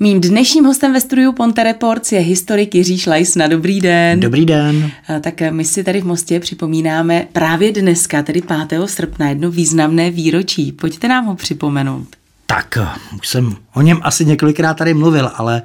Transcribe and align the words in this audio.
Mým 0.00 0.20
dnešním 0.20 0.64
hostem 0.64 0.92
ve 0.92 1.00
studiu 1.00 1.32
Ponte 1.32 1.64
Reports 1.64 2.12
je 2.12 2.20
historik 2.20 2.74
Jiří 2.74 2.98
Šlajsna. 2.98 3.46
Dobrý 3.46 3.80
den. 3.80 4.20
Dobrý 4.20 4.46
den. 4.46 4.90
Tak 5.20 5.34
my 5.50 5.64
si 5.64 5.84
tady 5.84 6.00
v 6.00 6.06
Mostě 6.06 6.40
připomínáme 6.40 7.26
právě 7.32 7.72
dneska, 7.72 8.22
tedy 8.22 8.42
5. 8.68 8.80
srpna, 8.86 9.28
jedno 9.28 9.50
významné 9.50 10.10
výročí. 10.10 10.72
Pojďte 10.72 11.08
nám 11.08 11.26
ho 11.26 11.34
připomenout. 11.34 12.06
Tak, 12.46 12.78
už 13.18 13.28
jsem 13.28 13.56
o 13.74 13.82
něm 13.82 14.00
asi 14.02 14.24
několikrát 14.24 14.74
tady 14.74 14.94
mluvil, 14.94 15.30
ale 15.34 15.62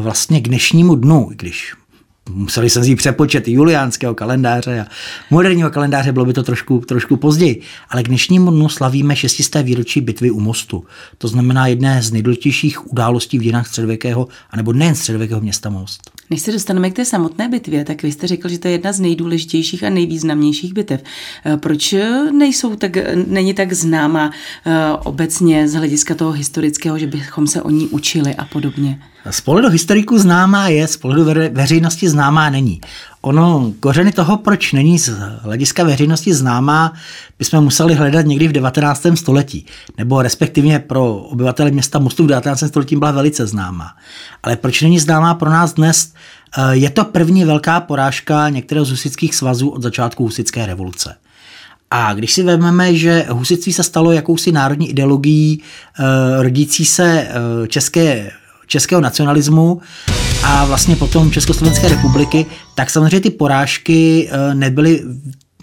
vlastně 0.00 0.40
k 0.40 0.48
dnešnímu 0.48 0.94
dnu, 0.94 1.30
když 1.36 1.74
museli 2.30 2.70
jsem 2.70 2.84
si 2.84 2.96
přepočet 2.96 3.48
juliánského 3.48 4.14
kalendáře 4.14 4.80
a 4.80 4.86
moderního 5.30 5.70
kalendáře, 5.70 6.12
bylo 6.12 6.24
by 6.24 6.32
to 6.32 6.42
trošku, 6.42 6.78
trošku 6.78 7.16
později. 7.16 7.60
Ale 7.88 8.02
k 8.02 8.08
dnešnímu 8.08 8.50
dnu 8.50 8.68
slavíme 8.68 9.16
600. 9.16 9.66
výročí 9.66 10.00
bitvy 10.00 10.30
u 10.30 10.40
Mostu. 10.40 10.84
To 11.18 11.28
znamená 11.28 11.66
jedné 11.66 12.02
z 12.02 12.12
nejdůležitějších 12.12 12.92
událostí 12.92 13.38
v 13.38 13.42
dějinách 13.42 13.68
středověkého, 13.68 14.28
anebo 14.50 14.72
nejen 14.72 14.94
středověkého 14.94 15.40
města 15.40 15.70
Most. 15.70 16.13
Než 16.30 16.40
se 16.40 16.52
dostaneme 16.52 16.90
k 16.90 16.96
té 16.96 17.04
samotné 17.04 17.48
bitvě, 17.48 17.84
tak 17.84 18.02
vy 18.02 18.12
jste 18.12 18.26
řekl, 18.26 18.48
že 18.48 18.58
to 18.58 18.68
je 18.68 18.72
jedna 18.72 18.92
z 18.92 19.00
nejdůležitějších 19.00 19.84
a 19.84 19.90
nejvýznamnějších 19.90 20.74
bitev. 20.74 21.02
Eh, 21.44 21.56
proč 21.56 21.94
nejsou 22.32 22.76
tak, 22.76 22.96
není 23.26 23.54
tak 23.54 23.72
známa 23.72 24.26
uh, 24.26 24.72
obecně 25.04 25.68
z 25.68 25.74
hlediska 25.74 26.14
toho 26.14 26.32
historického, 26.32 26.98
že 26.98 27.06
bychom 27.06 27.46
se 27.46 27.62
o 27.62 27.70
ní 27.70 27.88
učili 27.88 28.34
a 28.34 28.44
podobně? 28.44 29.00
Z 29.30 29.40
pohledu 29.40 29.68
historiků 29.68 30.18
známá 30.18 30.68
je, 30.68 30.88
z 30.88 30.96
pohledu 30.96 31.24
veřejnosti 31.50 32.08
známá 32.08 32.50
není. 32.50 32.80
Ono, 33.24 33.72
kořeny 33.80 34.12
toho, 34.12 34.36
proč 34.36 34.72
není 34.72 34.98
z 34.98 35.08
hlediska 35.40 35.84
veřejnosti 35.84 36.34
známá, 36.34 36.92
bychom 37.38 37.64
museli 37.64 37.94
hledat 37.94 38.26
někdy 38.26 38.48
v 38.48 38.52
19. 38.52 39.06
století, 39.14 39.66
nebo 39.98 40.22
respektive 40.22 40.78
pro 40.78 41.14
obyvatele 41.14 41.70
města 41.70 41.98
Mostu 41.98 42.24
v 42.24 42.26
19. 42.26 42.64
století 42.68 42.96
byla 42.96 43.10
velice 43.10 43.46
známá. 43.46 43.96
Ale 44.42 44.56
proč 44.56 44.82
není 44.82 44.98
známá 44.98 45.34
pro 45.34 45.50
nás 45.50 45.72
dnes? 45.72 46.12
Eh, 46.58 46.76
je 46.76 46.90
to 46.90 47.04
první 47.04 47.44
velká 47.44 47.80
porážka 47.80 48.48
některého 48.48 48.84
z 48.84 48.90
husických 48.90 49.34
svazů 49.34 49.68
od 49.68 49.82
začátku 49.82 50.22
husické 50.22 50.66
revoluce. 50.66 51.16
A 51.90 52.14
když 52.14 52.32
si 52.32 52.42
vezmeme, 52.42 52.94
že 52.94 53.26
husitství 53.28 53.72
se 53.72 53.82
stalo 53.82 54.12
jakousi 54.12 54.52
národní 54.52 54.90
ideologií 54.90 55.62
eh, 55.62 56.02
rodící 56.42 56.84
se 56.84 57.28
eh, 57.28 57.68
české 57.68 58.30
českého 58.66 59.00
nacionalismu 59.00 59.80
a 60.46 60.64
vlastně 60.64 60.96
potom 60.96 61.30
Československé 61.30 61.88
republiky, 61.88 62.46
tak 62.74 62.90
samozřejmě 62.90 63.20
ty 63.20 63.30
porážky 63.30 64.28
eh, 64.30 64.54
nebyly 64.54 65.02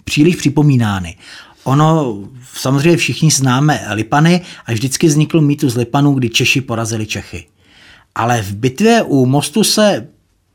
příliš 0.04 0.36
připomínány. 0.36 1.16
Ono, 1.64 2.18
samozřejmě 2.54 2.96
všichni 2.96 3.30
známe 3.30 3.84
Lipany 3.92 4.40
a 4.66 4.72
vždycky 4.72 5.06
vznikl 5.06 5.40
mýtus 5.40 5.74
Lipanů, 5.74 6.14
kdy 6.14 6.30
Češi 6.30 6.60
porazili 6.60 7.06
Čechy. 7.06 7.46
Ale 8.14 8.42
v 8.42 8.54
bitvě 8.54 9.02
u 9.02 9.26
mostu 9.26 9.64
se 9.64 10.08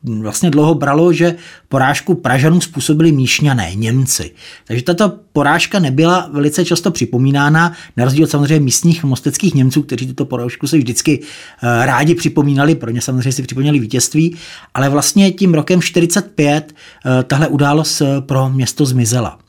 vlastně 0.03 0.49
dlouho 0.49 0.75
bralo, 0.75 1.13
že 1.13 1.35
porážku 1.69 2.15
Pražanům 2.15 2.61
způsobili 2.61 3.11
míšňané, 3.11 3.75
Němci. 3.75 4.31
Takže 4.67 4.83
tato 4.83 5.13
porážka 5.33 5.79
nebyla 5.79 6.29
velice 6.31 6.65
často 6.65 6.91
připomínána, 6.91 7.73
na 7.97 8.03
rozdíl 8.03 8.23
od 8.23 8.29
samozřejmě 8.29 8.59
místních 8.59 9.03
mosteckých 9.03 9.53
Němců, 9.53 9.83
kteří 9.83 10.07
tuto 10.07 10.25
porážku 10.25 10.67
se 10.67 10.77
vždycky 10.77 11.19
eh, 11.21 11.85
rádi 11.85 12.15
připomínali, 12.15 12.75
pro 12.75 12.89
ně 12.89 13.01
samozřejmě 13.01 13.31
si 13.31 13.43
připomínali 13.43 13.79
vítězství, 13.79 14.35
ale 14.73 14.89
vlastně 14.89 15.31
tím 15.31 15.53
rokem 15.53 15.81
45 15.81 16.73
eh, 17.05 17.23
tahle 17.23 17.47
událost 17.47 18.01
eh, 18.01 18.21
pro 18.21 18.49
město 18.49 18.85
zmizela. 18.85 19.39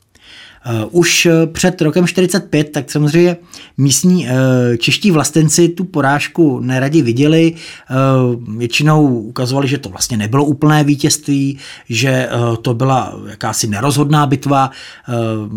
Eh, 0.71 0.85
už 0.91 1.27
eh, 1.27 1.47
před 1.47 1.81
rokem 1.83 2.07
45, 2.07 2.73
tak 2.73 2.91
samozřejmě 2.91 3.37
místní 3.79 4.29
eh, 4.29 4.33
čeští 4.77 5.11
vlastenci 5.11 5.69
tu 5.69 5.85
porážku 5.85 6.61
neradi 6.61 7.03
viděli. 7.03 7.55
Většinou 8.57 9.07
ukazovali, 9.07 9.69
že 9.69 9.79
to 9.79 9.89
vlastně 9.89 10.17
nebylo 10.17 10.45
úplné 10.45 10.85
vítězství, 10.85 11.59
že 11.89 12.29
to 12.63 12.75
byla 12.75 13.21
jakási 13.29 13.67
nerozhodná 13.67 14.27
bitva. 14.27 14.71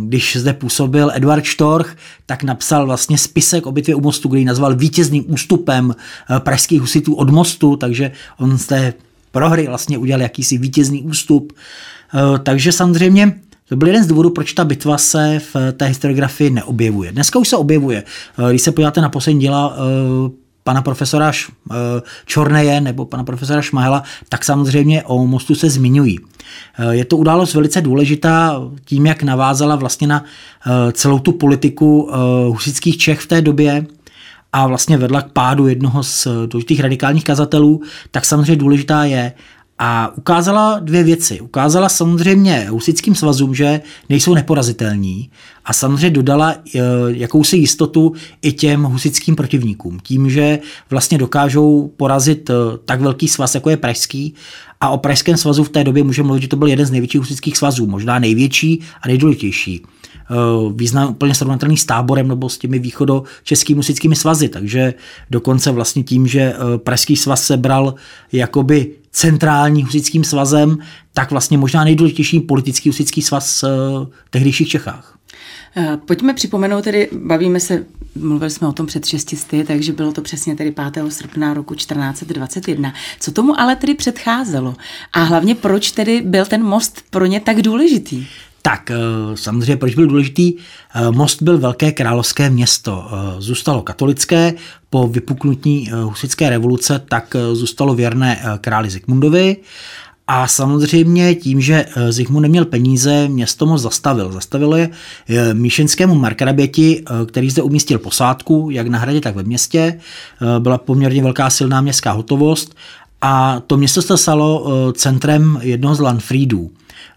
Když 0.06 0.36
zde 0.36 0.54
působil 0.54 1.12
Eduard 1.14 1.44
Štorch, 1.44 1.96
tak 2.26 2.44
napsal 2.44 2.86
vlastně 2.86 3.18
spisek 3.18 3.66
o 3.66 3.72
bitvě 3.72 3.96
u 3.96 4.02
mostu, 4.02 4.30
který 4.30 4.46
nazval 4.46 4.76
vítězným 4.76 5.24
ústupem 5.28 5.96
pražských 6.40 6.82
husitů 6.82 7.16
od 7.16 7.30
mostu, 7.30 7.76
takže 7.76 8.12
on 8.38 8.58
z 8.58 8.66
té 8.66 8.94
prohry 9.32 9.68
vlastně 9.68 9.98
udělal 9.98 10.22
jakýsi 10.22 10.58
vítězný 10.58 11.04
ústup. 11.04 11.54
Takže 12.44 12.72
samozřejmě 12.72 13.40
to 13.72 13.76
byl 13.76 13.88
jeden 13.88 14.04
z 14.04 14.08
důvodů, 14.08 14.30
proč 14.30 14.54
ta 14.54 14.66
bitva 14.66 14.98
se 14.98 15.42
v 15.54 15.72
té 15.72 15.86
historiografii 15.86 16.50
neobjevuje. 16.50 17.12
Dneska 17.12 17.40
už 17.40 17.48
se 17.48 17.58
objevuje. 17.58 18.04
Eh, 18.40 18.50
když 18.50 18.62
se 18.62 18.72
podíváte 18.72 19.02
na 19.02 19.10
poslední 19.10 19.42
díla 19.42 19.76
eh, 19.76 20.32
pana 20.64 20.82
profesora 20.82 21.32
eh, 21.32 21.76
Čorneje 22.26 22.82
nebo 22.82 23.06
pana 23.06 23.24
profesora 23.24 23.62
Šmahela, 23.62 24.04
tak 24.30 24.46
samozřejmě 24.46 25.04
o 25.04 25.28
mostu 25.28 25.56
se 25.56 25.70
zmiňují. 25.70 26.20
Je 26.90 27.06
to 27.06 27.18
událost 27.18 27.54
velice 27.54 27.82
důležitá 27.82 28.62
tím, 28.86 29.06
jak 29.06 29.24
navázala 29.24 29.76
vlastně 29.76 30.08
na 30.08 30.24
celou 30.92 31.20
tu 31.20 31.32
politiku 31.32 32.12
husických 32.48 32.98
Čech 32.98 33.20
v 33.20 33.28
té 33.28 33.42
době, 33.42 33.86
a 34.54 34.68
vlastně 34.68 34.98
vedla 34.98 35.22
k 35.22 35.32
pádu 35.32 35.68
jednoho 35.68 36.04
z 36.04 36.28
důležitých 36.46 36.80
radikálních 36.80 37.24
kazatelů, 37.24 37.82
tak 38.12 38.26
samozřejmě 38.26 38.56
důležitá 38.56 39.04
je, 39.04 39.34
a 39.80 40.14
ukázala 40.18 40.80
dvě 40.80 41.04
věci. 41.04 41.42
Ukázala 41.42 41.90
samozřejmě 41.90 42.68
husickým 42.70 43.16
svazům, 43.16 43.56
že 43.56 43.82
nejsou 44.10 44.34
neporazitelní 44.34 45.30
a 45.66 45.74
samozřejmě 45.74 46.10
dodala 46.10 46.52
e, 46.52 46.80
jakousi 47.08 47.58
jistotu 47.58 48.14
i 48.42 48.52
těm 48.52 48.84
husickým 48.84 49.36
protivníkům. 49.36 50.00
Tím, 50.04 50.30
že 50.30 50.60
vlastně 50.90 51.18
dokážou 51.18 51.92
porazit 51.98 52.50
e, 52.50 52.54
tak 52.86 53.02
velký 53.02 53.28
svaz, 53.28 53.56
jako 53.56 53.70
je 53.70 53.78
pražský 53.78 54.34
a 54.82 54.90
o 54.90 54.98
pražském 54.98 55.38
svazu 55.38 55.64
v 55.64 55.70
té 55.70 55.84
době 55.84 56.04
můžeme 56.04 56.28
mluvit, 56.28 56.42
že 56.42 56.48
to 56.48 56.56
byl 56.56 56.68
jeden 56.68 56.86
z 56.86 56.92
největších 56.92 57.22
husických 57.22 57.58
svazů, 57.58 57.88
možná 57.88 58.20
největší 58.20 58.80
a 59.02 59.08
nejdůležitější. 59.08 59.82
Eh, 59.86 60.36
význam 60.76 61.10
úplně 61.10 61.36
srovnatelný 61.36 61.78
s 61.78 61.86
táborem 61.86 62.28
nebo 62.28 62.50
s 62.50 62.58
těmi 62.58 62.80
východo 62.80 63.24
českými 63.44 63.76
musickými 63.76 64.16
svazy, 64.16 64.50
takže 64.50 64.94
dokonce 65.30 65.72
vlastně 65.72 66.04
tím, 66.04 66.28
že 66.28 66.54
Pražský 66.78 67.16
svaz 67.16 67.44
se 67.44 67.58
bral 67.58 67.96
jakoby 68.32 69.01
centrální 69.12 69.84
husickým 69.84 70.24
svazem, 70.24 70.78
tak 71.14 71.32
vlastně 71.32 71.58
možná 71.58 71.84
nejdůležitější 71.84 72.40
politický 72.40 72.90
husický 72.90 73.22
svaz 73.22 73.62
v 73.62 74.08
eh, 74.12 74.16
tehdejších 74.30 74.68
Čechách. 74.68 75.18
Pojďme 76.06 76.34
připomenout, 76.34 76.84
tedy 76.84 77.10
bavíme 77.14 77.60
se, 77.60 77.86
mluvili 78.16 78.52
jsme 78.52 78.68
o 78.68 78.72
tom 78.72 78.86
před 78.86 79.06
šestisty, 79.06 79.64
takže 79.64 79.94
bylo 79.94 80.12
to 80.12 80.22
přesně 80.22 80.56
tedy 80.56 80.72
5. 80.72 81.12
srpna 81.12 81.54
roku 81.54 81.76
1421. 81.76 82.94
Co 83.20 83.32
tomu 83.32 83.60
ale 83.60 83.76
tedy 83.76 83.94
předcházelo? 83.94 84.76
A 85.14 85.24
hlavně 85.24 85.56
proč 85.56 85.92
tedy 85.92 86.22
byl 86.22 86.46
ten 86.46 86.64
most 86.64 87.04
pro 87.10 87.26
ně 87.26 87.40
tak 87.40 87.62
důležitý? 87.62 88.28
Tak, 88.62 88.92
eh, 88.92 88.98
samozřejmě, 89.36 89.78
proč 89.78 89.96
byl 89.96 90.08
důležitý? 90.08 90.54
Eh, 90.96 91.12
Most 91.12 91.42
byl 91.42 91.58
velké 91.58 91.92
královské 91.92 92.50
město. 92.50 93.08
Eh, 93.12 93.42
zůstalo 93.42 93.82
katolické, 93.82 94.54
po 94.90 95.08
vypuknutí 95.08 95.90
husické 96.04 96.50
revoluce 96.50 97.02
tak 97.10 97.36
zůstalo 97.54 97.96
věrné 97.96 98.44
králi 98.62 98.90
Zikmundovi 98.90 99.58
a 100.28 100.48
samozřejmě 100.48 101.36
tím, 101.36 101.62
že 101.62 101.86
Zikmund 102.10 102.42
neměl 102.42 102.66
peníze, 102.66 103.28
město 103.28 103.66
moc 103.66 103.82
zastavil. 103.82 104.32
Zastavil 104.32 104.74
je 104.74 104.90
míšenskému 105.54 106.16
markraběti, 106.16 107.04
který 107.28 107.50
zde 107.50 107.62
umístil 107.62 108.00
posádku, 108.00 108.68
jak 108.72 108.88
na 108.88 109.00
hradě, 109.00 109.22
tak 109.22 109.36
ve 109.36 109.44
městě. 109.44 110.00
Byla 110.60 110.78
poměrně 110.78 111.24
velká 111.24 111.50
silná 111.50 111.82
městská 111.82 112.12
hotovost 112.12 112.76
a 113.22 113.62
to 113.68 113.78
město 113.78 114.02
se 114.02 114.18
stalo 114.18 114.68
centrem 114.94 115.60
jednoho 115.62 115.96
z 115.96 116.00
Lanfriedů. 116.00 116.72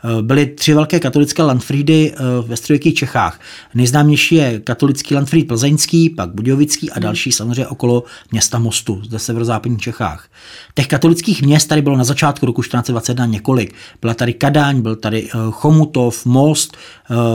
Eh, 0.05 0.22
byly 0.22 0.47
tři 0.47 0.75
velké 0.75 1.00
katolické 1.00 1.43
landfriedy 1.43 2.12
eh, 2.12 2.19
ve 2.47 2.56
středověkých 2.56 2.95
Čechách. 2.95 3.41
Nejznámější 3.75 4.34
je 4.34 4.61
katolický 4.61 5.15
landfried 5.15 5.48
plzeňský, 5.48 6.10
pak 6.10 6.34
Budějovický 6.34 6.91
a 6.91 6.98
další 6.98 7.33
samozřejmě 7.33 7.66
okolo 7.66 8.04
města 8.33 8.59
Mostu, 8.59 9.01
zde 9.04 9.19
severozápadních 9.19 9.81
Čechách. 9.81 10.28
Těch 10.75 10.86
katolických 10.86 11.42
měst 11.42 11.66
tady 11.66 11.83
bylo 11.83 11.97
na 11.97 12.04
začátku 12.04 12.47
roku 12.47 12.63
1421 12.63 13.27
několik. 13.27 13.75
Byla 14.01 14.15
tady 14.15 14.33
Kadaň, 14.33 14.81
byl 14.81 14.97
tady 14.97 15.28
eh, 15.28 15.39
Chomutov, 15.51 16.27
Most, 16.27 16.77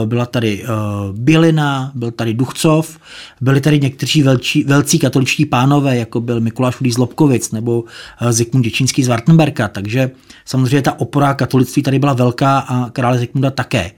byla 0.04 0.26
tady 0.26 0.64
Bělina, 1.12 1.92
byl 1.94 2.10
tady 2.10 2.34
Duchcov, 2.34 2.98
byli 3.40 3.60
tady 3.60 3.80
někteří 3.80 4.22
velcí, 4.22 4.64
velcí 4.64 4.98
katoličtí 4.98 5.46
pánové, 5.46 5.96
jako 5.96 6.20
byl 6.20 6.40
Mikuláš 6.40 6.80
Udý 6.80 6.90
z 6.90 6.98
Lobkovic 6.98 7.52
nebo 7.52 7.84
Zikmund 8.30 8.64
Děčínský 8.64 9.02
z 9.02 9.08
Wartenberka, 9.08 9.68
takže 9.68 10.10
samozřejmě 10.44 10.82
ta 10.82 11.00
opora 11.00 11.34
katolictví 11.34 11.82
tady 11.82 11.98
byla 11.98 12.12
velká 12.12 12.39
a 12.48 12.90
krále 12.92 13.18
Zikmunda 13.18 13.50
také. 13.50 13.90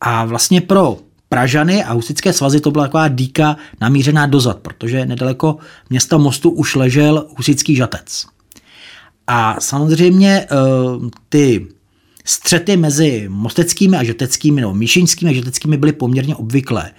A 0.00 0.24
vlastně 0.24 0.60
pro 0.60 0.98
Pražany 1.32 1.84
a 1.84 1.92
husické 1.92 2.32
svazy 2.32 2.60
to 2.60 2.70
byla 2.70 2.84
taková 2.84 3.08
dýka 3.08 3.56
namířená 3.80 4.26
dozad, 4.26 4.58
protože 4.58 5.06
nedaleko 5.06 5.56
města 5.90 6.18
Mostu 6.18 6.50
už 6.50 6.74
ležel 6.74 7.26
husický 7.36 7.76
žatec. 7.76 8.26
A 9.26 9.60
samozřejmě 9.60 10.46
eh, 10.50 10.56
ty 11.28 11.66
střety 12.24 12.76
mezi 12.76 13.24
mosteckými 13.28 13.96
a 13.96 14.04
žateckými 14.04 14.60
nebo 14.60 14.74
míšeňskými 14.74 15.30
a 15.30 15.34
žateckými 15.34 15.76
byly 15.76 15.92
poměrně 15.92 16.36
obvyklé. 16.36 16.90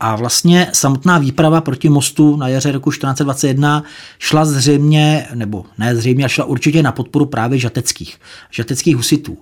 A 0.00 0.16
vlastně 0.16 0.68
samotná 0.72 1.18
výprava 1.18 1.60
proti 1.60 1.88
mostu 1.88 2.36
na 2.36 2.48
jaře 2.48 2.72
roku 2.72 2.90
1421 2.90 3.84
šla 4.18 4.44
zřejmě, 4.44 5.26
nebo 5.34 5.64
ne 5.78 5.96
zřejmě, 5.96 6.28
šla 6.28 6.44
určitě 6.44 6.82
na 6.82 6.92
podporu 6.92 7.26
právě 7.26 7.58
žateckých, 7.58 8.18
žateckých 8.50 8.96
husitů. 8.96 9.38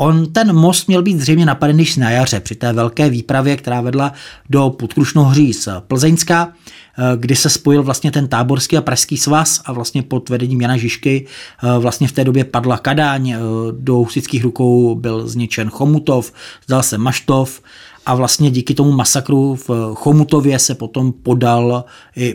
On 0.00 0.32
ten 0.32 0.52
most 0.52 0.88
měl 0.88 1.02
být 1.02 1.20
zřejmě 1.20 1.46
napadený 1.46 1.84
na 1.98 2.10
jaře 2.10 2.40
při 2.40 2.54
té 2.54 2.72
velké 2.72 3.10
výpravě, 3.10 3.56
která 3.56 3.80
vedla 3.80 4.12
do 4.50 4.70
Podkrušnohoří 4.70 5.52
z 5.52 5.68
Plzeňska, 5.80 6.52
eh, 6.52 7.02
kdy 7.16 7.36
se 7.36 7.50
spojil 7.50 7.82
vlastně 7.82 8.10
ten 8.10 8.28
táborský 8.28 8.76
a 8.76 8.80
pražský 8.80 9.16
svaz 9.16 9.60
a 9.64 9.72
vlastně 9.72 10.02
pod 10.02 10.28
vedením 10.28 10.60
Jana 10.60 10.76
Žižky 10.76 11.26
eh, 11.26 11.78
vlastně 11.78 12.08
v 12.08 12.12
té 12.12 12.24
době 12.24 12.44
padla 12.44 12.78
Kadaň, 12.78 13.30
eh, 13.30 13.38
do 13.72 13.94
husických 13.94 14.44
rukou 14.44 14.94
byl 14.94 15.28
zničen 15.28 15.70
Chomutov, 15.70 16.32
zdal 16.66 16.82
se 16.82 16.98
Maštov 16.98 17.62
a 18.06 18.14
vlastně 18.14 18.50
díky 18.50 18.74
tomu 18.74 18.92
masakru 18.92 19.54
v 19.68 19.94
Chomutově 19.94 20.58
se 20.58 20.74
potom 20.74 21.12
podal, 21.12 21.84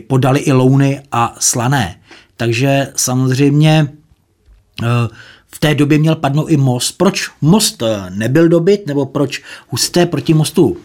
podali 0.06 0.40
i 0.40 0.52
Louny 0.52 1.02
a 1.12 1.34
Slané. 1.38 1.96
Takže 2.36 2.92
samozřejmě 2.96 3.88
v 5.54 5.58
té 5.58 5.74
době 5.74 5.98
měl 5.98 6.16
padnout 6.16 6.50
i 6.50 6.56
most. 6.56 6.98
Proč 6.98 7.30
most 7.40 7.82
eh, 7.82 8.10
nebyl 8.10 8.48
dobyt, 8.48 8.86
nebo 8.86 9.06
proč 9.06 9.42
husté 9.68 10.06
proti 10.06 10.34
mostu 10.34 10.76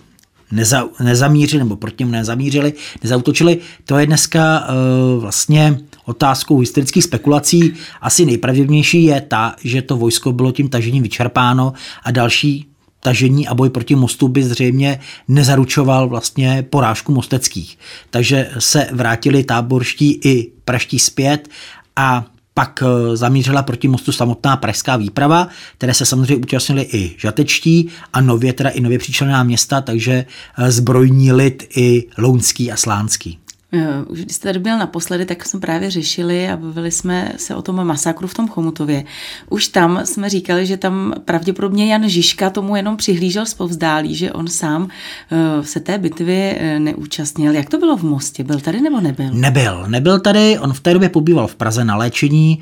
neza, 0.52 0.90
nezamířili, 1.04 1.64
nebo 1.64 1.76
proti 1.76 1.96
němu 2.04 2.12
nezamířili, 2.12 2.74
nezautočili, 3.04 3.58
to 3.86 3.98
je 3.98 4.06
dneska 4.06 4.60
uh, 4.60 5.22
vlastně 5.22 5.80
otázkou 6.06 6.60
historických 6.60 7.04
spekulací. 7.04 7.74
Asi 8.02 8.26
nejpravděpodobnější 8.26 9.04
je 9.04 9.22
ta, 9.22 9.56
že 9.64 9.82
to 9.82 9.98
vojsko 9.98 10.32
bylo 10.32 10.52
tím 10.52 10.70
tažením 10.70 11.04
vyčerpáno 11.04 11.74
a 12.04 12.12
další 12.12 12.66
tažení 13.00 13.48
a 13.48 13.56
boj 13.56 13.70
proti 13.70 13.96
mostu 13.96 14.28
by 14.28 14.44
zřejmě 14.44 15.00
nezaručoval 15.28 16.10
vlastně 16.10 16.66
porážku 16.70 17.12
mosteckých. 17.14 17.78
Takže 18.10 18.50
se 18.60 18.90
vrátili 18.92 19.44
táborští 19.44 20.20
i 20.24 20.52
praští 20.66 21.00
zpět 21.00 21.50
a 21.96 22.26
pak 22.60 22.84
eh, 22.84 23.18
zamířila 23.18 23.64
proti 23.64 23.88
mostu 23.88 24.12
samotná 24.12 24.58
pražská 24.58 24.98
výprava, 24.98 25.48
které 25.78 25.94
se 25.94 26.06
samozřejmě 26.06 26.36
účastnili 26.36 26.82
i 26.82 27.16
žatečtí 27.18 27.90
a 28.14 28.22
nově 28.22 28.54
teda 28.54 28.70
i 28.70 28.82
nově 28.82 29.00
přičlená 29.00 29.44
města, 29.44 29.82
takže 29.82 30.26
eh, 30.58 30.72
zbrojní 30.72 31.32
lid 31.32 31.68
i 31.76 32.06
lounský 32.18 32.72
a 32.72 32.76
slánský. 32.76 33.40
Eh, 33.74 34.04
už 34.08 34.22
když 34.22 34.36
jste 34.36 34.50
tady 34.50 34.60
byl 34.60 34.78
naposledy, 34.78 35.26
tak 35.26 35.46
jsme 35.46 35.60
právě 35.60 35.92
řešili 35.92 36.50
a 36.50 36.58
bavili 36.58 36.92
jsme 36.92 37.34
se 37.38 37.56
o 37.56 37.62
tom 37.62 37.84
masakru 37.86 38.28
v 38.28 38.34
tom 38.34 38.48
Chomutově. 38.48 39.04
Už 39.50 39.68
tam 39.68 40.06
jsme 40.06 40.30
říkali, 40.30 40.66
že 40.66 40.78
tam 40.78 41.14
pravděpodobně 41.26 41.92
Jan 41.92 42.10
Žižka 42.10 42.50
tomu 42.50 42.76
jenom 42.76 42.98
přihlížel 42.98 43.46
zpovzdálí, 43.46 44.16
že 44.16 44.32
on 44.32 44.48
sám 44.48 44.88
eh, 45.32 45.64
se 45.64 45.80
té 45.80 45.98
bitvy 45.98 46.56
eh, 46.60 46.80
neúčastnil. 46.80 47.54
Jak 47.54 47.70
to 47.70 47.78
bylo 47.78 47.98
v 47.98 48.04
Mostě? 48.04 48.44
Byl 48.44 48.60
tady 48.60 48.82
nebo 48.82 49.02
nebyl? 49.02 49.30
Nebyl. 49.34 49.86
Nebyl 49.88 50.20
tady. 50.20 50.60
On 50.60 50.74
v 50.74 50.80
té 50.80 50.94
době 50.94 51.10
pobýval 51.10 51.48
v 51.48 51.56
Praze 51.56 51.86
na 51.86 51.96
léčení. 51.96 52.60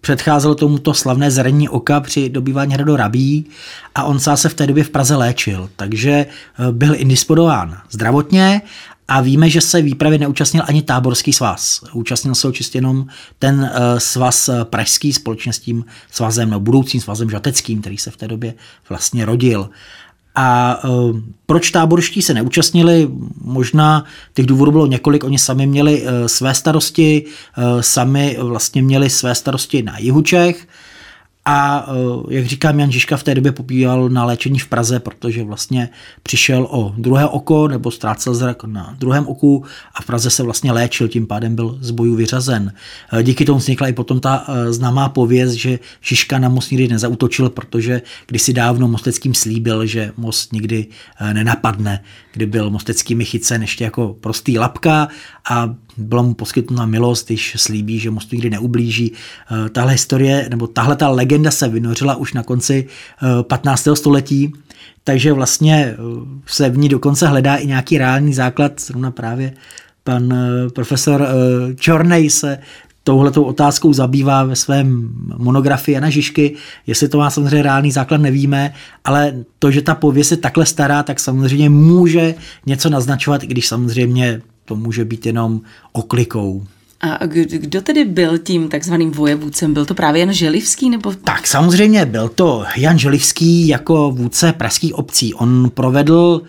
Předcházel 0.00 0.54
tomuto 0.54 0.94
slavné 0.94 1.30
zranění 1.30 1.68
oka 1.68 2.00
při 2.00 2.28
dobývání 2.28 2.74
hradu 2.74 2.96
Rabí 2.96 3.46
a 3.94 4.04
on 4.04 4.20
se 4.20 4.48
v 4.48 4.54
té 4.54 4.66
době 4.66 4.84
v 4.84 4.90
Praze 4.90 5.16
léčil. 5.16 5.70
Takže 5.76 6.26
byl 6.72 6.94
indisponován 6.96 7.76
zdravotně 7.90 8.62
a 9.10 9.20
víme, 9.20 9.50
že 9.50 9.60
se 9.60 9.82
výpravy 9.82 10.18
neúčastnil 10.18 10.62
ani 10.66 10.82
táborský 10.82 11.32
svaz. 11.32 11.80
Účastnil 11.92 12.34
se 12.34 12.46
ho 12.46 12.52
čistě 12.52 12.78
jenom 12.78 13.06
ten 13.38 13.60
uh, 13.60 13.98
svaz 13.98 14.48
eh, 14.48 14.64
pražský 14.64 15.12
společně 15.12 15.52
s 15.52 15.58
tím 15.58 15.84
svazem, 16.10 16.50
no, 16.50 16.60
budoucím 16.60 17.00
svazem 17.00 17.30
žateckým, 17.30 17.80
který 17.80 17.98
se 17.98 18.10
v 18.10 18.16
té 18.16 18.28
době 18.28 18.54
vlastně 18.88 19.24
rodil. 19.24 19.70
A 20.34 20.78
uh, 20.84 21.18
proč 21.46 21.70
táborští 21.70 22.22
se 22.22 22.34
neúčastnili? 22.34 23.08
Možná 23.44 24.04
těch 24.34 24.46
důvodů 24.46 24.72
bylo 24.72 24.86
několik. 24.86 25.24
Oni 25.24 25.38
sami 25.38 25.66
měli 25.66 26.04
své 26.26 26.54
starosti, 26.54 27.24
sami 27.80 28.36
vlastně 28.40 28.82
měli 28.82 29.10
své 29.10 29.34
starosti 29.34 29.82
na 29.82 29.98
jihu 29.98 30.22
Čech, 30.22 30.66
a 31.44 31.86
eh, 31.88 32.34
jak 32.34 32.46
říkám, 32.46 32.80
Jan 32.80 32.92
Žižka 32.92 33.16
v 33.16 33.22
té 33.22 33.34
době 33.34 33.52
pobíval 33.52 34.08
na 34.08 34.24
léčení 34.24 34.58
v 34.58 34.66
Praze, 34.66 35.00
protože 35.00 35.44
vlastně 35.44 35.88
přišel 36.22 36.66
o 36.70 36.94
druhé 36.98 37.26
oko 37.26 37.68
nebo 37.68 37.90
ztrácel 37.90 38.34
zrak 38.34 38.64
na 38.64 38.96
druhém 38.98 39.26
oku 39.26 39.64
a 39.94 40.02
v 40.02 40.06
Praze 40.06 40.30
se 40.30 40.42
vlastně 40.42 40.72
léčil, 40.72 41.08
tím 41.08 41.26
pádem 41.26 41.56
byl 41.56 41.78
z 41.80 41.90
boju 41.90 42.14
vyřazen. 42.14 42.72
Eh, 43.12 43.22
díky 43.22 43.44
tomu 43.44 43.58
vznikla 43.58 43.88
i 43.88 43.92
potom 43.92 44.20
ta 44.20 44.44
eh, 44.48 44.72
známá 44.72 45.08
pověst, 45.08 45.52
že 45.52 45.78
Žižka 46.00 46.38
na 46.38 46.48
most 46.48 46.70
nikdy 46.70 46.88
nezautočil, 46.88 47.50
protože 47.50 48.02
kdysi 48.26 48.52
dávno 48.52 48.88
Mosteckým 48.88 49.34
slíbil, 49.34 49.86
že 49.86 50.12
most 50.16 50.52
nikdy 50.52 50.86
nenapadne, 51.32 52.02
kdy 52.32 52.46
byl 52.46 52.70
Mosteckými 52.70 53.24
chycen 53.24 53.60
ještě 53.62 53.84
jako 53.84 54.16
prostý 54.20 54.58
lapka 54.58 55.08
a 55.50 55.74
byla 55.96 56.22
mu 56.22 56.34
poskytnuta 56.34 56.86
milost, 56.86 57.26
když 57.26 57.54
slíbí, 57.58 57.98
že 57.98 58.10
mostu 58.10 58.36
nikdy 58.36 58.50
neublíží. 58.50 59.12
Eh, 59.12 59.68
tahle 59.68 59.92
historie, 59.92 60.46
nebo 60.50 60.66
tahle 60.66 60.96
ta 60.96 61.08
legenda 61.08 61.50
se 61.50 61.68
vynořila 61.68 62.16
už 62.16 62.32
na 62.32 62.42
konci 62.42 62.86
15. 63.42 63.92
Eh, 63.92 63.96
století, 63.96 64.52
takže 65.04 65.32
vlastně 65.32 65.74
eh, 65.74 65.96
se 66.46 66.70
v 66.70 66.78
ní 66.78 66.88
dokonce 66.88 67.26
hledá 67.26 67.56
i 67.56 67.66
nějaký 67.66 67.98
reálný 67.98 68.34
základ, 68.34 68.80
zrovna 68.80 69.10
právě 69.10 69.52
pan 70.04 70.34
profesor 70.74 71.28
Čornej 71.76 72.30
se 72.30 72.58
touhletou 73.04 73.42
otázkou 73.42 73.92
zabývá 73.92 74.44
ve 74.44 74.56
svém 74.56 75.10
monografii 75.36 75.94
Jana 75.94 76.10
Žižky. 76.10 76.54
Jestli 76.86 77.08
to 77.08 77.18
má 77.18 77.30
samozřejmě 77.30 77.62
reálný 77.62 77.90
základ, 77.92 78.20
nevíme, 78.20 78.74
ale 79.04 79.44
to, 79.58 79.70
že 79.70 79.82
ta 79.82 79.94
pověst 79.94 80.30
je 80.30 80.36
takhle 80.36 80.66
stará, 80.66 81.02
tak 81.02 81.20
samozřejmě 81.20 81.70
může 81.70 82.34
něco 82.66 82.90
naznačovat, 82.90 83.42
i 83.42 83.46
když 83.46 83.68
samozřejmě 83.68 84.40
to 84.70 84.76
může 84.76 85.04
být 85.04 85.26
jenom 85.26 85.60
oklikou. 85.92 86.64
A 87.00 87.26
kdo 87.26 87.82
tedy 87.82 88.04
byl 88.04 88.38
tím 88.38 88.68
takzvaným 88.68 89.10
vojevůdcem? 89.10 89.74
Byl 89.74 89.86
to 89.86 89.94
právě 89.94 90.20
Jan 90.20 90.32
Želivský? 90.32 90.90
Nebo... 90.90 91.14
Tak 91.14 91.46
samozřejmě 91.46 92.06
byl 92.06 92.28
to 92.28 92.64
Jan 92.76 92.98
Želivský 92.98 93.68
jako 93.68 94.10
vůdce 94.10 94.52
pražských 94.52 94.94
obcí. 94.94 95.34
On 95.34 95.70
provedl 95.74 96.42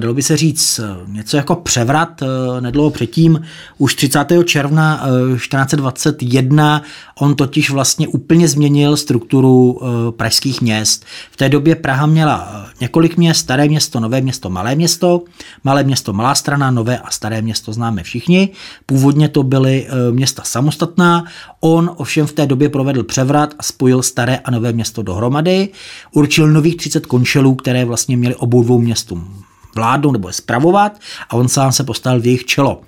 dalo 0.00 0.14
by 0.14 0.22
se 0.22 0.36
říct, 0.36 0.78
eh, 0.78 0.96
něco 1.06 1.36
jako 1.36 1.56
převrat 1.56 2.22
eh, 2.22 2.60
nedlouho 2.60 2.90
předtím, 2.90 3.40
už 3.78 3.94
30. 3.94 4.44
června 4.44 5.06
1421, 5.36 6.82
on 7.18 7.34
totiž 7.34 7.70
vlastně 7.70 8.08
úplně 8.08 8.48
změnil 8.48 8.96
strukturu 8.96 9.80
pražských 10.16 10.60
měst. 10.60 11.04
V 11.30 11.36
té 11.36 11.48
době 11.48 11.76
Praha 11.76 12.06
měla 12.06 12.66
několik 12.80 13.16
měst, 13.16 13.38
staré 13.38 13.68
město, 13.68 14.00
nové 14.00 14.20
město, 14.20 14.50
malé 14.50 14.74
město, 14.74 15.22
malé 15.64 15.84
město, 15.84 16.12
malá 16.12 16.34
strana, 16.34 16.70
nové 16.70 16.98
a 16.98 17.10
staré 17.10 17.42
město 17.42 17.72
známe 17.72 18.02
všichni. 18.02 18.48
Původně 18.86 19.28
to 19.28 19.42
byly 19.42 19.86
města 20.10 20.42
samostatná, 20.44 21.24
on 21.60 21.90
ovšem 21.96 22.26
v 22.26 22.32
té 22.32 22.46
době 22.46 22.68
provedl 22.68 23.02
převrat 23.02 23.54
a 23.58 23.62
spojil 23.62 24.02
staré 24.02 24.38
a 24.38 24.50
nové 24.50 24.72
město 24.72 25.02
dohromady, 25.02 25.68
určil 26.12 26.48
nových 26.48 26.76
30 26.76 27.06
končelů, 27.06 27.54
které 27.54 27.84
vlastně 27.84 28.16
měly 28.16 28.34
obou 28.34 28.62
dvou 28.62 28.78
městům 28.78 29.44
vládnout 29.74 30.12
nebo 30.12 30.28
je 30.28 30.32
spravovat 30.32 31.00
a 31.28 31.36
on 31.36 31.48
sám 31.48 31.72
se 31.72 31.84
postavil 31.84 32.20
v 32.20 32.26
jejich 32.26 32.44
čelo. 32.44 32.80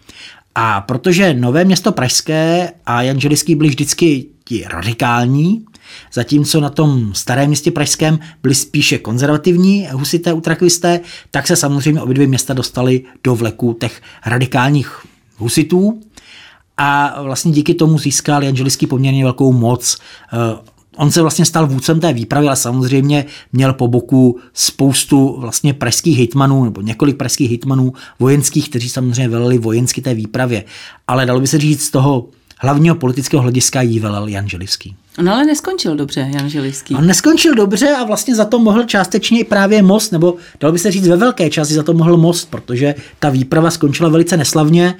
A 0.54 0.80
protože 0.80 1.34
Nové 1.34 1.64
město 1.64 1.92
Pražské 1.92 2.72
a 2.86 3.02
Jan 3.02 3.20
Želický 3.20 3.54
byli 3.54 3.68
vždycky 3.68 4.26
ti 4.44 4.64
radikální, 4.68 5.64
zatímco 6.12 6.60
na 6.60 6.68
tom 6.68 7.14
starém 7.14 7.46
městě 7.46 7.70
Pražském 7.70 8.18
byli 8.42 8.54
spíše 8.54 8.98
konzervativní 8.98 9.88
husité 9.92 10.32
utrakvisté, 10.32 11.00
tak 11.30 11.46
se 11.46 11.56
samozřejmě 11.56 12.02
obě 12.02 12.14
dvě 12.14 12.26
města 12.26 12.54
dostaly 12.54 13.04
do 13.24 13.34
vleku 13.34 13.76
těch 13.80 14.02
radikálních 14.26 15.06
husitů 15.36 16.00
a 16.76 17.22
vlastně 17.22 17.52
díky 17.52 17.74
tomu 17.74 17.98
získal 17.98 18.44
Jan 18.44 18.56
Želický 18.56 18.86
poměrně 18.86 19.24
velkou 19.24 19.52
moc 19.52 19.98
eh, 20.32 20.36
On 20.96 21.10
se 21.10 21.22
vlastně 21.22 21.44
stal 21.44 21.66
vůdcem 21.66 22.00
té 22.00 22.12
výpravy, 22.12 22.46
ale 22.46 22.56
samozřejmě 22.56 23.24
měl 23.52 23.72
po 23.72 23.88
boku 23.88 24.38
spoustu 24.54 25.36
vlastně 25.40 25.74
pražských 25.74 26.18
hitmanů, 26.18 26.64
nebo 26.64 26.80
několik 26.80 27.16
pražských 27.16 27.50
hitmanů 27.50 27.92
vojenských, 28.18 28.70
kteří 28.70 28.88
samozřejmě 28.88 29.28
veleli 29.28 29.58
vojensky 29.58 30.02
té 30.02 30.14
výpravě. 30.14 30.64
Ale 31.08 31.26
dalo 31.26 31.40
by 31.40 31.46
se 31.46 31.58
říct 31.58 31.84
z 31.84 31.90
toho 31.90 32.26
hlavního 32.58 32.94
politického 32.94 33.42
hlediska 33.42 33.82
jí 33.82 34.00
velel 34.00 34.28
Jan 34.28 34.48
Želivský. 34.48 34.96
No 35.22 35.34
ale 35.34 35.44
neskončil 35.44 35.96
dobře, 35.96 36.30
Jan 36.34 36.48
Želivský. 36.48 36.94
On 36.94 37.06
neskončil 37.06 37.54
dobře 37.54 37.88
a 37.88 38.04
vlastně 38.04 38.34
za 38.34 38.44
to 38.44 38.58
mohl 38.58 38.84
částečně 38.84 39.40
i 39.40 39.44
právě 39.44 39.82
most, 39.82 40.12
nebo 40.12 40.34
dalo 40.60 40.72
by 40.72 40.78
se 40.78 40.90
říct 40.90 41.08
ve 41.08 41.16
velké 41.16 41.50
části 41.50 41.74
za 41.74 41.82
to 41.82 41.92
mohl 41.92 42.16
most, 42.16 42.50
protože 42.50 42.94
ta 43.18 43.30
výprava 43.30 43.70
skončila 43.70 44.08
velice 44.08 44.36
neslavně. 44.36 44.94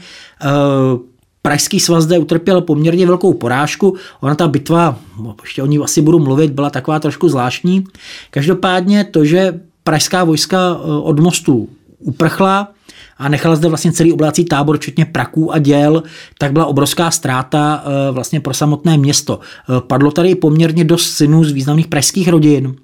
Uh, 0.94 1.00
Pražský 1.46 1.80
svaz 1.80 2.04
zde 2.04 2.18
utrpěl 2.18 2.60
poměrně 2.60 3.06
velkou 3.06 3.34
porážku. 3.34 3.96
Ona 4.20 4.34
ta 4.34 4.48
bitva, 4.48 4.98
ještě 5.42 5.62
o 5.62 5.66
ní 5.66 5.78
asi 5.78 6.02
budu 6.02 6.18
mluvit, 6.18 6.50
byla 6.50 6.70
taková 6.70 7.00
trošku 7.00 7.28
zvláštní. 7.28 7.84
Každopádně 8.30 9.04
to, 9.04 9.24
že 9.24 9.60
pražská 9.84 10.24
vojska 10.24 10.58
eh, 10.58 10.90
od 11.02 11.20
mostu 11.20 11.68
uprchla 11.98 12.72
a 13.18 13.28
nechala 13.28 13.56
zde 13.56 13.68
vlastně 13.68 13.92
celý 13.92 14.12
oblácí 14.12 14.44
tábor, 14.44 14.78
včetně 14.78 15.04
praků 15.04 15.52
a 15.52 15.58
děl, 15.58 16.02
tak 16.38 16.52
byla 16.52 16.66
obrovská 16.66 17.10
ztráta 17.10 17.84
eh, 17.84 18.12
vlastně 18.12 18.40
pro 18.40 18.54
samotné 18.54 18.98
město. 18.98 19.40
Eh, 19.40 19.80
padlo 19.86 20.10
tady 20.10 20.34
poměrně 20.34 20.84
dost 20.84 21.10
synů 21.10 21.44
z 21.44 21.52
významných 21.52 21.86
pražských 21.86 22.28
rodin, 22.28 22.74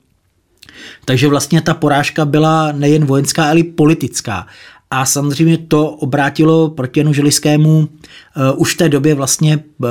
takže 1.04 1.28
vlastně 1.28 1.60
ta 1.60 1.74
porážka 1.74 2.24
byla 2.24 2.72
nejen 2.72 3.04
vojenská, 3.06 3.44
ale 3.44 3.58
i 3.58 3.64
politická. 3.64 4.46
A 4.94 5.04
samozřejmě 5.04 5.58
to 5.58 5.90
obrátilo 5.90 6.68
proti 6.68 7.00
Janu 7.00 7.12
Žiliskému 7.12 7.78
uh, 7.78 7.86
už 8.56 8.74
v 8.74 8.76
té 8.76 8.88
době 8.88 9.14
vlastně 9.14 9.56
uh, 9.78 9.88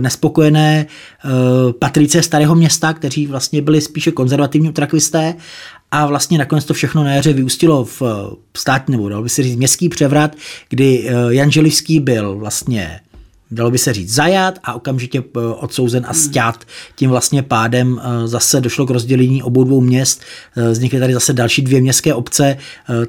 nespokojené 0.00 0.86
uh, 1.24 1.30
patrice 1.72 2.22
Starého 2.22 2.54
města, 2.54 2.92
kteří 2.92 3.26
vlastně 3.26 3.62
byli 3.62 3.80
spíše 3.80 4.12
konzervativní 4.12 4.68
utrakvisté 4.68 5.34
a 5.90 6.06
vlastně 6.06 6.38
nakonec 6.38 6.64
to 6.64 6.74
všechno 6.74 7.04
na 7.04 7.14
jaře 7.14 7.32
vyústilo 7.32 7.84
v 7.84 8.02
státní, 8.56 8.92
nebo 8.92 9.08
dalo 9.08 9.22
by 9.22 9.28
se 9.28 9.42
říct 9.42 9.56
městský 9.56 9.88
převrat, 9.88 10.36
kdy 10.68 11.10
Jan 11.28 11.50
Želivský 11.50 12.00
byl 12.00 12.36
vlastně 12.38 13.00
dalo 13.50 13.70
by 13.70 13.78
se 13.78 13.92
říct, 13.92 14.14
zajat 14.14 14.58
a 14.64 14.74
okamžitě 14.74 15.22
odsouzen 15.56 16.04
a 16.08 16.14
stět. 16.14 16.66
Tím 16.96 17.10
vlastně 17.10 17.42
pádem 17.42 18.00
zase 18.24 18.60
došlo 18.60 18.86
k 18.86 18.90
rozdělení 18.90 19.42
obou 19.42 19.64
dvou 19.64 19.80
měst. 19.80 20.20
Vznikly 20.70 21.00
tady 21.00 21.14
zase 21.14 21.32
další 21.32 21.62
dvě 21.62 21.80
městské 21.80 22.14
obce. 22.14 22.56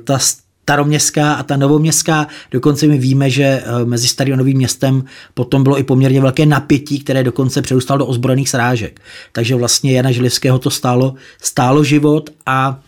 Ta 0.04 0.20
staroměstská 0.64 1.34
a 1.34 1.44
ta 1.44 1.58
novoměstská. 1.58 2.28
Dokonce 2.52 2.88
my 2.88 2.98
víme, 2.98 3.30
že 3.30 3.44
eh, 3.44 3.86
mezi 3.86 4.08
starým 4.08 4.34
a 4.34 4.38
novým 4.38 4.58
městem 4.58 5.04
potom 5.34 5.64
bylo 5.64 5.80
i 5.80 5.84
poměrně 5.84 6.22
velké 6.22 6.46
napětí, 6.46 7.00
které 7.00 7.24
dokonce 7.24 7.62
přerůstalo 7.62 7.98
do 7.98 8.06
ozbrojených 8.06 8.50
srážek. 8.50 9.02
Takže 9.32 9.56
vlastně 9.56 9.92
Jana 9.92 10.12
Žilivského 10.12 10.60
to 10.60 10.70
stálo, 10.70 11.14
stálo 11.42 11.84
život 11.84 12.30
a 12.46 12.80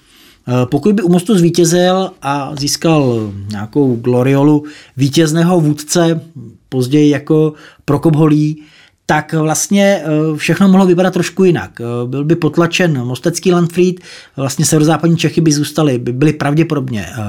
eh, 0.48 0.66
pokud 0.66 0.96
by 0.96 1.02
u 1.02 1.12
mostu 1.12 1.38
zvítězil 1.38 2.12
a 2.22 2.56
získal 2.60 3.32
nějakou 3.50 3.96
gloriolu 3.96 4.64
vítězného 4.98 5.62
vůdce, 5.62 6.22
později 6.70 7.10
jako 7.10 7.54
Prokop 7.86 8.16
Holý, 8.16 8.64
tak 9.06 9.34
vlastně 9.34 10.02
eh, 10.04 10.38
všechno 10.38 10.68
mohlo 10.68 10.86
vypadat 10.86 11.14
trošku 11.14 11.44
jinak. 11.44 11.82
Eh, 11.82 12.08
byl 12.08 12.24
by 12.24 12.36
potlačen 12.36 13.06
mostecký 13.06 13.52
Landfried, 13.52 14.00
vlastně 14.36 14.66
severozápadní 14.66 15.18
Čechy 15.18 15.42
by 15.42 15.52
zůstaly, 15.52 15.98
by 16.00 16.14
byly 16.14 16.34
pravděpodobně 16.34 17.06
eh, 17.10 17.22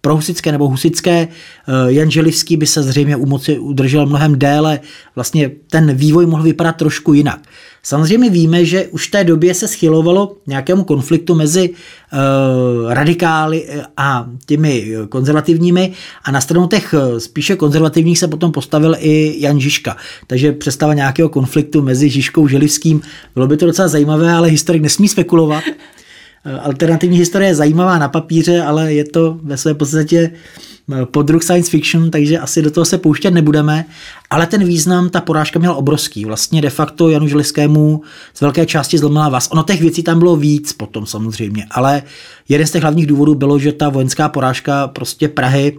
prohusické 0.00 0.52
nebo 0.52 0.68
husické. 0.68 1.28
Jan 1.86 2.10
Želivský 2.10 2.56
by 2.56 2.66
se 2.66 2.82
zřejmě 2.82 3.16
u 3.16 3.26
moci 3.26 3.58
udržel 3.58 4.06
mnohem 4.06 4.38
déle. 4.38 4.80
Vlastně 5.14 5.50
ten 5.70 5.94
vývoj 5.94 6.26
mohl 6.26 6.42
vypadat 6.42 6.76
trošku 6.76 7.12
jinak. 7.14 7.40
Samozřejmě 7.84 8.30
víme, 8.30 8.64
že 8.64 8.86
už 8.86 9.08
v 9.08 9.10
té 9.10 9.24
době 9.24 9.54
se 9.54 9.68
schylovalo 9.68 10.36
nějakému 10.46 10.84
konfliktu 10.84 11.34
mezi 11.34 11.70
uh, 11.70 12.92
radikály 12.92 13.64
eh, 13.68 13.82
a 13.96 14.26
těmi 14.46 14.92
konzervativními 15.08 15.92
a 16.24 16.30
na 16.30 16.40
stranu 16.40 16.66
těch 16.66 16.94
eh, 16.94 17.20
spíše 17.20 17.56
konzervativních 17.56 18.18
se 18.18 18.28
potom 18.28 18.52
postavil 18.52 18.96
i 18.98 19.34
Jan 19.38 19.60
Žižka. 19.60 19.96
Takže 20.26 20.52
představa 20.52 20.94
nějakého 20.94 21.28
konfliktu 21.28 21.82
mezi 21.82 22.10
Žižkou 22.10 22.44
a 22.44 22.48
Želivským, 22.48 23.02
bylo 23.34 23.46
by 23.46 23.56
to 23.56 23.66
docela 23.66 23.88
zajímavé, 23.88 24.32
ale 24.32 24.48
historik 24.48 24.82
nesmí 24.82 25.08
spekulovat. 25.08 25.64
Alternativní 26.62 27.18
historie 27.18 27.50
je 27.50 27.54
zajímavá 27.54 27.98
na 27.98 28.08
papíře, 28.08 28.62
ale 28.62 28.94
je 28.94 29.04
to 29.04 29.38
ve 29.42 29.56
své 29.56 29.74
podstatě 29.74 30.30
podruh 31.04 31.42
science 31.42 31.70
fiction, 31.70 32.10
takže 32.10 32.38
asi 32.38 32.62
do 32.62 32.70
toho 32.70 32.84
se 32.84 32.98
pouštět 32.98 33.30
nebudeme, 33.30 33.84
ale 34.30 34.46
ten 34.46 34.64
význam, 34.64 35.10
ta 35.10 35.20
porážka 35.20 35.58
měla 35.58 35.74
obrovský. 35.74 36.24
Vlastně 36.24 36.62
de 36.62 36.70
facto 36.70 37.10
Janu 37.10 37.28
Žiliskému 37.28 38.02
z 38.34 38.40
velké 38.40 38.66
části 38.66 38.98
zlomila 38.98 39.28
vás. 39.28 39.48
Ono 39.50 39.62
těch 39.62 39.80
věcí 39.80 40.02
tam 40.02 40.18
bylo 40.18 40.36
víc 40.36 40.72
potom 40.72 41.06
samozřejmě, 41.06 41.66
ale 41.70 42.02
jeden 42.48 42.66
z 42.66 42.70
těch 42.70 42.82
hlavních 42.82 43.06
důvodů 43.06 43.34
bylo, 43.34 43.58
že 43.58 43.72
ta 43.72 43.88
vojenská 43.88 44.28
porážka 44.28 44.88
prostě 44.88 45.28
Prahy 45.28 45.78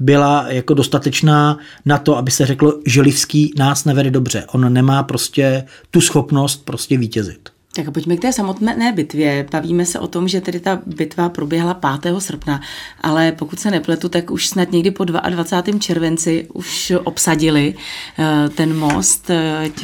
byla 0.00 0.44
jako 0.48 0.74
dostatečná 0.74 1.58
na 1.84 1.98
to, 1.98 2.16
aby 2.16 2.30
se 2.30 2.46
řeklo, 2.46 2.74
Želivský 2.86 3.52
nás 3.58 3.84
nevede 3.84 4.10
dobře. 4.10 4.44
On 4.52 4.72
nemá 4.72 5.02
prostě 5.02 5.64
tu 5.90 6.00
schopnost 6.00 6.64
prostě 6.64 6.98
vítězit. 6.98 7.51
Tak 7.74 7.90
pojďme 7.90 8.16
k 8.16 8.20
té 8.20 8.32
samotné 8.32 8.92
bitvě. 8.92 9.46
Bavíme 9.52 9.86
se 9.86 9.98
o 9.98 10.06
tom, 10.06 10.28
že 10.28 10.40
tedy 10.40 10.60
ta 10.60 10.78
bitva 10.86 11.28
proběhla 11.28 11.74
5. 12.00 12.14
srpna, 12.18 12.60
ale 13.00 13.32
pokud 13.32 13.60
se 13.60 13.70
nepletu, 13.70 14.08
tak 14.08 14.30
už 14.30 14.48
snad 14.48 14.72
někdy 14.72 14.90
po 14.90 15.04
22. 15.04 15.78
červenci 15.78 16.46
už 16.52 16.92
obsadili 17.04 17.74
uh, 18.18 18.24
ten 18.54 18.76
most 18.76 19.30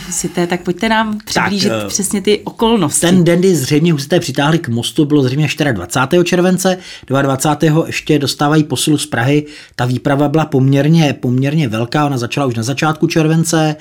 husité, 0.07 0.47
tak 0.47 0.62
pojďte 0.62 0.88
nám 0.88 1.18
přiblížit 1.25 1.71
tak, 1.71 1.83
uh, 1.83 1.88
přesně 1.88 2.23
ty 2.23 2.40
okolnosti. 2.45 3.00
Ten 3.00 3.25
den, 3.25 3.38
kdy 3.38 3.57
zřejmě 3.57 3.92
husité 3.92 4.21
přitáhli 4.21 4.59
k 4.59 4.68
mostu, 4.68 5.04
bylo 5.04 5.23
zřejmě 5.23 5.49
24. 5.73 6.25
července, 6.25 6.78
22. 7.07 7.87
ještě 7.87 8.18
dostávají 8.18 8.64
posilu 8.64 8.99
z 8.99 9.07
Prahy. 9.07 9.47
Ta 9.76 9.85
výprava 9.85 10.28
byla 10.28 10.45
poměrně, 10.47 11.16
poměrně 11.21 11.68
velká, 11.68 12.07
ona 12.07 12.18
začala 12.18 12.47
už 12.47 12.54
na 12.54 12.62
začátku 12.62 13.07
července, 13.07 13.76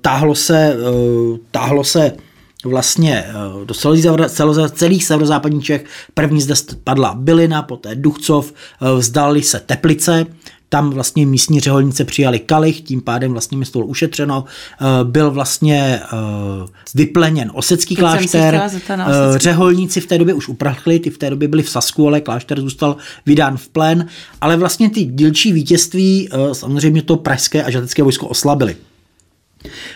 táhlo 0.00 0.34
se, 0.34 0.76
táhlo 1.50 1.84
se 1.84 2.12
vlastně 2.64 3.24
eh, 3.28 3.64
do 3.64 3.74
celých 4.74 5.04
severozápadních 5.04 5.64
Čech. 5.64 5.84
První 6.14 6.40
zde 6.40 6.54
padla 6.84 7.14
Bylina, 7.14 7.62
poté 7.62 7.94
Duchcov, 7.94 8.52
eh, 8.52 8.98
vzdali 8.98 9.42
se 9.42 9.60
Teplice, 9.60 10.26
tam 10.68 10.90
vlastně 10.90 11.26
místní 11.26 11.60
řeholnice 11.60 12.04
přijali 12.04 12.38
kalich, 12.38 12.80
tím 12.80 13.00
pádem 13.00 13.32
vlastně 13.32 13.56
město 13.56 13.78
bylo 13.78 13.88
ušetřeno. 13.88 14.44
Eh, 14.80 14.84
byl 15.04 15.30
vlastně 15.30 16.00
vypleněn 16.94 17.50
Osecký 17.54 17.96
klášter. 17.96 18.62
Řeholníci 19.36 20.00
v 20.00 20.06
té 20.06 20.18
době 20.18 20.34
už 20.34 20.48
uprchli, 20.48 20.98
ty 20.98 21.10
v 21.10 21.18
té 21.18 21.30
době 21.30 21.48
byli 21.48 21.62
v 21.62 21.70
Sasku, 21.70 22.08
ale 22.08 22.20
klášter 22.20 22.60
zůstal 22.60 22.96
vydán 23.26 23.56
v 23.56 23.68
plen. 23.68 24.06
Ale 24.40 24.56
vlastně 24.56 24.90
ty 24.90 25.04
dílčí 25.04 25.52
vítězství 25.52 26.28
samozřejmě 26.52 27.02
to 27.02 27.16
pražské 27.16 27.64
a 27.64 27.70
žatecké 27.70 28.02
vojsko 28.02 28.28
oslabili. 28.28 28.76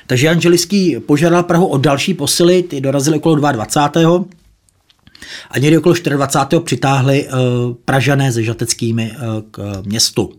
Takže 0.06 0.26
Jan 0.26 0.40
Želiský 0.40 0.96
požádal 1.06 1.42
Prahu 1.42 1.66
o 1.66 1.78
další 1.78 2.14
posily, 2.14 2.62
ty 2.62 2.80
dorazily 2.80 3.16
okolo 3.16 3.34
22. 3.34 4.24
A 5.50 5.58
někdy 5.58 5.78
okolo 5.78 5.94
24. 6.04 6.62
přitáhli 6.62 7.28
uh, 7.28 7.74
Pražané 7.84 8.32
se 8.32 8.42
žateckými 8.42 9.12
uh, 9.12 9.42
k 9.50 9.82
městu. 9.86 10.32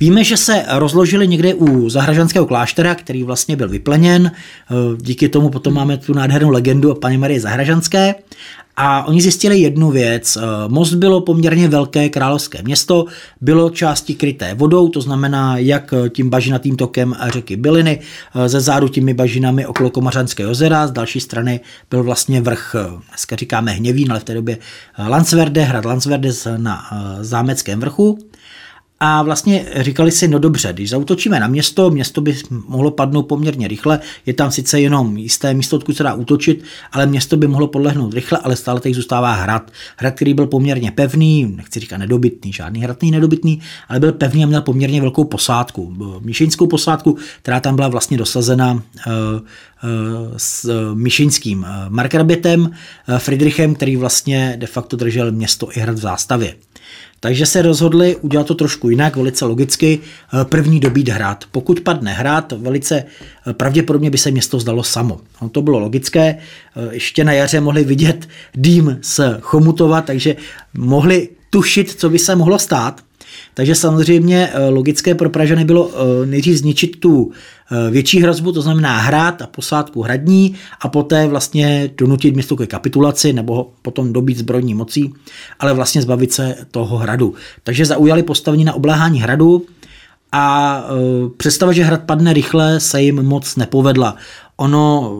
Víme, 0.00 0.24
že 0.24 0.36
se 0.36 0.64
rozložili 0.68 1.28
někde 1.28 1.54
u 1.54 1.88
Zahražanského 1.88 2.46
kláštera, 2.46 2.94
který 2.94 3.22
vlastně 3.22 3.56
byl 3.56 3.68
vypleněn. 3.68 4.32
Díky 4.96 5.28
tomu 5.28 5.50
potom 5.50 5.74
máme 5.74 5.96
tu 5.96 6.14
nádhernou 6.14 6.50
legendu 6.50 6.92
o 6.92 6.94
paní 6.94 7.18
Marie 7.18 7.40
Zahražanské. 7.40 8.14
A 8.80 9.04
oni 9.04 9.22
zjistili 9.22 9.58
jednu 9.58 9.90
věc. 9.90 10.36
Eh, 10.36 10.40
most 10.68 10.94
bylo 10.94 11.20
poměrně 11.20 11.68
velké 11.68 12.08
královské 12.08 12.62
město, 12.62 13.04
bylo 13.40 13.70
části 13.70 14.14
kryté 14.14 14.54
vodou, 14.54 14.88
to 14.88 15.00
znamená 15.00 15.58
jak 15.58 15.94
tím 16.08 16.30
bažinatým 16.30 16.76
tokem 16.76 17.16
řeky 17.28 17.56
Byliny, 17.56 18.00
eh, 18.34 18.48
ze 18.48 18.60
zádu 18.60 18.88
těmi 18.88 19.14
bažinami 19.14 19.66
okolo 19.66 19.90
Komařanského 19.90 20.48
jezera, 20.48 20.86
z 20.86 20.92
další 20.92 21.20
strany 21.20 21.60
byl 21.90 22.02
vlastně 22.02 22.40
vrch, 22.40 22.74
eh, 22.78 23.02
dneska 23.08 23.36
říkáme 23.36 23.72
Hněvín, 23.72 24.10
ale 24.10 24.20
v 24.20 24.24
té 24.24 24.34
době 24.34 24.58
Lansverde, 25.08 25.62
hrad 25.62 25.84
Lansverde 25.84 26.30
na 26.56 26.86
zámeckém 27.20 27.80
vrchu. 27.80 28.27
A 29.00 29.22
vlastně 29.22 29.66
říkali 29.76 30.10
si, 30.10 30.28
no 30.28 30.38
dobře, 30.38 30.72
když 30.72 30.90
zautočíme 30.90 31.40
na 31.40 31.46
město, 31.46 31.90
město 31.90 32.20
by 32.20 32.36
mohlo 32.68 32.90
padnout 32.90 33.26
poměrně 33.26 33.68
rychle, 33.68 34.00
je 34.26 34.34
tam 34.34 34.50
sice 34.50 34.80
jenom 34.80 35.16
jisté 35.16 35.54
místo, 35.54 35.76
odkud 35.76 35.96
se 35.96 36.02
dá 36.02 36.14
útočit, 36.14 36.62
ale 36.92 37.06
město 37.06 37.36
by 37.36 37.48
mohlo 37.48 37.68
podlehnout 37.68 38.14
rychle, 38.14 38.38
ale 38.38 38.56
stále 38.56 38.80
teď 38.80 38.94
zůstává 38.94 39.34
hrad. 39.34 39.70
Hrad, 39.96 40.14
který 40.14 40.34
byl 40.34 40.46
poměrně 40.46 40.90
pevný, 40.90 41.52
nechci 41.56 41.80
říkat 41.80 41.96
nedobytný, 41.96 42.52
žádný 42.52 42.80
hrad 42.80 43.02
není 43.02 43.12
nedobytný, 43.12 43.60
ale 43.88 44.00
byl 44.00 44.12
pevný 44.12 44.44
a 44.44 44.46
měl 44.46 44.62
poměrně 44.62 45.00
velkou 45.00 45.24
posádku. 45.24 45.94
Míšeňskou 46.20 46.66
posádku, 46.66 47.16
která 47.42 47.60
tam 47.60 47.76
byla 47.76 47.88
vlastně 47.88 48.18
dosazena 48.18 48.72
uh, 48.72 48.80
s 50.36 50.70
Myšinským 50.94 51.66
markrabětem 51.88 52.70
Friedrichem, 53.18 53.74
který 53.74 53.96
vlastně 53.96 54.56
de 54.56 54.66
facto 54.66 54.96
držel 54.96 55.32
město 55.32 55.68
i 55.76 55.80
hrad 55.80 55.96
v 55.96 56.00
zástavě. 56.00 56.54
Takže 57.20 57.46
se 57.46 57.62
rozhodli 57.62 58.16
udělat 58.16 58.46
to 58.46 58.54
trošku 58.54 58.90
jinak, 58.90 59.16
velice 59.16 59.44
logicky, 59.44 59.98
eh, 60.00 60.44
první 60.44 60.80
dobít 60.80 61.08
hrad. 61.08 61.44
Pokud 61.52 61.80
padne 61.80 62.12
hrad, 62.12 62.52
velice 62.52 63.04
eh, 63.46 63.52
pravděpodobně 63.52 64.10
by 64.10 64.18
se 64.18 64.30
město 64.30 64.60
zdalo 64.60 64.82
samo. 64.82 65.20
No, 65.42 65.48
to 65.48 65.62
bylo 65.62 65.78
logické, 65.78 66.22
eh, 66.22 66.38
ještě 66.90 67.24
na 67.24 67.32
jaře 67.32 67.60
mohli 67.60 67.84
vidět 67.84 68.28
dým 68.54 68.98
z 69.02 69.20
Chomutova, 69.40 70.00
takže 70.02 70.36
mohli 70.74 71.28
tušit, 71.50 71.90
co 71.90 72.10
by 72.10 72.18
se 72.18 72.36
mohlo 72.36 72.58
stát. 72.58 73.00
Takže 73.54 73.74
samozřejmě 73.74 74.50
logické 74.68 75.14
pro 75.14 75.30
Pražany 75.30 75.64
bylo 75.64 75.90
nejdřív 76.24 76.56
zničit 76.56 77.00
tu 77.00 77.32
větší 77.90 78.20
hrozbu, 78.20 78.52
to 78.52 78.62
znamená 78.62 78.98
hrad 78.98 79.42
a 79.42 79.46
posádku 79.46 80.02
hradní 80.02 80.54
a 80.80 80.88
poté 80.88 81.26
vlastně 81.26 81.90
donutit 81.98 82.34
město 82.34 82.56
ke 82.56 82.66
kapitulaci 82.66 83.32
nebo 83.32 83.54
ho 83.54 83.70
potom 83.82 84.12
dobít 84.12 84.38
zbrojní 84.38 84.74
mocí, 84.74 85.14
ale 85.60 85.74
vlastně 85.74 86.02
zbavit 86.02 86.32
se 86.32 86.56
toho 86.70 86.96
hradu. 86.96 87.34
Takže 87.64 87.86
zaujali 87.86 88.22
postavení 88.22 88.64
na 88.64 88.74
obléhání 88.74 89.20
hradu 89.20 89.66
a 90.32 90.84
představa, 91.36 91.72
že 91.72 91.84
hrad 91.84 92.02
padne 92.02 92.32
rychle, 92.32 92.80
se 92.80 93.02
jim 93.02 93.22
moc 93.22 93.56
nepovedla. 93.56 94.16
Ono 94.56 95.12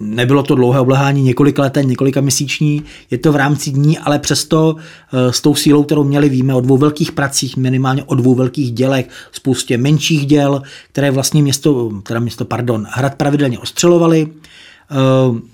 Nebylo 0.00 0.42
to 0.42 0.54
dlouhé 0.54 0.80
oblehání, 0.80 1.22
několika 1.22 1.62
leté, 1.62 1.84
několika 1.84 2.20
měsíční, 2.20 2.82
je 3.10 3.18
to 3.18 3.32
v 3.32 3.36
rámci 3.36 3.70
dní, 3.70 3.98
ale 3.98 4.18
přesto 4.18 4.76
eh, 5.12 5.32
s 5.32 5.40
tou 5.40 5.54
sílou, 5.54 5.82
kterou 5.82 6.04
měli, 6.04 6.28
víme 6.28 6.54
o 6.54 6.60
dvou 6.60 6.76
velkých 6.76 7.12
pracích, 7.12 7.56
minimálně 7.56 8.04
o 8.04 8.14
dvou 8.14 8.34
velkých 8.34 8.72
dělech, 8.72 9.08
spoustě 9.32 9.78
menších 9.78 10.26
děl, 10.26 10.62
které 10.92 11.10
vlastně 11.10 11.42
město, 11.42 11.90
teda 12.02 12.20
město, 12.20 12.44
pardon, 12.44 12.86
hrad 12.90 13.14
pravidelně 13.14 13.58
ostřelovali. 13.58 14.28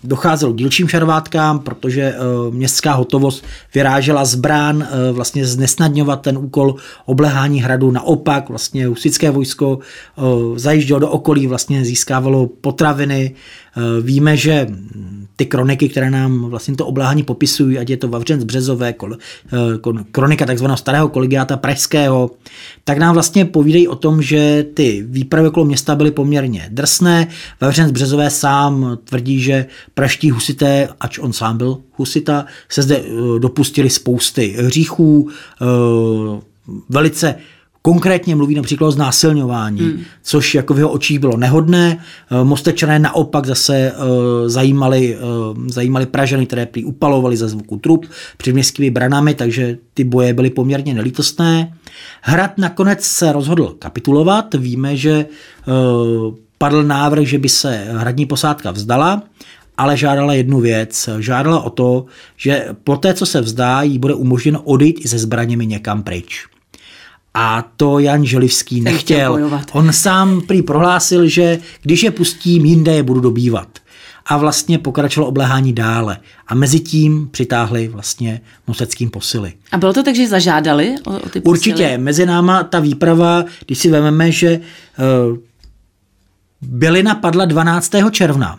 docházelo 0.05 0.53
k 0.53 0.57
dílčím 0.57 0.89
šarvátkám, 0.89 1.59
protože 1.59 2.15
městská 2.51 2.93
hotovost 2.93 3.45
vyrážela 3.75 4.25
zbrán 4.25 4.89
vlastně 5.13 5.47
znesnadňovat 5.47 6.21
ten 6.21 6.39
úkol 6.39 6.75
oblehání 7.07 7.63
hradu. 7.63 7.91
Naopak 7.91 8.49
vlastně 8.49 8.87
husické 8.87 9.31
vojsko 9.31 9.79
zajíždělo 10.57 11.01
do 11.01 11.11
okolí, 11.11 11.47
vlastně 11.47 11.85
získávalo 11.85 12.47
potraviny, 12.47 13.35
Eh, 13.72 13.72
víme, 14.01 14.37
že 14.37 14.67
ty 15.37 15.47
kroniky, 15.47 15.89
které 15.89 16.11
nám 16.11 16.41
vlastně 16.41 16.77
to 16.77 16.87
obláhání 16.87 17.23
popisují, 17.23 17.79
ať 17.79 17.91
je 17.91 17.97
to 17.97 18.09
Vavřenc 18.09 18.45
Březové, 18.45 18.95
eh, 18.95 19.17
kronika 20.13 20.47
takzvaného 20.47 20.77
starého 20.77 21.09
kolegiáta 21.09 21.57
pražského, 21.57 22.31
tak 22.85 22.99
nám 22.99 23.15
vlastně 23.15 23.45
povídají 23.45 23.89
o 23.89 23.97
tom, 23.97 24.23
že 24.23 24.67
ty 24.75 25.05
výpravy 25.09 25.49
okolo 25.49 25.67
města 25.67 25.97
byly 25.97 26.11
poměrně 26.11 26.69
drsné. 26.71 27.29
Vavřenc 27.61 27.93
Březové 27.93 28.31
sám 28.31 28.99
tvrdí, 29.05 29.41
že 29.41 29.67
praští 29.95 30.31
husité, 30.31 30.89
ač 31.01 31.19
on 31.19 31.33
sám 31.33 31.59
byl 31.59 31.79
husita, 31.93 32.47
se 32.69 32.83
zde 32.83 32.97
eh, 32.97 33.39
dopustili 33.39 33.91
spousty 33.91 34.57
hříchů, 34.59 35.29
velice 36.89 37.35
Konkrétně 37.83 38.37
mluví 38.37 38.55
například 38.55 38.89
o 38.89 38.91
znásilňování, 38.91 39.81
hmm. 39.81 40.03
což 40.23 40.55
jako 40.55 40.75
v 40.75 40.79
jeho 40.79 40.91
očích 40.91 41.19
bylo 41.19 41.37
nehodné. 41.37 41.99
Eh, 42.31 42.45
Mostečané 42.45 42.99
naopak 42.99 43.47
zase 43.47 43.93
uh, 43.93 44.49
zajímali, 44.49 45.17
uh, 45.17 45.67
zajímali 45.67 46.07
Pražany, 46.07 46.47
které 46.47 46.67
prý 46.67 46.85
upalovali 46.85 47.37
za 47.37 47.49
zvuku 47.49 47.77
trup 47.77 48.07
před 48.37 48.53
městskými 48.53 48.91
branami, 48.91 49.35
takže 49.35 49.79
ty 49.95 50.05
boje 50.05 50.35
byly 50.35 50.51
poměrně 50.51 50.95
nelítostné. 50.95 51.75
Hrad 52.23 52.59
nakonec 52.59 53.05
se 53.05 53.33
rozhodl 53.33 53.75
kapitulovat. 53.79 54.55
Víme, 54.55 54.97
že 54.97 55.27
padl 56.59 56.83
návrh, 56.83 57.27
že 57.27 57.39
by 57.39 57.49
se 57.49 57.85
hradní 57.91 58.27
posádka 58.27 58.71
vzdala, 58.71 59.23
ale 59.77 59.97
žádala 59.97 60.35
jednu 60.35 60.61
věc. 60.61 61.09
Žádala 61.19 61.61
o 61.63 61.71
to, 61.71 62.05
že 62.37 62.67
po 62.85 62.97
té, 62.97 63.15
co 63.15 63.27
se 63.27 63.41
vzdá, 63.41 63.83
jí 63.83 63.99
bude 63.99 64.15
umožněno 64.15 64.63
odejít 64.63 65.05
i 65.05 65.09
se 65.09 65.19
zbraněmi 65.19 65.67
někam 65.67 66.03
pryč. 66.03 66.47
A 67.35 67.71
to 67.77 67.99
Jan 67.99 68.27
Želivský 68.27 68.81
Ten 68.81 68.93
nechtěl. 68.93 69.61
On 69.73 69.93
sám 69.93 70.41
prý 70.41 70.63
prohlásil, 70.63 71.29
že 71.29 71.59
když 71.83 72.03
je 72.03 72.11
pustím, 72.11 72.65
jinde 72.65 72.93
je 72.93 73.03
budu 73.03 73.21
dobývat. 73.21 73.69
A 74.27 74.37
vlastně 74.37 74.79
pokračovalo 74.79 75.29
oblehání 75.29 75.73
dále. 75.73 76.19
A 76.47 76.55
mezi 76.55 76.81
tím 76.81 77.29
přitáhli 77.31 77.89
vlastně 77.89 78.41
moseckým 78.67 79.11
posily. 79.11 79.53
A 79.73 79.79
bylo 79.79 79.93
to 79.93 80.03
tak, 80.03 80.15
že 80.15 80.29
zažádali 80.29 80.95
o, 81.07 81.17
o 81.17 81.29
ty 81.29 81.41
posily? 81.41 81.43
Určitě. 81.45 81.99
Mezi 81.99 82.27
náma 82.27 82.63
ta 82.63 82.81
výprava, 82.81 83.45
když 83.67 83.79
si 83.79 83.91
vezmeme, 83.91 84.33
že 84.33 84.61
uh, 85.31 85.39
bylina 86.63 87.15
padla 87.15 87.45
12. 87.45 87.93
června 88.11 88.59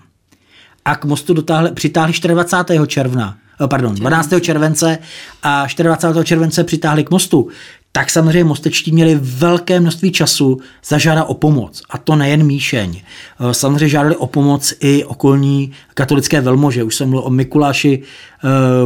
a 0.86 0.96
k 0.96 1.06
mostu 1.06 1.34
dotáhli, 1.34 1.72
přitáhli 1.72 2.14
24. 2.28 2.80
června 2.88 3.38
eh, 3.64 3.68
pardon, 3.68 3.96
12. 3.96 4.34
července 4.42 4.98
a 5.44 5.68
24. 5.78 6.26
července 6.26 6.64
přitáhli 6.64 7.04
k 7.04 7.12
mostu 7.12 7.48
tak 7.96 8.10
samozřejmě 8.10 8.44
mostečtí 8.44 8.92
měli 8.92 9.20
velké 9.22 9.80
množství 9.80 10.12
času 10.12 10.60
zažádat 10.86 11.26
o 11.30 11.34
pomoc. 11.34 11.82
A 11.90 11.98
to 11.98 12.16
nejen 12.16 12.44
Míšeň. 12.44 13.02
Eh, 13.02 13.54
samozřejmě 13.54 13.88
žádali 13.88 14.16
o 14.16 14.28
pomoc 14.28 14.74
i 14.80 15.04
okolní 15.04 15.72
katolické 15.94 16.42
velmože. 16.42 16.84
Už 16.84 16.96
jsem 16.96 17.10
mluvil 17.10 17.28
o 17.28 17.30
Mikuláši 17.30 18.02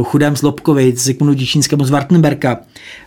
chudém 0.02 0.36
z 0.36 0.42
Lobkovi, 0.42 0.92
Zikmundu 0.96 1.34
Díčínskému 1.34 1.84
z 1.84 1.90
Wartenberka. 1.90 2.60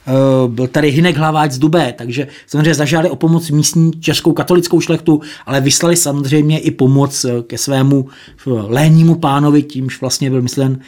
Uh, 0.08 0.52
byl 0.52 0.68
tady 0.68 0.90
Hinek 0.90 1.18
Hlaváč 1.18 1.52
z 1.52 1.60
Dubé, 1.60 1.94
takže 1.98 2.28
samozřejmě 2.48 2.74
zažádali 2.74 3.10
o 3.10 3.16
pomoc 3.16 3.50
místní 3.50 3.92
českou 3.92 4.34
katolickou 4.34 4.82
šlechtu, 4.82 5.22
ale 5.46 5.62
vyslali 5.62 5.96
samozřejmě 5.96 6.60
i 6.60 6.72
pomoc 6.72 7.26
ke 7.48 7.58
svému 7.58 8.08
lénímu 8.46 9.16
pánovi, 9.16 9.64
tímž 9.64 10.02
vlastně 10.02 10.30
byl 10.30 10.42
myslen 10.42 10.80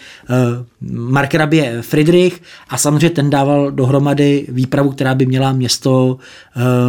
Markrabě 0.92 1.82
Friedrich 1.82 2.42
a 2.70 2.78
samozřejmě 2.78 3.10
ten 3.10 3.30
dával 3.30 3.72
dohromady 3.72 4.46
výpravu, 4.50 4.92
která 4.92 5.16
by 5.16 5.26
měla 5.26 5.54
město, 5.54 6.18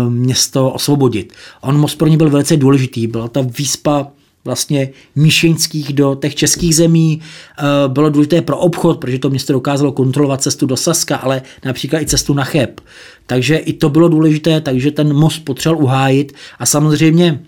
město 0.08 0.70
osvobodit. 0.70 1.32
On 1.60 1.76
most 1.76 1.94
pro 1.94 2.08
ně 2.08 2.16
byl 2.16 2.30
velice 2.30 2.56
důležitý, 2.56 3.06
byla 3.06 3.28
ta 3.28 3.40
výspa 3.58 4.06
vlastně 4.44 4.88
míšeňských 5.16 5.92
do 5.92 6.14
těch 6.14 6.34
českých 6.34 6.76
zemí. 6.76 7.20
Eh, 7.58 7.62
bylo 7.88 8.10
důležité 8.10 8.42
pro 8.42 8.58
obchod, 8.58 9.00
protože 9.00 9.18
to 9.18 9.30
město 9.30 9.52
dokázalo 9.52 9.92
kontrolovat 9.92 10.42
cestu 10.42 10.66
do 10.66 10.76
Saska, 10.76 11.16
ale 11.16 11.42
například 11.64 12.02
i 12.02 12.06
cestu 12.06 12.34
na 12.34 12.44
Cheb. 12.44 12.80
Takže 13.26 13.56
i 13.56 13.72
to 13.72 13.88
bylo 13.88 14.08
důležité, 14.08 14.60
takže 14.60 14.90
ten 14.90 15.14
most 15.14 15.44
potřeboval 15.44 15.84
uhájit 15.84 16.32
a 16.58 16.66
samozřejmě 16.66 17.40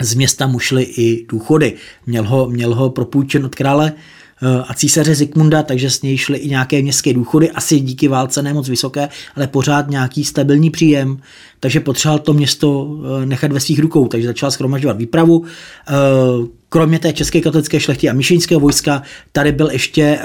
z 0.00 0.14
města 0.14 0.46
mu 0.46 0.58
šly 0.58 0.82
i 0.82 1.26
důchody. 1.28 1.74
Měl 2.06 2.24
ho, 2.24 2.50
měl 2.50 2.74
ho 2.74 2.90
propůjčen 2.90 3.44
od 3.44 3.54
krále 3.54 3.92
a 4.68 4.74
císaře 4.74 5.14
Zikmunda, 5.14 5.62
takže 5.62 5.90
s 5.90 6.02
něj 6.02 6.16
šly 6.16 6.38
i 6.38 6.48
nějaké 6.48 6.82
městské 6.82 7.12
důchody, 7.12 7.50
asi 7.50 7.80
díky 7.80 8.08
válce 8.08 8.42
ne 8.42 8.54
moc 8.54 8.68
vysoké, 8.68 9.08
ale 9.36 9.46
pořád 9.46 9.90
nějaký 9.90 10.24
stabilní 10.24 10.70
příjem, 10.70 11.18
takže 11.60 11.80
potřeboval 11.80 12.18
to 12.18 12.32
město 12.32 12.98
eh, 13.22 13.26
nechat 13.26 13.52
ve 13.52 13.60
svých 13.60 13.78
rukou, 13.78 14.08
takže 14.08 14.26
začal 14.26 14.50
schromažďovat 14.50 14.96
výpravu. 14.96 15.44
Eh, 15.88 15.92
kromě 16.68 16.98
té 16.98 17.12
české 17.12 17.40
katolické 17.40 17.80
šlechty 17.80 18.08
a 18.08 18.12
myšeňského 18.12 18.60
vojska, 18.60 19.02
tady 19.32 19.52
byl 19.52 19.70
ještě 19.70 20.18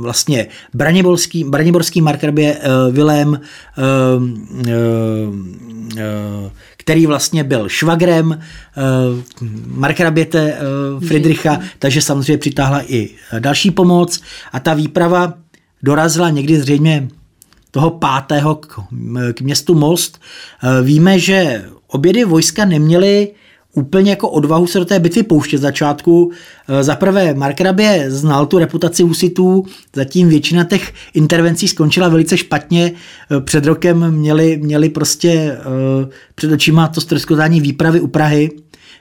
vlastně 0.00 0.46
braniborský, 0.74 1.44
braniborský 1.44 2.00
markrabě 2.00 2.58
Vilém, 2.90 3.40
který 6.90 7.06
vlastně 7.06 7.44
byl 7.44 7.68
švagrem 7.68 8.30
uh, 8.30 9.46
markraběte 9.66 10.58
uh, 10.94 11.06
Friedricha, 11.06 11.60
takže 11.78 12.02
samozřejmě 12.02 12.38
přitáhla 12.38 12.82
i 12.86 13.10
další 13.38 13.70
pomoc 13.70 14.20
a 14.52 14.60
ta 14.60 14.74
výprava 14.74 15.34
dorazila 15.82 16.30
někdy 16.30 16.60
zřejmě 16.60 17.08
toho 17.70 17.90
pátého 17.90 18.54
k, 18.54 18.80
k 19.34 19.40
městu 19.40 19.74
Most. 19.74 20.20
Uh, 20.64 20.86
víme, 20.86 21.18
že 21.18 21.64
obě 21.86 22.26
vojska 22.26 22.64
neměly 22.64 23.28
úplně 23.74 24.10
jako 24.10 24.30
odvahu 24.30 24.66
se 24.66 24.78
do 24.78 24.84
té 24.84 24.98
bitvy 24.98 25.22
pouštět 25.22 25.58
začátku. 25.58 26.32
Eh, 26.68 26.84
za 26.84 26.96
prvé, 26.96 27.34
Mark 27.34 27.60
Rabě 27.60 28.04
znal 28.08 28.46
tu 28.46 28.58
reputaci 28.58 29.02
husitů, 29.02 29.64
zatím 29.94 30.28
většina 30.28 30.64
těch 30.64 30.92
intervencí 31.14 31.68
skončila 31.68 32.08
velice 32.08 32.36
špatně. 32.36 32.92
Eh, 33.30 33.40
před 33.40 33.66
rokem 33.66 34.10
měli, 34.10 34.56
měli 34.56 34.88
prostě 34.88 35.30
eh, 35.30 36.08
před 36.34 36.52
očima 36.52 36.88
to 36.88 37.00
stroskotání 37.00 37.60
výpravy 37.60 38.00
u 38.00 38.06
Prahy, 38.06 38.50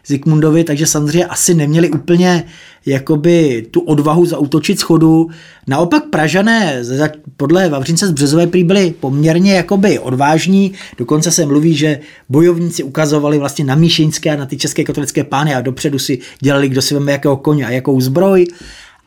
Zikmundovi, 0.08 0.64
takže 0.64 0.86
samozřejmě 0.86 1.26
asi 1.26 1.54
neměli 1.54 1.90
úplně 1.90 2.46
jakoby 2.86 3.66
tu 3.72 3.80
odvahu 3.80 4.26
zautočit 4.26 4.80
schodu. 4.80 5.30
Naopak 5.68 6.04
Pražané 6.06 6.84
podle 7.38 7.70
Vavřince 7.70 8.08
z 8.08 8.12
Březové 8.12 8.48
prý 8.48 8.64
byli 8.64 8.94
poměrně 9.00 9.54
jakoby 9.54 10.00
odvážní, 10.00 10.72
dokonce 10.98 11.32
se 11.32 11.46
mluví, 11.46 11.76
že 11.76 12.00
bojovníci 12.30 12.84
ukazovali 12.84 13.40
vlastně 13.40 13.66
na 13.66 13.76
míšeňské 13.76 14.32
a 14.32 14.36
na 14.36 14.46
ty 14.46 14.58
české 14.58 14.84
katolické 14.84 15.24
pány 15.24 15.56
a 15.56 15.62
dopředu 15.62 16.00
si 16.00 16.20
dělali, 16.40 16.70
kdo 16.70 16.82
si 16.82 16.94
veme 16.94 17.12
jakého 17.12 17.38
koně 17.38 17.66
a 17.66 17.70
jakou 17.70 18.02
zbroj. 18.02 18.46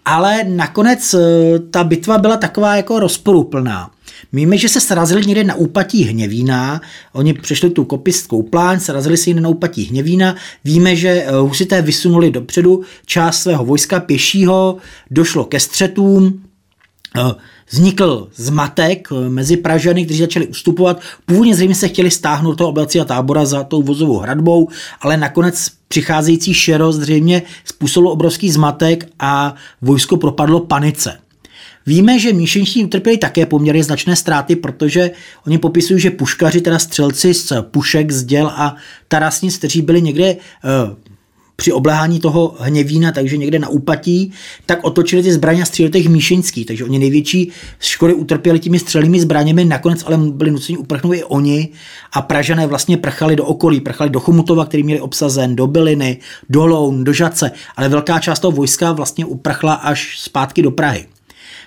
Ale 0.05 0.45
nakonec 0.45 1.15
eh, 1.15 1.59
ta 1.71 1.85
bitva 1.85 2.19
byla 2.19 2.37
taková 2.37 2.77
jako 2.77 3.01
rozporuplná. 3.01 3.91
Víme, 4.33 4.59
že 4.59 4.69
se 4.69 4.81
srazili 4.81 5.27
někde 5.27 5.45
na 5.45 5.55
úpatí 5.55 6.05
Hněvína, 6.05 6.81
oni 7.13 7.35
přešli 7.35 7.71
tu 7.71 7.85
kopistskou 7.85 8.43
pláň, 8.43 8.81
srazili 8.81 9.17
se 9.17 9.35
na 9.35 9.49
úpatí 9.49 9.85
Hněvína, 9.85 10.37
víme, 10.65 10.97
že 10.97 11.09
eh, 11.09 11.33
husité 11.33 11.83
vysunuli 11.83 12.31
dopředu 12.31 12.83
část 13.07 13.43
svého 13.43 13.65
vojska 13.65 14.01
pěšího, 14.01 14.77
došlo 15.11 15.45
ke 15.45 15.61
střetům, 15.61 16.43
eh, 17.17 17.35
vznikl 17.71 18.29
zmatek 18.35 19.09
eh, 19.13 19.29
mezi 19.29 19.57
Pražany, 19.57 20.05
kteří 20.05 20.21
začali 20.21 20.47
ustupovat. 20.47 21.01
Původně 21.27 21.57
zřejmě 21.57 21.75
se 21.75 21.89
chtěli 21.89 22.11
stáhnout 22.11 22.55
toho 22.55 22.71
oblacího 22.71 23.05
tábora 23.05 23.45
za 23.45 23.65
tou 23.65 23.83
vozovou 23.83 24.19
hradbou, 24.19 24.69
ale 25.01 25.17
nakonec 25.17 25.69
přicházející 25.89 26.55
šero 26.55 26.93
zřejmě 26.93 27.43
způsobilo 27.65 28.13
obrovský 28.13 28.51
zmatek 28.51 29.09
a 29.19 29.55
vojsko 29.83 30.17
propadlo 30.17 30.61
panice. 30.61 31.22
Víme, 31.87 32.19
že 32.19 32.33
míšenští 32.33 32.85
utrpěli 32.85 33.19
také 33.19 33.47
poměrně 33.47 33.85
značné 33.85 34.17
ztráty, 34.17 34.57
protože 34.57 35.11
oni 35.47 35.59
popisují, 35.59 36.01
že 36.01 36.11
puškaři, 36.11 36.61
teda 36.61 36.79
střelci 36.79 37.35
z 37.35 37.53
pušek, 37.63 38.13
z 38.13 38.25
děl 38.25 38.47
a 38.47 38.77
tarasnic, 39.09 39.57
kteří 39.57 39.83
byli 39.83 40.03
někde 40.03 40.37
uh, 40.37 40.97
při 41.57 41.73
oblehání 41.73 42.21
toho 42.21 42.55
hněvína, 42.59 43.13
takže 43.13 43.37
někde 43.37 43.59
na 43.59 43.69
úpatí, 43.69 44.33
tak 44.67 44.85
otočili 44.85 45.23
ty 45.23 45.33
zbraně 45.33 45.63
a 45.63 45.65
stříleli 45.65 45.91
těch 45.91 46.09
míšeňský, 46.09 46.65
takže 46.65 46.85
oni 46.85 46.99
největší 46.99 47.51
škody 47.79 48.15
utrpěli 48.15 48.59
těmi 48.59 48.79
střelými 48.79 49.21
zbraněmi, 49.21 49.65
nakonec 49.65 50.03
ale 50.07 50.17
byli 50.19 50.51
nuceni 50.51 50.79
uprchnout 50.79 51.15
i 51.15 51.25
oni 51.25 51.69
a 52.13 52.23
Pražané 52.23 52.67
vlastně 52.67 52.97
prchali 52.97 53.37
do 53.37 53.45
okolí, 53.45 53.81
prchali 53.81 54.11
do 54.11 54.21
Chomutova, 54.21 54.65
který 54.65 54.83
měli 54.83 55.01
obsazen, 55.01 55.57
do 55.57 55.67
Byliny, 55.67 56.19
do 56.49 56.67
Loun, 56.67 57.05
do 57.05 57.13
Žace, 57.13 57.51
ale 57.77 57.89
velká 57.89 58.19
část 58.19 58.41
toho 58.41 58.53
vojska 58.53 58.93
vlastně 58.93 59.25
uprchla 59.25 59.75
až 59.75 60.19
zpátky 60.19 60.63
do 60.63 60.71
Prahy. 60.71 61.07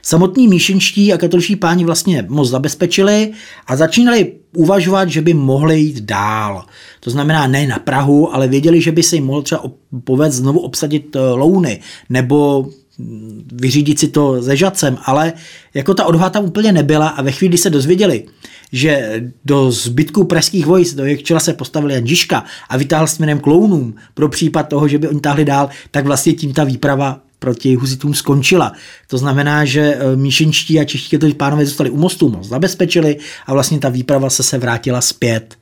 Samotní 0.06 0.48
míšenští 0.48 1.14
a 1.14 1.18
katoličtí 1.18 1.56
páni 1.56 1.86
vlastně 1.86 2.26
moc 2.30 2.50
zabezpečili 2.50 3.32
a 3.68 3.76
začínali 3.76 4.34
uvažovat, 4.56 5.10
že 5.10 5.22
by 5.22 5.34
mohli 5.34 5.80
jít 5.80 6.00
dál. 6.00 6.66
To 7.00 7.10
znamená 7.10 7.48
ne 7.48 7.68
na 7.68 7.80
Prahu, 7.80 8.36
ale 8.36 8.48
věděli, 8.48 8.82
že 8.82 8.92
by 8.92 9.04
se 9.04 9.16
jim 9.16 9.26
mohl 9.26 9.42
třeba 9.42 9.64
povést 10.04 10.38
znovu 10.38 10.60
obsadit 10.60 11.16
eh, 11.16 11.20
louny 11.20 11.80
nebo 12.10 12.70
mm, 12.98 13.48
vyřídit 13.52 14.00
si 14.00 14.08
to 14.08 14.44
se 14.44 14.58
žacem, 14.58 14.98
ale 15.06 15.34
jako 15.74 15.94
ta 15.94 16.06
odvaha 16.06 16.30
tam 16.30 16.46
úplně 16.46 16.72
nebyla 16.72 17.08
a 17.08 17.22
ve 17.22 17.32
chvíli, 17.32 17.50
kdy 17.50 17.58
se 17.58 17.70
dozvěděli, 17.70 18.26
že 18.72 19.24
do 19.46 19.72
zbytku 19.72 20.24
pražských 20.24 20.66
vojsk, 20.66 20.96
do 20.96 21.06
jejich 21.06 21.24
čela 21.24 21.40
se 21.40 21.54
postavil 21.54 21.92
Jan 21.92 22.08
Žižka 22.08 22.44
a 22.70 22.78
vytáhl 22.78 23.08
směrem 23.08 23.40
klounům 23.40 23.96
pro 24.14 24.30
případ 24.30 24.64
toho, 24.64 24.88
že 24.88 24.98
by 24.98 25.08
oni 25.08 25.20
táhli 25.20 25.46
dál, 25.46 25.70
tak 25.92 26.06
vlastně 26.06 26.34
tím 26.34 26.54
ta 26.54 26.64
výprava 26.64 27.25
proti 27.40 27.76
huzitům 27.76 28.14
skončila. 28.14 28.72
To 29.08 29.18
znamená, 29.18 29.66
že 29.66 29.82
e, 29.82 30.16
míšenčtí 30.16 30.80
a 30.80 30.84
čeští 30.84 31.18
pánové 31.18 31.66
zůstali 31.66 31.90
u 31.90 31.98
mostu, 31.98 32.30
most 32.30 32.48
zabezpečili 32.48 33.18
a 33.46 33.54
vlastně 33.54 33.80
ta 33.80 33.90
výprava 33.90 34.30
se 34.30 34.44
se 34.44 34.58
vrátila 34.58 35.02
zpět. 35.02 35.58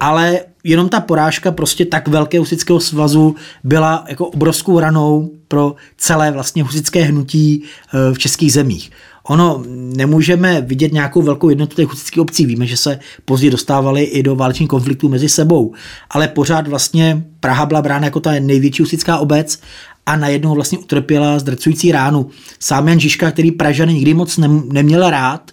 Ale 0.00 0.40
jenom 0.64 0.88
ta 0.88 1.00
porážka 1.00 1.52
prostě 1.52 1.84
tak 1.84 2.08
velkého 2.08 2.42
husického 2.42 2.80
svazu 2.80 3.36
byla 3.64 4.04
jako 4.08 4.26
obrovskou 4.26 4.80
ranou 4.80 5.30
pro 5.48 5.74
celé 5.98 6.30
vlastně 6.30 6.62
husické 6.62 7.02
hnutí 7.02 7.62
e, 7.62 8.14
v 8.14 8.18
českých 8.18 8.52
zemích. 8.52 8.90
Ono 9.24 9.64
nemůžeme 9.96 10.60
vidět 10.60 10.92
nějakou 10.92 11.22
velkou 11.22 11.48
jednotu 11.48 11.76
těch 11.76 11.88
husických 11.88 12.22
obcí. 12.22 12.46
Víme, 12.46 12.66
že 12.66 12.76
se 12.76 12.98
později 13.24 13.50
dostávali 13.50 14.02
i 14.02 14.22
do 14.22 14.36
válečných 14.36 14.68
konfliktů 14.68 15.08
mezi 15.08 15.28
sebou, 15.28 15.74
ale 16.10 16.28
pořád 16.28 16.68
vlastně 16.68 17.24
Praha 17.40 17.66
byla 17.66 17.82
brána 17.82 18.04
jako 18.04 18.20
ta 18.20 18.32
největší 18.40 18.82
husická 18.82 19.18
obec 19.18 19.60
a 20.06 20.16
najednou 20.16 20.54
vlastně 20.54 20.78
utrpěla 20.78 21.38
zdrcující 21.38 21.92
ránu. 21.92 22.30
Sám 22.58 22.88
Jan 22.88 23.00
Žižka, 23.00 23.30
který 23.30 23.50
Pražany 23.50 23.94
nikdy 23.94 24.14
moc 24.14 24.38
neměl 24.72 25.10
rád, 25.10 25.50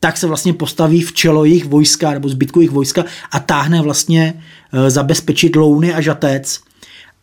tak 0.00 0.16
se 0.16 0.26
vlastně 0.26 0.52
postaví 0.52 1.02
v 1.02 1.12
čelo 1.12 1.44
jejich 1.44 1.64
vojska 1.64 2.10
nebo 2.10 2.28
zbytku 2.28 2.60
jejich 2.60 2.70
vojska 2.70 3.04
a 3.30 3.40
táhne 3.40 3.82
vlastně 3.82 4.42
e, 4.72 4.90
zabezpečit 4.90 5.56
louny 5.56 5.94
a 5.94 6.00
žatec 6.00 6.60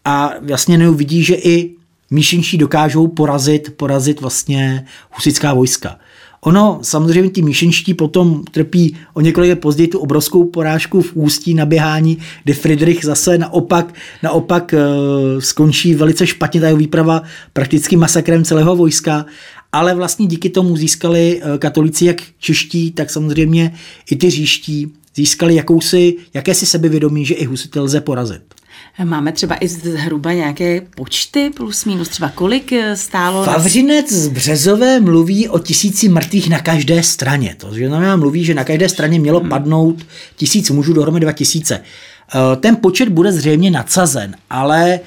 a 0.06 0.34
vlastně 0.42 0.78
neuvidí, 0.78 1.24
že 1.24 1.36
i 1.36 1.76
míšenčí 2.12 2.58
dokážou 2.58 3.08
porazit, 3.08 3.74
porazit 3.78 4.22
vlastně 4.22 4.86
husická 5.12 5.54
vojska. 5.54 6.00
Ono, 6.46 6.80
samozřejmě 6.82 7.30
ti 7.30 7.42
míšenští 7.42 7.94
potom 7.94 8.44
trpí 8.52 8.98
o 9.14 9.22
několik 9.22 9.50
let 9.50 9.60
později 9.60 9.88
tu 9.88 10.00
obrovskou 10.00 10.46
porážku 10.46 11.02
v 11.02 11.12
ústí 11.14 11.54
na 11.54 11.66
běhání, 11.66 12.18
kde 12.44 12.54
Friedrich 12.54 13.06
zase 13.06 13.38
naopak, 13.38 13.94
naopak 14.24 14.74
uh, 14.74 15.40
skončí 15.40 15.96
velice 15.96 16.28
špatně 16.28 16.62
ta 16.62 16.68
jeho 16.68 16.78
výprava 16.78 17.24
prakticky 17.54 17.96
masakrem 17.96 18.44
celého 18.44 18.76
vojska, 18.76 19.26
ale 19.72 19.96
vlastně 19.96 20.26
díky 20.28 20.50
tomu 20.50 20.78
získali 20.78 21.42
uh, 21.42 21.58
katolíci 21.58 22.06
jak 22.06 22.22
čeští, 22.40 22.92
tak 22.92 23.10
samozřejmě 23.10 23.74
i 24.12 24.16
ty 24.16 24.30
říští, 24.30 24.94
získali 25.16 25.56
jakousi, 25.56 26.16
jakési 26.34 26.66
sebevědomí, 26.66 27.26
že 27.26 27.34
i 27.34 27.46
husity 27.46 27.80
lze 27.80 28.02
porazit. 28.02 28.55
Máme 29.04 29.32
třeba 29.32 29.58
i 29.60 29.68
zhruba 29.68 30.34
nějaké 30.34 30.82
počty 30.82 31.52
plus 31.56 31.86
minus, 31.86 32.10
třeba 32.10 32.30
kolik 32.30 32.72
eh, 32.72 32.98
stálo? 32.98 33.46
Vavřinec 33.46 34.12
z 34.12 34.28
Březové 34.28 35.00
mluví 35.00 35.50
o 35.50 35.60
tisíci 35.60 36.10
mrtvých 36.10 36.50
na 36.50 36.60
každé 36.60 37.04
straně. 37.04 37.56
To 37.60 37.74
znamená, 37.74 38.16
mluví, 38.16 38.44
že 38.44 38.54
na 38.54 38.64
každé 38.64 38.90
straně 38.90 39.20
mělo 39.20 39.40
hmm. 39.40 39.50
padnout 39.50 40.06
tisíc 40.36 40.70
mužů, 40.70 40.94
dohromady 40.94 41.22
dva 41.24 41.32
tisíce. 41.32 41.82
Eh, 42.34 42.56
ten 42.56 42.76
počet 42.76 43.10
bude 43.10 43.32
zřejmě 43.32 43.72
nadsazen, 43.72 44.36
ale 44.50 45.00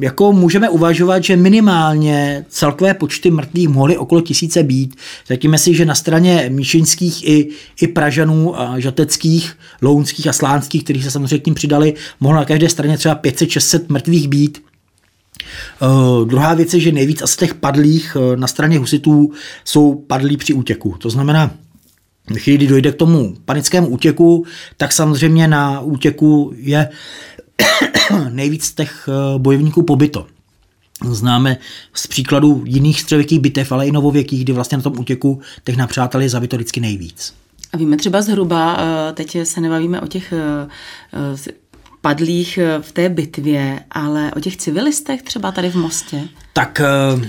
jako 0.00 0.32
můžeme 0.32 0.68
uvažovat, 0.68 1.24
že 1.24 1.36
minimálně 1.36 2.44
celkové 2.48 2.94
počty 2.94 3.30
mrtvých 3.30 3.68
mohly 3.68 3.96
okolo 3.96 4.20
tisíce 4.20 4.62
být. 4.62 4.96
Řekněme 5.26 5.58
si, 5.58 5.74
že 5.74 5.84
na 5.84 5.94
straně 5.94 6.46
míšinských 6.48 7.28
i, 7.28 7.48
i 7.82 7.86
Pražanů, 7.86 8.54
žateckých, 8.76 9.58
lounských 9.82 10.26
a 10.26 10.32
slánských, 10.32 10.84
kteří 10.84 11.02
se 11.02 11.10
samozřejmě 11.10 11.38
k 11.38 11.46
ním 11.46 11.54
přidali, 11.54 11.94
mohlo 12.20 12.38
na 12.38 12.44
každé 12.44 12.68
straně 12.68 12.98
třeba 12.98 13.16
500-600 13.16 13.80
mrtvých 13.88 14.28
být. 14.28 14.62
Uh, 15.82 16.28
druhá 16.28 16.54
věc 16.54 16.74
je, 16.74 16.80
že 16.80 16.92
nejvíc 16.92 17.22
asi 17.22 17.36
těch 17.36 17.54
padlých 17.54 18.16
uh, 18.16 18.36
na 18.36 18.46
straně 18.46 18.78
husitů 18.78 19.32
jsou 19.64 19.94
padlí 19.94 20.36
při 20.36 20.52
útěku. 20.52 20.94
To 20.98 21.10
znamená, 21.10 21.50
chvíli, 22.34 22.56
kdy 22.56 22.66
dojde 22.66 22.92
k 22.92 22.96
tomu 22.96 23.34
panickému 23.44 23.88
útěku, 23.88 24.44
tak 24.76 24.92
samozřejmě 24.92 25.48
na 25.48 25.80
útěku 25.80 26.52
je 26.56 26.88
nejvíc 28.30 28.74
těch 28.74 29.08
eh, 29.08 29.38
bojovníků 29.38 29.82
pobyto. 29.82 30.26
Známe 31.04 31.56
z 31.94 32.06
příkladu 32.06 32.62
jiných 32.66 33.00
středověkých 33.00 33.40
bitev, 33.40 33.72
ale 33.72 33.86
i 33.86 33.92
novověkých, 33.92 34.44
kdy 34.44 34.52
vlastně 34.52 34.76
na 34.76 34.82
tom 34.82 34.98
útěku 34.98 35.40
těch 35.64 35.76
napřátel 35.76 36.20
je 36.20 36.28
zabito 36.28 36.56
vždycky 36.56 36.80
nejvíc. 36.80 37.34
A 37.72 37.76
víme 37.76 37.96
třeba 37.96 38.22
zhruba, 38.22 38.76
eh, 38.78 39.12
teď 39.12 39.36
se 39.44 39.60
nebavíme 39.60 40.00
o 40.00 40.06
těch 40.06 40.32
eh, 40.32 40.68
padlých 42.06 42.58
v 42.80 42.92
té 42.92 43.08
bitvě, 43.08 43.80
ale 43.90 44.32
o 44.36 44.40
těch 44.40 44.56
civilistech 44.56 45.22
třeba 45.22 45.52
tady 45.52 45.70
v 45.70 45.74
Mostě? 45.74 46.22
Tak 46.52 46.80
eh, 46.80 47.28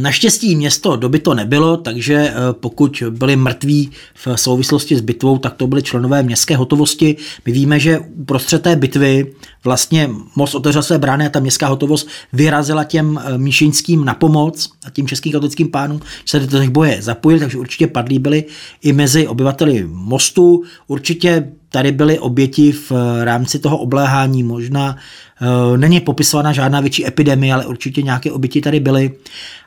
naštěstí 0.00 0.56
město 0.56 0.96
doby 0.96 1.18
to 1.18 1.34
nebylo, 1.34 1.76
takže 1.76 2.14
eh, 2.14 2.32
pokud 2.52 3.02
byli 3.10 3.36
mrtví 3.36 3.90
v 4.14 4.28
souvislosti 4.36 4.96
s 4.96 5.00
bitvou, 5.00 5.38
tak 5.38 5.54
to 5.54 5.66
byly 5.66 5.82
členové 5.82 6.22
městské 6.22 6.56
hotovosti. 6.56 7.16
My 7.46 7.52
víme, 7.52 7.80
že 7.80 7.98
uprostřed 7.98 8.62
té 8.62 8.76
bitvy 8.76 9.34
vlastně 9.64 10.10
most 10.36 10.54
otevřel 10.54 10.82
své 10.82 10.98
brány 10.98 11.26
a 11.26 11.28
ta 11.28 11.40
městská 11.40 11.66
hotovost 11.66 12.08
vyrazila 12.32 12.84
těm 12.84 13.20
eh, 13.24 13.38
míšinským 13.38 14.04
na 14.04 14.14
pomoc 14.14 14.70
a 14.86 14.90
tím 14.90 15.08
českým 15.08 15.32
katolickým 15.32 15.68
pánům, 15.68 16.00
že 16.24 16.30
se 16.30 16.40
do 16.40 16.58
těch 16.58 16.70
boje 16.70 17.02
zapojili, 17.02 17.40
takže 17.40 17.58
určitě 17.58 17.86
padlí 17.86 18.18
byli 18.18 18.44
i 18.82 18.92
mezi 18.92 19.28
obyvateli 19.28 19.84
mostu. 19.88 20.62
Určitě 20.86 21.52
tady 21.74 21.92
byly 21.92 22.18
oběti 22.18 22.72
v 22.72 22.92
rámci 23.24 23.58
toho 23.58 23.78
obléhání, 23.78 24.42
možná 24.42 24.96
Eh, 25.42 25.78
není 25.78 26.00
popisovaná 26.00 26.52
žádná 26.52 26.80
větší 26.80 27.06
epidemie, 27.06 27.54
ale 27.54 27.66
určitě 27.66 28.02
nějaké 28.02 28.32
oběti 28.32 28.60
tady 28.60 28.80
byly. 28.80 29.10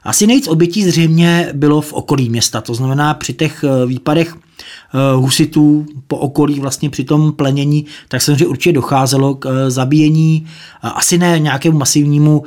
Asi 0.03 0.27
nejvíc 0.27 0.47
obětí 0.47 0.83
zřejmě 0.83 1.49
bylo 1.53 1.81
v 1.81 1.93
okolí 1.93 2.29
města, 2.29 2.61
to 2.61 2.73
znamená 2.73 3.13
při 3.13 3.33
těch 3.33 3.63
eh, 3.63 3.85
výpadech 3.85 4.35
eh, 4.35 5.15
husitů 5.15 5.85
po 6.07 6.17
okolí 6.17 6.59
vlastně 6.59 6.89
při 6.89 7.03
tom 7.03 7.31
plenění, 7.31 7.85
tak 8.07 8.21
samozřejmě 8.21 8.47
určitě 8.47 8.73
docházelo 8.73 9.35
k 9.35 9.69
zabíjení, 9.69 10.47
asi 10.81 11.17
ne 11.17 11.39
nějakému 11.39 11.77
masivnímu, 11.77 12.43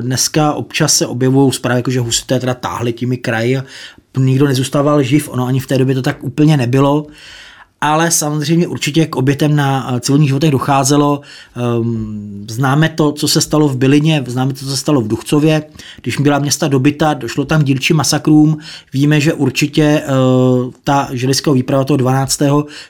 dneska 0.00 0.52
občas 0.52 0.94
se 0.94 1.06
objevují 1.06 1.52
zprávy, 1.52 1.78
jako 1.78 1.90
že 1.90 2.00
husité 2.00 2.40
teda 2.40 2.54
táhli 2.54 2.92
těmi 2.92 3.16
kraji 3.16 3.58
nikdo 4.18 4.46
nezůstával 4.46 5.02
živ, 5.02 5.28
ono 5.28 5.46
ani 5.46 5.60
v 5.60 5.66
té 5.66 5.78
době 5.78 5.94
to 5.94 6.02
tak 6.02 6.24
úplně 6.24 6.56
nebylo 6.56 7.06
ale 7.82 8.10
samozřejmě 8.10 8.68
určitě 8.68 9.06
k 9.06 9.16
obětem 9.16 9.56
na 9.56 9.94
eh, 9.94 10.00
civilních 10.00 10.28
životech 10.28 10.50
docházelo. 10.50 11.20
Ehm, 11.56 12.46
známe 12.50 12.88
to, 12.88 13.12
co 13.12 13.28
se 13.28 13.40
stalo 13.40 13.68
v 13.68 13.76
Bylině, 13.76 14.24
známe 14.26 14.52
to, 14.52 14.58
co 14.58 14.66
se 14.66 14.76
stalo 14.76 15.00
v 15.00 15.08
Duchcově. 15.08 15.62
Když 16.02 16.16
byla 16.16 16.38
města 16.38 16.68
dobyta, 16.68 17.14
došlo 17.14 17.44
tam 17.44 17.60
k 17.62 17.64
dílčím 17.64 17.96
masakrům. 17.96 18.58
Víme, 18.92 19.20
že 19.20 19.32
určitě 19.32 19.82
eh, 19.82 20.10
ta 20.84 21.08
židovská 21.12 21.52
výprava 21.52 21.84
toho 21.84 21.96
12. 21.96 22.42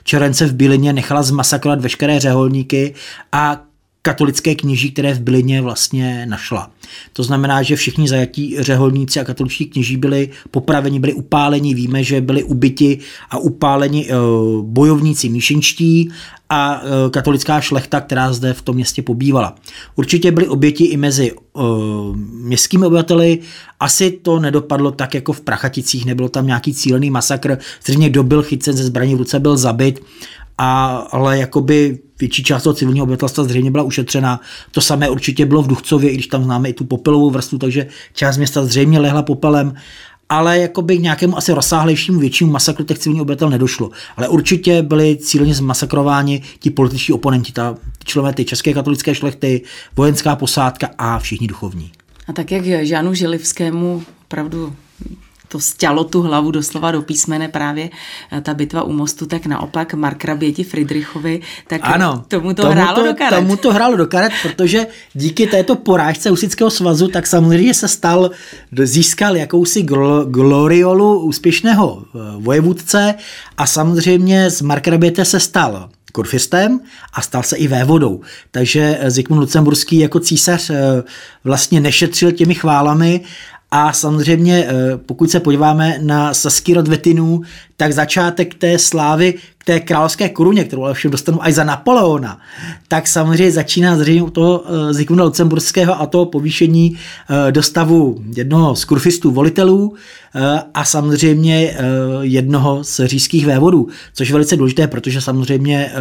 července 0.03 0.45
v 0.45 0.53
Bylině 0.53 0.93
nechala 0.93 1.23
zmasakrovat 1.23 1.81
veškeré 1.81 2.19
řeholníky 2.19 2.93
a 3.31 3.61
katolické 4.05 4.55
kněží, 4.55 4.91
které 4.91 5.13
v 5.13 5.21
Bylině 5.21 5.61
vlastně 5.61 6.25
našla. 6.25 6.71
To 7.13 7.23
znamená, 7.23 7.63
že 7.63 7.75
všichni 7.75 8.07
zajatí 8.07 8.55
řeholníci 8.59 9.19
a 9.19 9.23
katoličtí 9.23 9.65
kněží 9.65 9.97
byli 9.97 10.29
popraveni, 10.51 10.99
byli 10.99 11.13
upáleni. 11.13 11.73
Víme, 11.73 12.03
že 12.03 12.21
byli 12.21 12.43
ubyti 12.43 12.99
a 13.29 13.37
upáleni 13.37 14.07
eh, 14.09 14.13
bojovníci 14.61 15.29
míšenčtí 15.29 16.11
a 16.49 16.81
eh, 16.83 17.09
katolická 17.09 17.61
šlechta, 17.61 18.01
která 18.01 18.33
zde 18.33 18.53
v 18.53 18.61
tom 18.61 18.75
městě 18.75 19.01
pobývala. 19.01 19.55
Určitě 19.95 20.31
byly 20.31 20.47
oběti 20.47 20.85
i 20.85 20.97
mezi 20.97 21.31
uh, 21.53 22.15
městskými 22.15 22.85
obyvateli. 22.85 23.39
Asi 23.79 24.11
to 24.11 24.39
nedopadlo 24.39 24.91
tak 24.91 25.13
jako 25.13 25.33
v 25.33 25.41
Prachaticích, 25.41 26.05
nebylo 26.05 26.29
tam 26.29 26.47
nějaký 26.47 26.73
cílený 26.73 27.09
masakr. 27.09 27.57
Zřejmě 27.85 28.09
kdo 28.09 28.23
byl 28.23 28.43
chycen 28.43 28.77
ze 28.77 28.83
zbraní 28.83 29.15
v 29.15 29.17
ruce, 29.17 29.39
byl 29.39 29.57
zabit 29.57 30.01
a, 30.57 30.95
ale 31.11 31.37
jakoby 31.37 31.99
větší 32.19 32.43
část 32.43 32.63
toho 32.63 32.73
civilního 32.73 33.03
obyvatelstva 33.03 33.43
zřejmě 33.43 33.71
byla 33.71 33.83
ušetřena. 33.83 34.41
To 34.71 34.81
samé 34.81 35.09
určitě 35.09 35.45
bylo 35.45 35.61
v 35.61 35.67
Duchcově, 35.67 36.09
i 36.09 36.13
když 36.13 36.27
tam 36.27 36.43
známe 36.43 36.69
i 36.69 36.73
tu 36.73 36.85
popelovou 36.85 37.29
vrstvu, 37.29 37.57
takže 37.57 37.87
část 38.13 38.37
města 38.37 38.65
zřejmě 38.65 38.99
lehla 38.99 39.23
popelem 39.23 39.73
ale 40.29 40.59
jakoby 40.59 40.97
k 40.97 41.01
nějakému 41.01 41.37
asi 41.37 41.51
rozsáhlejšímu 41.51 42.19
většímu 42.19 42.51
masakru 42.51 42.85
těch 42.85 42.99
civilních 42.99 43.21
obyvatel 43.21 43.49
nedošlo. 43.49 43.91
Ale 44.17 44.27
určitě 44.27 44.81
byli 44.81 45.17
cíleně 45.17 45.53
zmasakrováni 45.53 46.41
ti 46.59 46.69
političtí 46.69 47.13
oponenti, 47.13 47.51
ta 47.51 47.75
členové 48.03 48.33
ty 48.33 48.45
české 48.45 48.73
katolické 48.73 49.15
šlechty, 49.15 49.61
vojenská 49.95 50.35
posádka 50.35 50.89
a 50.97 51.19
všichni 51.19 51.47
duchovní. 51.47 51.91
A 52.27 52.33
tak 52.33 52.51
jak 52.51 52.65
Žánu 52.85 53.13
Želivskému 53.13 54.03
opravdu 54.25 54.75
to 55.53 55.59
stělo 55.59 56.03
tu 56.03 56.21
hlavu 56.21 56.51
doslova 56.51 56.91
do 56.91 57.01
písmene 57.01 57.47
právě 57.47 57.89
eh, 58.31 58.41
ta 58.41 58.53
bitva 58.53 58.83
u 58.83 58.93
mostu, 58.93 59.25
tak 59.25 59.45
naopak 59.45 59.93
Mark 59.93 60.25
Raběti 60.25 60.63
Friedrichovi, 60.63 61.41
tak 61.67 61.81
ano, 61.83 62.25
tomu 62.27 62.53
to 62.53 62.61
tomu 62.61 62.73
hrálo 62.73 62.95
to, 62.95 63.05
do 63.05 63.13
karet. 63.13 63.39
Tomu 63.39 63.57
to 63.57 63.73
hrálo 63.73 63.97
do 63.97 64.07
karet, 64.07 64.33
protože 64.43 64.87
díky 65.13 65.47
této 65.47 65.75
porážce 65.75 66.29
Husického 66.29 66.69
svazu, 66.69 67.07
tak 67.07 67.27
samozřejmě 67.27 67.73
se 67.73 67.87
stal, 67.87 68.31
získal 68.83 69.37
jakousi 69.37 69.83
gloriolu 70.25 71.19
úspěšného 71.19 72.03
eh, 72.03 72.19
vojevůdce 72.37 73.15
a 73.57 73.65
samozřejmě 73.65 74.49
z 74.49 74.61
Marka 74.61 74.91
Raběte 74.91 75.25
se 75.25 75.39
stal 75.39 75.89
kurfistem 76.11 76.79
a 77.13 77.21
stal 77.21 77.43
se 77.43 77.57
i 77.57 77.67
vévodou. 77.67 78.21
Takže 78.51 78.99
Zikmund 79.07 79.41
Lucemburský 79.41 79.99
jako 79.99 80.19
císař 80.19 80.69
eh, 80.69 81.03
vlastně 81.43 81.79
nešetřil 81.79 82.31
těmi 82.31 82.55
chválami 82.55 83.21
a 83.75 83.93
samozřejmě, 83.93 84.65
eh, 84.67 84.97
pokud 84.97 85.31
se 85.31 85.39
podíváme 85.39 85.99
na 86.01 86.33
saský 86.33 86.73
rod 86.73 86.87
Vetinů, 86.87 87.41
tak 87.83 87.93
začátek 87.93 88.55
té 88.55 88.79
slávy 88.79 89.33
k 89.57 89.63
té 89.65 89.79
královské 89.79 90.29
koruně, 90.29 90.63
kterou 90.63 90.83
ale 90.83 90.93
všem 90.93 91.11
dostanu 91.11 91.43
až 91.43 91.53
za 91.53 91.63
Napoleona, 91.63 92.39
tak 92.87 93.07
samozřejmě 93.07 93.51
začíná 93.51 93.97
zřejmě 93.97 94.23
u 94.23 94.29
toho 94.29 94.63
eh, 94.65 94.93
Zikmunda 94.93 95.23
Lucemburského 95.23 96.01
a 96.01 96.05
toho 96.05 96.25
povýšení 96.25 96.95
eh, 96.97 97.51
do 97.51 97.63
stavu 97.63 98.23
jednoho 98.35 98.75
z 98.75 98.85
kurfistů 98.85 99.31
volitelů 99.31 99.93
a 100.73 100.85
samozřejmě 100.85 101.77
jednoho 102.21 102.83
z 102.83 103.05
říšských 103.05 103.45
vévodů, 103.45 103.87
což 104.13 104.27
je 104.29 104.33
velice 104.33 104.57
důležité, 104.57 104.87
protože 104.87 105.21
samozřejmě 105.21 105.91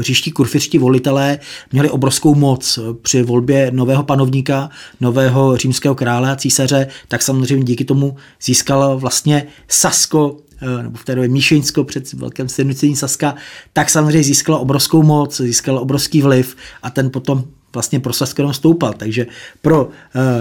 říští 0.00 0.30
kurfiští 0.30 0.78
volitelé 0.78 1.38
měli 1.72 1.90
obrovskou 1.90 2.34
moc. 2.34 2.78
Při 3.02 3.22
volbě 3.22 3.70
nového 3.74 4.02
panovníka, 4.02 4.70
nového 5.00 5.56
římského 5.56 5.94
krále 5.94 6.30
a 6.30 6.36
císaře, 6.36 6.86
tak 7.08 7.22
samozřejmě 7.22 7.64
díky 7.64 7.84
tomu 7.84 8.16
získal 8.42 8.98
vlastně 8.98 9.46
Sasko 9.68 10.36
eh, 10.38 10.43
nebo 10.82 10.98
v 10.98 11.04
té 11.04 11.14
době 11.14 11.28
Míšeňsko 11.28 11.84
před 11.84 12.12
velkém 12.12 12.48
sjednocení 12.48 12.96
Saska, 12.96 13.34
tak 13.72 13.90
samozřejmě 13.90 14.22
získalo 14.22 14.60
obrovskou 14.60 15.02
moc, 15.02 15.40
získalo 15.40 15.80
obrovský 15.80 16.22
vliv 16.22 16.56
a 16.82 16.90
ten 16.90 17.10
potom 17.10 17.44
vlastně 17.74 18.00
pro 18.00 18.12
Sasko 18.12 18.42
jenom 18.42 18.54
stoupal. 18.54 18.92
Takže 18.92 19.26
pro 19.62 19.84
uh, 19.84 19.90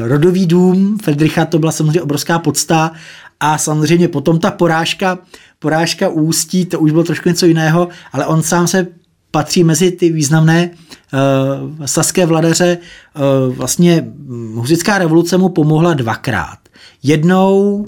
rodový 0.08 0.46
dům 0.46 0.98
Fredricha 1.04 1.46
to 1.46 1.60
byla 1.60 1.72
samozřejmě 1.72 2.02
obrovská 2.02 2.40
podsta 2.40 2.92
a 3.40 3.58
samozřejmě 3.58 4.08
potom 4.08 4.40
ta 4.40 4.52
porážka, 4.52 5.20
porážka 5.60 6.10
ústí, 6.10 6.66
to 6.66 6.80
už 6.80 6.92
bylo 6.92 7.04
trošku 7.04 7.30
něco 7.30 7.46
jiného, 7.46 7.88
ale 8.12 8.26
on 8.26 8.44
sám 8.44 8.68
se 8.68 8.88
patří 9.32 9.64
mezi 9.64 9.92
ty 9.92 10.12
významné 10.12 10.70
uh, 10.70 11.86
saské 11.86 12.26
vladaře. 12.26 12.78
Uh, 13.48 13.56
vlastně 13.56 14.06
husická 14.54 14.98
revoluce 14.98 15.38
mu 15.38 15.50
pomohla 15.50 15.94
dvakrát. 15.94 16.58
Jednou 17.04 17.86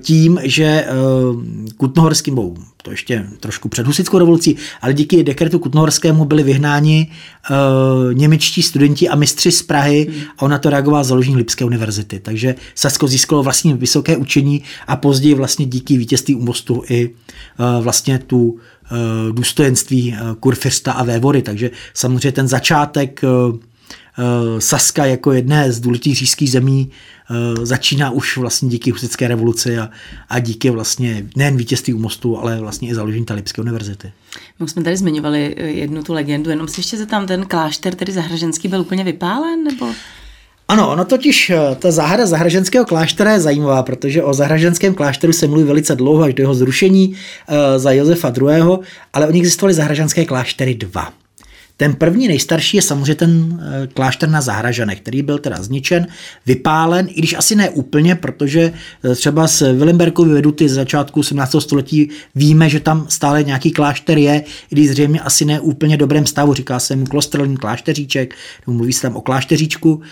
tím, 0.00 0.40
že 0.42 0.86
uh, 1.32 1.42
Kutnohorským, 1.76 2.34
bo 2.34 2.54
to 2.82 2.90
ještě 2.90 3.26
trošku 3.40 3.68
před 3.68 3.86
husickou 3.86 4.18
revolucí, 4.18 4.56
ale 4.82 4.94
díky 4.94 5.24
dekretu 5.24 5.58
Kutnohorskému 5.58 6.24
byli 6.24 6.42
vyhnáni 6.42 7.10
uh, 7.50 8.14
němečtí 8.14 8.62
studenti 8.62 9.08
a 9.08 9.16
mistři 9.16 9.52
z 9.52 9.62
Prahy 9.62 10.08
a 10.38 10.42
ona 10.42 10.58
to 10.58 10.70
reagovala 10.70 11.04
založení 11.04 11.36
Lipské 11.36 11.64
univerzity. 11.64 12.20
Takže 12.20 12.54
Sasko 12.74 13.08
získalo 13.08 13.42
vlastně 13.42 13.74
vysoké 13.74 14.16
učení 14.16 14.62
a 14.86 14.96
později 14.96 15.34
vlastně 15.34 15.66
díky 15.66 15.96
vítězství 15.96 16.34
u 16.34 16.44
mostu 16.44 16.82
i 16.88 17.10
vlastně 17.80 18.18
tu 18.18 18.58
Eh, 18.90 19.32
důstojenství 19.32 20.14
eh, 20.14 20.18
kurfirsta 20.40 20.92
a 20.92 21.04
vévody. 21.04 21.42
Takže 21.42 21.70
samozřejmě 21.94 22.32
ten 22.32 22.48
začátek 22.48 23.20
eh, 23.24 23.28
Saska 24.58 25.06
jako 25.06 25.32
jedné 25.32 25.72
z 25.72 25.80
důležitých 25.80 26.16
říšských 26.16 26.50
zemí 26.50 26.90
začíná 27.62 28.10
už 28.10 28.36
vlastně 28.36 28.68
díky 28.68 28.90
husické 28.90 29.28
revoluci 29.28 29.78
a, 29.78 29.90
a 30.28 30.38
díky 30.38 30.70
vlastně 30.70 31.26
nejen 31.36 31.56
vítězství 31.56 31.94
u 31.94 31.98
mostu, 31.98 32.38
ale 32.38 32.60
vlastně 32.60 32.88
i 32.88 32.94
založení 32.94 33.24
Talibské 33.24 33.62
univerzity. 33.62 34.12
My 34.58 34.64
už 34.64 34.70
jsme 34.70 34.82
tady 34.82 34.96
zmiňovali 34.96 35.54
jednu 35.58 36.02
tu 36.02 36.12
legendu, 36.12 36.50
jenom 36.50 36.68
si 36.68 36.80
ještě 36.80 37.06
tam 37.06 37.26
ten 37.26 37.46
klášter, 37.46 37.94
tedy 37.94 38.12
Zahraženský, 38.12 38.68
byl 38.68 38.80
úplně 38.80 39.04
vypálen? 39.04 39.64
Nebo? 39.64 39.86
Ano, 40.68 40.90
ono 40.90 41.04
totiž, 41.04 41.50
eh, 41.50 41.76
ta 41.78 41.90
zahrada 41.90 42.26
Zahraženského 42.26 42.84
kláštera 42.84 43.32
je 43.32 43.40
zajímavá, 43.40 43.82
protože 43.82 44.22
o 44.22 44.34
Zahraženském 44.34 44.94
klášteru 44.94 45.32
se 45.32 45.46
mluví 45.46 45.64
velice 45.64 45.94
dlouho, 45.94 46.22
až 46.22 46.34
do 46.34 46.42
jeho 46.42 46.54
zrušení 46.54 47.16
za 47.76 47.92
Josefa 47.92 48.32
II., 48.40 48.78
ale 49.12 49.28
oni 49.28 49.38
existovaly 49.38 49.74
Zahraženské 49.74 50.24
kláštery 50.24 50.74
dva. 50.74 51.12
Ten 51.76 51.94
první 51.94 52.28
nejstarší 52.28 52.76
je 52.76 52.82
samozřejmě 52.82 53.14
ten 53.14 53.60
eh, 53.60 53.86
klášter 53.86 54.28
na 54.28 54.40
Zahražanech, 54.40 55.00
který 55.00 55.22
byl 55.22 55.38
teda 55.38 55.62
zničen, 55.62 56.06
vypálen, 56.46 57.08
i 57.10 57.14
když 57.14 57.34
asi 57.34 57.54
ne 57.56 57.70
úplně, 57.70 58.14
protože 58.14 58.72
třeba 59.14 59.46
z 59.46 59.60
Willembergovy 59.60 60.32
veduty 60.32 60.68
z 60.68 60.72
začátku 60.72 61.20
18. 61.20 61.56
století 61.58 62.08
víme, 62.34 62.68
že 62.68 62.80
tam 62.80 63.06
stále 63.08 63.42
nějaký 63.42 63.70
klášter 63.70 64.18
je, 64.18 64.42
i 64.70 64.74
když 64.74 64.90
zřejmě 64.90 65.20
asi 65.20 65.44
ne 65.44 65.60
úplně 65.60 65.96
dobrém 65.96 66.26
stavu, 66.26 66.54
říká 66.54 66.78
se 66.78 66.96
mu 66.96 67.06
klostrelný 67.06 67.56
klášteříček, 67.56 68.34
nebo 68.66 68.76
mluví 68.76 68.92
se 68.92 69.02
tam 69.02 69.16
o 69.16 69.20
klášteříčku, 69.20 70.02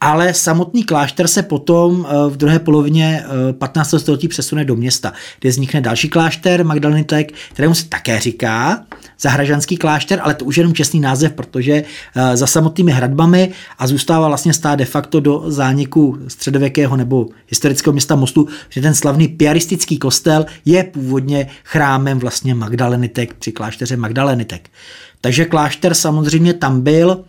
ale 0.00 0.34
samotný 0.34 0.84
klášter 0.84 1.28
se 1.28 1.42
potom 1.42 2.06
eh, 2.08 2.30
v 2.30 2.36
druhé 2.36 2.58
polovině 2.58 3.24
15. 3.58 3.94
Eh, 3.94 3.98
století 3.98 4.28
přesune 4.28 4.64
do 4.64 4.76
města, 4.76 5.12
kde 5.40 5.50
vznikne 5.50 5.80
další 5.80 6.08
klášter 6.08 6.64
Magdalenitek, 6.64 7.32
kterému 7.52 7.74
se 7.74 7.88
také 7.88 8.20
říká 8.20 8.84
Zahražanský 9.20 9.76
klášter, 9.76 10.20
ale 10.22 10.34
to 10.34 10.44
už 10.44 10.56
je 10.56 10.60
jenom 10.60 10.74
čestný 10.74 11.00
název, 11.00 11.32
protože 11.32 11.72
eh, 12.16 12.36
za 12.36 12.46
samotnými 12.46 12.92
hradbami 12.92 13.52
a 13.78 13.86
zůstává 13.86 14.28
vlastně 14.28 14.52
stát 14.52 14.76
de 14.76 14.84
facto 14.84 15.20
do 15.20 15.44
zániku 15.46 16.18
středověkého 16.28 16.96
nebo 16.96 17.26
historického 17.48 17.92
města 17.92 18.16
Mostu, 18.16 18.48
že 18.68 18.80
ten 18.80 18.94
slavný 18.94 19.28
piaristický 19.28 19.98
kostel 19.98 20.46
je 20.64 20.84
původně 20.84 21.48
chrámem 21.64 22.18
vlastně 22.18 22.54
Magdalenitek 22.54 23.34
při 23.34 23.52
klášteře 23.52 23.96
Magdalenitek. 23.96 24.70
Takže 25.20 25.44
klášter 25.44 25.94
samozřejmě 25.94 26.54
tam 26.54 26.80
byl, 26.80 27.24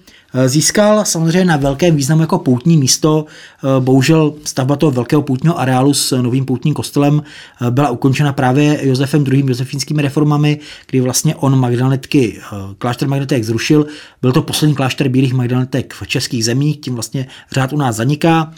získal 0.45 1.05
samozřejmě 1.05 1.45
na 1.45 1.57
velkém 1.57 1.95
významu 1.95 2.21
jako 2.21 2.39
poutní 2.39 2.77
místo. 2.77 3.25
Eh, 3.63 3.67
bohužel 3.79 4.33
stavba 4.45 4.75
toho 4.75 4.91
velkého 4.91 5.21
poutního 5.21 5.59
areálu 5.59 5.93
s 5.93 6.21
novým 6.21 6.45
poutním 6.45 6.73
kostelem 6.73 7.23
eh, 7.61 7.71
byla 7.71 7.89
ukončena 7.89 8.33
právě 8.33 8.87
Josefem 8.87 9.25
II. 9.27 9.43
josefínskými 9.47 10.01
reformami, 10.01 10.59
kdy 10.89 11.01
vlastně 11.01 11.35
on 11.35 11.59
Magdaletky, 11.59 12.39
klášter 12.77 13.07
Magdaletek 13.07 13.43
zrušil. 13.43 13.85
Byl 14.21 14.31
to 14.31 14.41
poslední 14.41 14.75
klášter 14.75 15.07
bílých 15.07 15.33
Magdaletek 15.33 15.93
v 15.93 16.07
českých 16.07 16.45
zemích, 16.45 16.79
tím 16.79 16.93
vlastně 16.93 17.27
řád 17.51 17.73
u 17.73 17.77
nás 17.77 17.95
zaniká. 17.95 18.51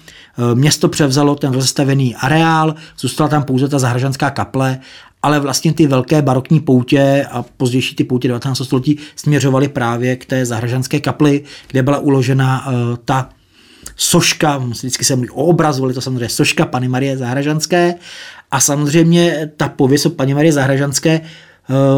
Město 0.54 0.90
převzalo 0.90 1.36
ten 1.36 1.54
rozestavený 1.54 2.16
areál, 2.16 2.76
zůstala 3.00 3.30
tam 3.30 3.44
pouze 3.44 3.68
ta 3.68 3.80
zahražanská 3.80 4.30
kaple 4.30 4.80
ale 5.24 5.40
vlastně 5.40 5.74
ty 5.74 5.88
velké 5.88 6.22
barokní 6.22 6.60
poutě 6.60 7.26
a 7.32 7.44
pozdější 7.58 7.96
ty 7.96 8.04
poutě 8.04 8.28
19. 8.28 8.62
století 8.64 8.98
směřovaly 9.16 9.68
právě 9.68 10.16
k 10.16 10.26
té 10.26 10.46
zahražanské 10.46 11.00
kapli, 11.00 11.44
kde 11.68 11.84
byla 11.84 11.98
uložena 11.98 12.68
uh, 12.68 12.74
ta 13.06 13.30
soška, 13.96 14.58
vždycky 14.58 15.06
se 15.06 15.16
mluví 15.16 15.30
o 15.30 15.46
obrazu, 15.46 15.84
ale 15.84 15.94
to 15.94 16.02
samozřejmě 16.02 16.30
soška 16.30 16.66
Pany 16.66 16.88
Marie 16.88 17.18
Zahražanské 17.18 17.96
a 18.52 18.60
samozřejmě 18.60 19.52
ta 19.58 19.70
pověst 19.70 20.06
o 20.06 20.10
Paní 20.10 20.34
Marie 20.34 20.54
Zahražanské 20.54 21.22
Eh, 21.22 21.26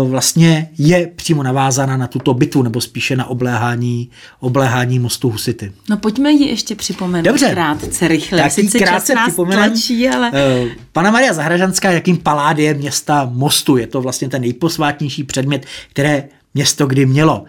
vlastně 0.06 0.70
je 0.78 1.08
přímo 1.16 1.44
navázána 1.44 1.98
na 1.98 2.08
tuto 2.08 2.34
bitvu, 2.34 2.64
nebo 2.64 2.82
spíše 2.82 3.16
na 3.16 3.26
obléhání, 3.26 4.10
obléhání 4.40 5.00
mostu 5.00 5.30
Husity. 5.30 5.72
No 5.90 5.98
pojďme 5.98 6.32
ji 6.32 6.48
ještě 6.48 6.76
připomenout 6.76 7.26
Dobře. 7.26 7.50
krátce, 7.50 8.08
rychle. 8.08 8.42
Tak 8.42 8.52
Sice 8.52 8.80
krátce 8.80 9.14
čas 9.14 9.36
tlačí, 9.36 10.10
ale... 10.10 10.32
Uh, 10.32 10.70
Pana 10.92 11.12
Maria 11.12 11.34
Zahražanská, 11.34 11.92
jakým 11.92 12.18
paládie 12.18 12.74
města 12.74 13.30
mostu, 13.34 13.78
je 13.78 13.88
to 13.88 14.02
vlastně 14.02 14.30
ten 14.30 14.42
nejposvátnější 14.42 15.24
předmět, 15.24 15.66
které 15.90 16.24
město 16.54 16.86
kdy 16.86 17.06
mělo. 17.06 17.46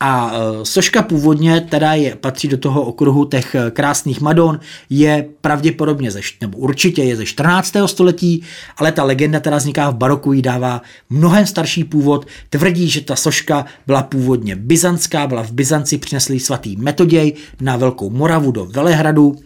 A 0.00 0.32
e, 0.32 0.64
soška 0.64 1.02
původně 1.02 1.60
teda 1.60 1.94
je, 1.94 2.16
patří 2.16 2.48
do 2.48 2.56
toho 2.56 2.82
okruhu 2.82 3.24
těch 3.24 3.54
e, 3.54 3.70
krásných 3.70 4.20
Madon, 4.20 4.60
je 4.90 5.28
pravděpodobně 5.40 6.10
ze, 6.10 6.20
nebo 6.40 6.58
určitě 6.58 7.02
je 7.02 7.16
ze 7.16 7.26
14. 7.26 7.74
století, 7.86 8.42
ale 8.76 8.92
ta 8.92 9.04
legenda 9.04 9.40
teda 9.40 9.56
vzniká 9.56 9.90
v 9.90 9.94
baroku, 9.94 10.32
jí 10.32 10.42
dává 10.42 10.82
mnohem 11.10 11.46
starší 11.46 11.84
původ, 11.84 12.26
tvrdí, 12.50 12.88
že 12.88 13.00
ta 13.00 13.16
soška 13.16 13.64
byla 13.86 14.02
původně 14.02 14.56
byzantská, 14.56 15.26
byla 15.26 15.42
v 15.42 15.52
Byzanci, 15.52 15.98
přinesli 15.98 16.40
svatý 16.40 16.76
Metoděj 16.76 17.32
na 17.60 17.76
Velkou 17.76 18.10
Moravu 18.10 18.50
do 18.50 18.66
Velehradu 18.66 19.36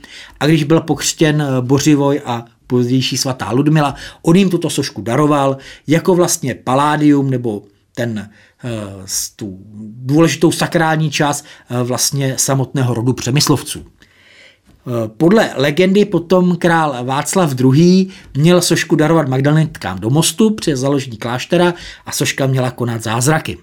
a 0.41 0.47
když 0.47 0.65
byl 0.65 0.81
pokřtěn 0.81 1.43
e, 1.43 1.61
Bořivoj 1.61 2.21
a 2.25 2.45
pozdější 2.67 3.17
svatá 3.17 3.53
Ludmila, 3.53 3.95
on 4.23 4.37
jim 4.37 4.51
tuto 4.51 4.71
sošku 4.71 5.03
daroval 5.03 5.57
jako 5.87 6.15
vlastně 6.15 6.55
paládium 6.55 7.31
nebo 7.31 7.63
ten 7.95 8.31
tu 9.37 9.59
důležitou 9.97 10.53
sakrální 10.53 11.11
část 11.11 11.45
eh, 11.71 11.83
vlastně 11.83 12.35
samotného 12.39 12.95
rodu 12.95 13.13
přemyslovců. 13.13 13.85
Eh, 13.85 15.09
podle 15.17 15.51
legendy 15.55 16.05
potom 16.05 16.57
král 16.57 17.05
Václav 17.05 17.61
II. 17.61 18.09
měl 18.35 18.61
sošku 18.61 18.97
darovat 18.97 19.29
Magdalenetkám 19.29 19.99
do 19.99 20.11
mostu 20.11 20.51
při 20.51 20.77
založení 20.77 21.17
kláštera 21.17 21.75
a 22.07 22.13
soška 22.13 22.47
měla 22.47 22.71
konat 22.71 23.03
zázraky. 23.03 23.59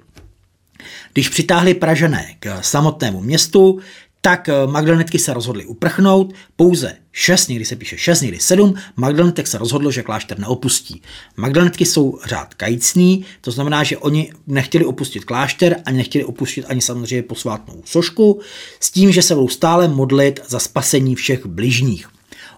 Když 1.14 1.30
přitáhli 1.30 1.74
Pražené 1.74 2.26
k 2.40 2.64
samotnému 2.64 3.22
městu, 3.22 3.80
tak 4.22 4.50
eh, 4.50 4.68
Magdalenetky 4.68 5.20
se 5.20 5.34
rozhodly 5.34 5.66
uprchnout, 5.66 6.34
pouze 6.56 6.96
šest, 7.12 7.48
někdy 7.48 7.66
se 7.66 7.76
píše 7.76 7.98
šest, 7.98 8.22
někdy 8.22 8.40
sedm, 8.40 8.76
Magdalenetek 8.96 9.48
se 9.48 9.58
rozhodlo, 9.58 9.92
že 9.92 10.04
klášter 10.04 10.40
neopustí. 10.40 11.02
Magdalenetky 11.38 11.86
jsou 11.86 12.20
řád 12.26 12.54
kajícný, 12.54 13.26
to 13.42 13.52
znamená, 13.52 13.84
že 13.84 13.98
oni 13.98 14.32
nechtěli 14.48 14.86
opustit 14.86 15.26
klášter, 15.26 15.76
ani 15.86 15.98
nechtěli 15.98 16.26
opustit 16.26 16.66
ani 16.68 16.82
samozřejmě 16.82 17.24
posvátnou 17.24 17.82
sošku, 17.86 18.42
s 18.80 18.92
tím, 18.92 19.12
že 19.12 19.22
se 19.22 19.36
budou 19.36 19.48
stále 19.48 19.88
modlit 19.88 20.40
za 20.48 20.60
spasení 20.60 21.16
všech 21.16 21.46
bližních. 21.46 22.10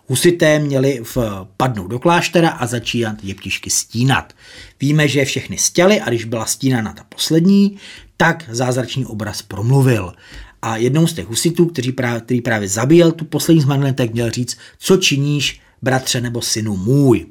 Husité 0.08 0.60
měli 0.60 1.04
padnout 1.58 1.89
do 1.89 2.00
kláštera 2.00 2.50
a 2.50 2.67
začínat 2.67 3.15
jeptišky 3.24 3.69
stínat. 3.69 4.34
Víme, 4.80 5.08
že 5.08 5.26
všechny 5.26 5.58
stěli 5.58 6.02
a 6.02 6.10
když 6.10 6.26
byla 6.26 6.45
stínána 6.45 6.93
ta 6.93 7.04
poslední, 7.10 7.78
tak 8.17 8.43
zázračný 8.50 9.06
obraz 9.06 9.41
promluvil. 9.41 10.13
A 10.62 10.78
jednou 10.78 11.08
z 11.08 11.13
těch 11.13 11.28
husitů, 11.28 11.65
který 11.65 11.91
právě, 11.91 12.21
který 12.21 12.41
právě 12.41 12.67
zabíjel 12.67 13.12
tu 13.12 13.26
poslední 13.26 13.62
z 13.62 13.65
Magnetek, 13.65 14.13
měl 14.13 14.32
říct, 14.32 14.58
co 14.80 14.97
činíš, 14.97 15.62
bratře 15.82 16.21
nebo 16.21 16.41
synu 16.41 16.78
můj. 16.78 17.26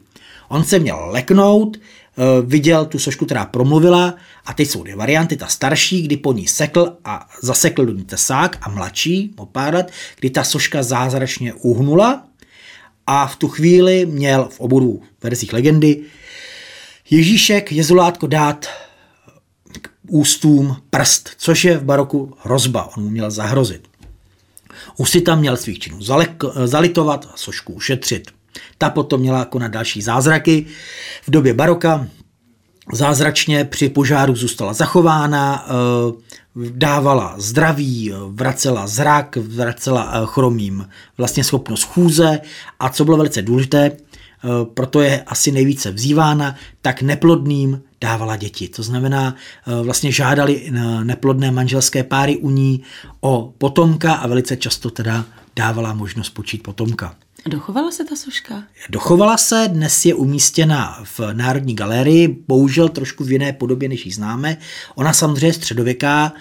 On 0.49 0.65
se 0.65 0.79
měl 0.79 1.09
leknout, 1.11 1.77
eh, 1.77 2.23
viděl 2.45 2.85
tu 2.85 2.99
sošku, 2.99 3.25
která 3.25 3.45
promluvila 3.45 4.15
a 4.47 4.53
teď 4.53 4.69
jsou 4.69 4.83
dvě 4.83 4.97
varianty. 4.97 5.37
Ta 5.37 5.47
starší, 5.47 6.03
kdy 6.03 6.17
po 6.17 6.33
ní 6.33 6.47
sekl 6.47 6.97
a 7.05 7.29
zasekl 7.43 7.87
do 7.87 7.93
ní 7.93 8.05
tesák 8.05 8.59
a 8.63 8.71
mladší, 8.71 9.35
o 9.37 9.47
pár 9.47 9.75
let, 9.75 9.93
kdy 10.21 10.31
ta 10.31 10.45
soška 10.45 10.83
zázračně 10.83 11.53
uhnula 11.55 12.25
a 13.07 13.27
v 13.27 13.37
tu 13.37 13.49
chvíli 13.49 14.07
měl 14.07 14.49
v 14.53 14.61
obou 14.61 15.03
verzích 15.23 15.53
legendy 15.53 16.03
Ježíšek 17.11 17.73
Jezulátko 17.73 18.27
dát 18.27 18.67
ústům 20.11 20.77
prst, 20.91 21.31
což 21.39 21.65
je 21.65 21.79
v 21.79 21.85
baroku 21.85 22.35
hrozba, 22.43 22.97
on 22.97 23.03
mu 23.03 23.11
měl 23.11 23.31
zahrozit. 23.31 23.89
Usita 24.97 25.35
měl 25.35 25.57
svých 25.57 25.79
činů 25.79 25.99
zalitovat 26.65 27.29
a 27.33 27.37
sošku 27.37 27.73
ušetřit. 27.73 28.31
Ta 28.79 28.91
potom 28.91 29.21
měla 29.21 29.45
konat 29.45 29.73
další 29.73 30.03
zázraky. 30.03 30.67
V 31.27 31.31
době 31.31 31.55
baroka 31.55 32.07
zázračně 32.93 33.65
při 33.65 33.89
požáru 33.89 34.37
zůstala 34.37 34.73
zachována, 34.73 35.67
eh, 35.69 36.71
dávala 36.71 37.35
zdraví, 37.39 38.13
vracela 38.27 38.87
zrak, 38.87 39.37
vracela 39.37 40.13
eh, 40.13 40.21
chromím 40.25 40.89
vlastně 41.19 41.45
schopnost 41.45 41.83
chůze 41.83 42.41
a 42.81 42.89
co 42.89 43.05
bylo 43.05 43.17
velice 43.17 43.43
důležité, 43.43 43.85
eh, 43.87 44.49
proto 44.75 45.01
je 45.01 45.23
asi 45.23 45.53
nejvíce 45.53 45.91
vzývána, 45.91 46.55
tak 46.83 47.03
neplodným 47.03 47.83
dávala 48.01 48.37
děti. 48.37 48.69
To 48.69 48.83
znamená, 48.83 49.35
vlastně 49.83 50.13
žádali 50.13 50.71
neplodné 51.03 51.51
manželské 51.51 52.05
páry 52.05 52.37
u 52.37 52.51
ní 52.51 52.83
o 53.21 53.53
potomka 53.59 54.15
a 54.15 54.27
velice 54.27 54.57
často 54.57 54.91
teda 54.91 55.25
dávala 55.57 55.95
možnost 55.95 56.31
počít 56.31 56.63
potomka. 56.63 57.17
Dochovala 57.47 57.91
se 57.91 58.05
ta 58.05 58.17
soška? 58.17 58.63
Dochovala 58.91 59.37
se, 59.37 59.69
dnes 59.73 60.05
je 60.05 60.15
umístěna 60.15 61.03
v 61.05 61.21
Národní 61.33 61.75
galerii, 61.77 62.45
bohužel 62.49 62.89
trošku 62.89 63.25
v 63.25 63.33
jiné 63.33 63.53
podobě, 63.53 63.89
než 63.89 64.07
ji 64.07 64.13
známe. 64.13 64.57
Ona 64.95 65.13
samozřejmě 65.13 65.47
je 65.47 65.53
středověká, 65.53 66.33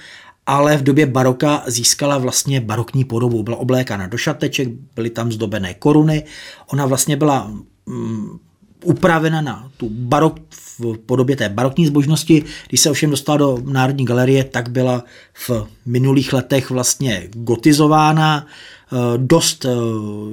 ale 0.46 0.78
v 0.78 0.84
době 0.84 1.06
baroka 1.06 1.64
získala 1.68 2.18
vlastně 2.18 2.62
barokní 2.62 3.04
podobu. 3.04 3.44
Byla 3.44 3.58
oblékána 3.58 4.08
do 4.08 4.18
šateček, 4.18 4.68
byly 4.96 5.10
tam 5.10 5.32
zdobené 5.32 5.74
koruny. 5.74 6.24
Ona 6.68 6.86
vlastně 6.86 7.18
byla 7.18 7.52
mm, 7.86 8.40
upravena 8.84 9.42
na 9.42 9.72
tu 9.78 9.90
barok 9.90 10.40
v 10.80 10.98
podobě 10.98 11.36
té 11.36 11.50
barokní 11.50 11.88
zbožnosti. 11.88 12.44
Když 12.70 12.82
se 12.82 12.90
ovšem 12.90 13.10
dostala 13.10 13.38
do 13.38 13.58
Národní 13.66 14.06
galerie, 14.06 14.44
tak 14.44 14.70
byla 14.70 15.04
v 15.34 15.52
minulých 15.86 16.34
letech 16.34 16.70
vlastně 16.70 17.30
gotizována, 17.34 18.46
Eh, 18.92 19.18
dost 19.18 19.66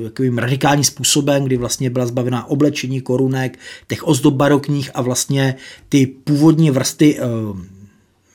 jakým 0.02 0.38
eh, 0.38 0.40
radikálním 0.40 0.84
způsobem, 0.84 1.44
kdy 1.44 1.56
vlastně 1.56 1.90
byla 1.90 2.06
zbavená 2.06 2.50
oblečení, 2.50 3.00
korunek, 3.00 3.58
těch 3.88 4.08
ozdob 4.08 4.34
barokních 4.34 4.90
a 4.94 5.02
vlastně 5.02 5.54
ty 5.88 6.06
původní 6.06 6.70
vrsty 6.70 7.18
eh, 7.18 7.22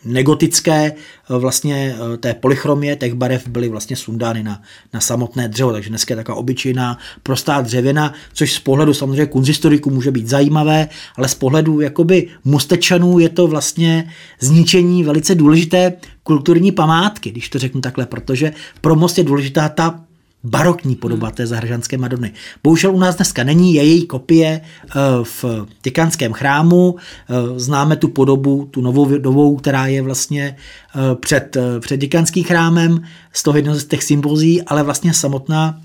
negotické 0.05 0.93
vlastně 1.29 1.95
té 2.19 2.33
polychromie 2.33 2.95
těch 2.95 3.13
barev 3.13 3.47
byly 3.47 3.69
vlastně 3.69 3.95
sundány 3.95 4.43
na, 4.43 4.61
na 4.93 4.99
samotné 4.99 5.47
dřevo, 5.47 5.71
takže 5.71 5.89
dneska 5.89 6.11
je 6.11 6.15
taková 6.15 6.37
obyčejná 6.37 6.97
prostá 7.23 7.61
dřevěna, 7.61 8.13
což 8.33 8.53
z 8.53 8.59
pohledu 8.59 8.93
samozřejmě 8.93 9.25
kunzistoriku 9.25 9.89
může 9.89 10.11
být 10.11 10.27
zajímavé, 10.27 10.89
ale 11.15 11.27
z 11.27 11.35
pohledu 11.35 11.81
jakoby 11.81 12.27
mustečanů 12.45 13.19
je 13.19 13.29
to 13.29 13.47
vlastně 13.47 14.11
zničení 14.39 15.03
velice 15.03 15.35
důležité 15.35 15.93
kulturní 16.23 16.71
památky, 16.71 17.31
když 17.31 17.49
to 17.49 17.59
řeknu 17.59 17.81
takhle, 17.81 18.05
protože 18.05 18.53
pro 18.81 18.95
most 18.95 19.17
je 19.17 19.23
důležitá 19.23 19.69
ta 19.69 19.99
barokní 20.43 20.95
podoba 20.95 21.27
hmm. 21.27 21.36
té 21.36 21.47
zahržanské 21.47 21.97
Madony. 21.97 22.34
Bohužel 22.63 22.95
u 22.95 22.99
nás 22.99 23.15
dneska 23.15 23.43
není, 23.43 23.73
je 23.73 23.84
její 23.84 24.08
kopie 24.08 24.62
eh, 24.62 24.93
v 25.23 25.45
Tikanském 25.82 26.34
chrámu, 26.34 26.95
eh, 26.95 27.60
známe 27.60 27.95
tu 27.95 28.08
podobu, 28.08 28.67
tu 28.71 28.82
novou, 28.82 29.10
novou 29.23 29.56
která 29.56 29.88
je 29.88 30.01
vlastně 30.01 30.56
eh, 30.95 31.15
před, 31.15 31.58
před 31.80 31.97
Tikanským 31.97 32.43
chrámem, 32.43 33.04
z 33.34 33.43
toho 33.43 33.58
jednoho 33.58 33.80
z 33.80 33.86
těch 33.86 34.04
symbozí, 34.04 34.62
ale 34.62 34.84
vlastně 34.84 35.13
samotná 35.13 35.82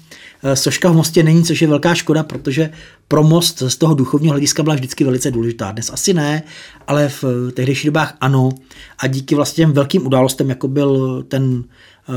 soška 0.55 0.90
v 0.90 0.95
mostě 0.95 1.23
není, 1.23 1.45
což 1.45 1.62
je 1.62 1.69
velká 1.69 1.95
škoda, 1.95 2.23
protože 2.23 2.71
pro 3.09 3.23
most 3.23 3.62
z 3.69 3.77
toho 3.77 3.95
duchovního 3.95 4.33
hlediska 4.33 4.62
byla 4.62 4.75
vždycky 4.75 5.05
velice 5.05 5.31
důležitá. 5.31 5.73
Dnes 5.73 5.90
asi 5.90 6.14
ne, 6.14 6.42
ale 6.87 7.09
v 7.09 7.25
tehdejších 7.55 7.87
dobách 7.87 8.16
ano. 8.21 8.51
A 8.99 9.07
díky 9.07 9.35
vlastně 9.35 9.62
těm 9.62 9.73
velkým 9.73 10.07
událostem, 10.07 10.49
jako 10.49 10.69
byl 10.69 11.23
ten 11.29 11.64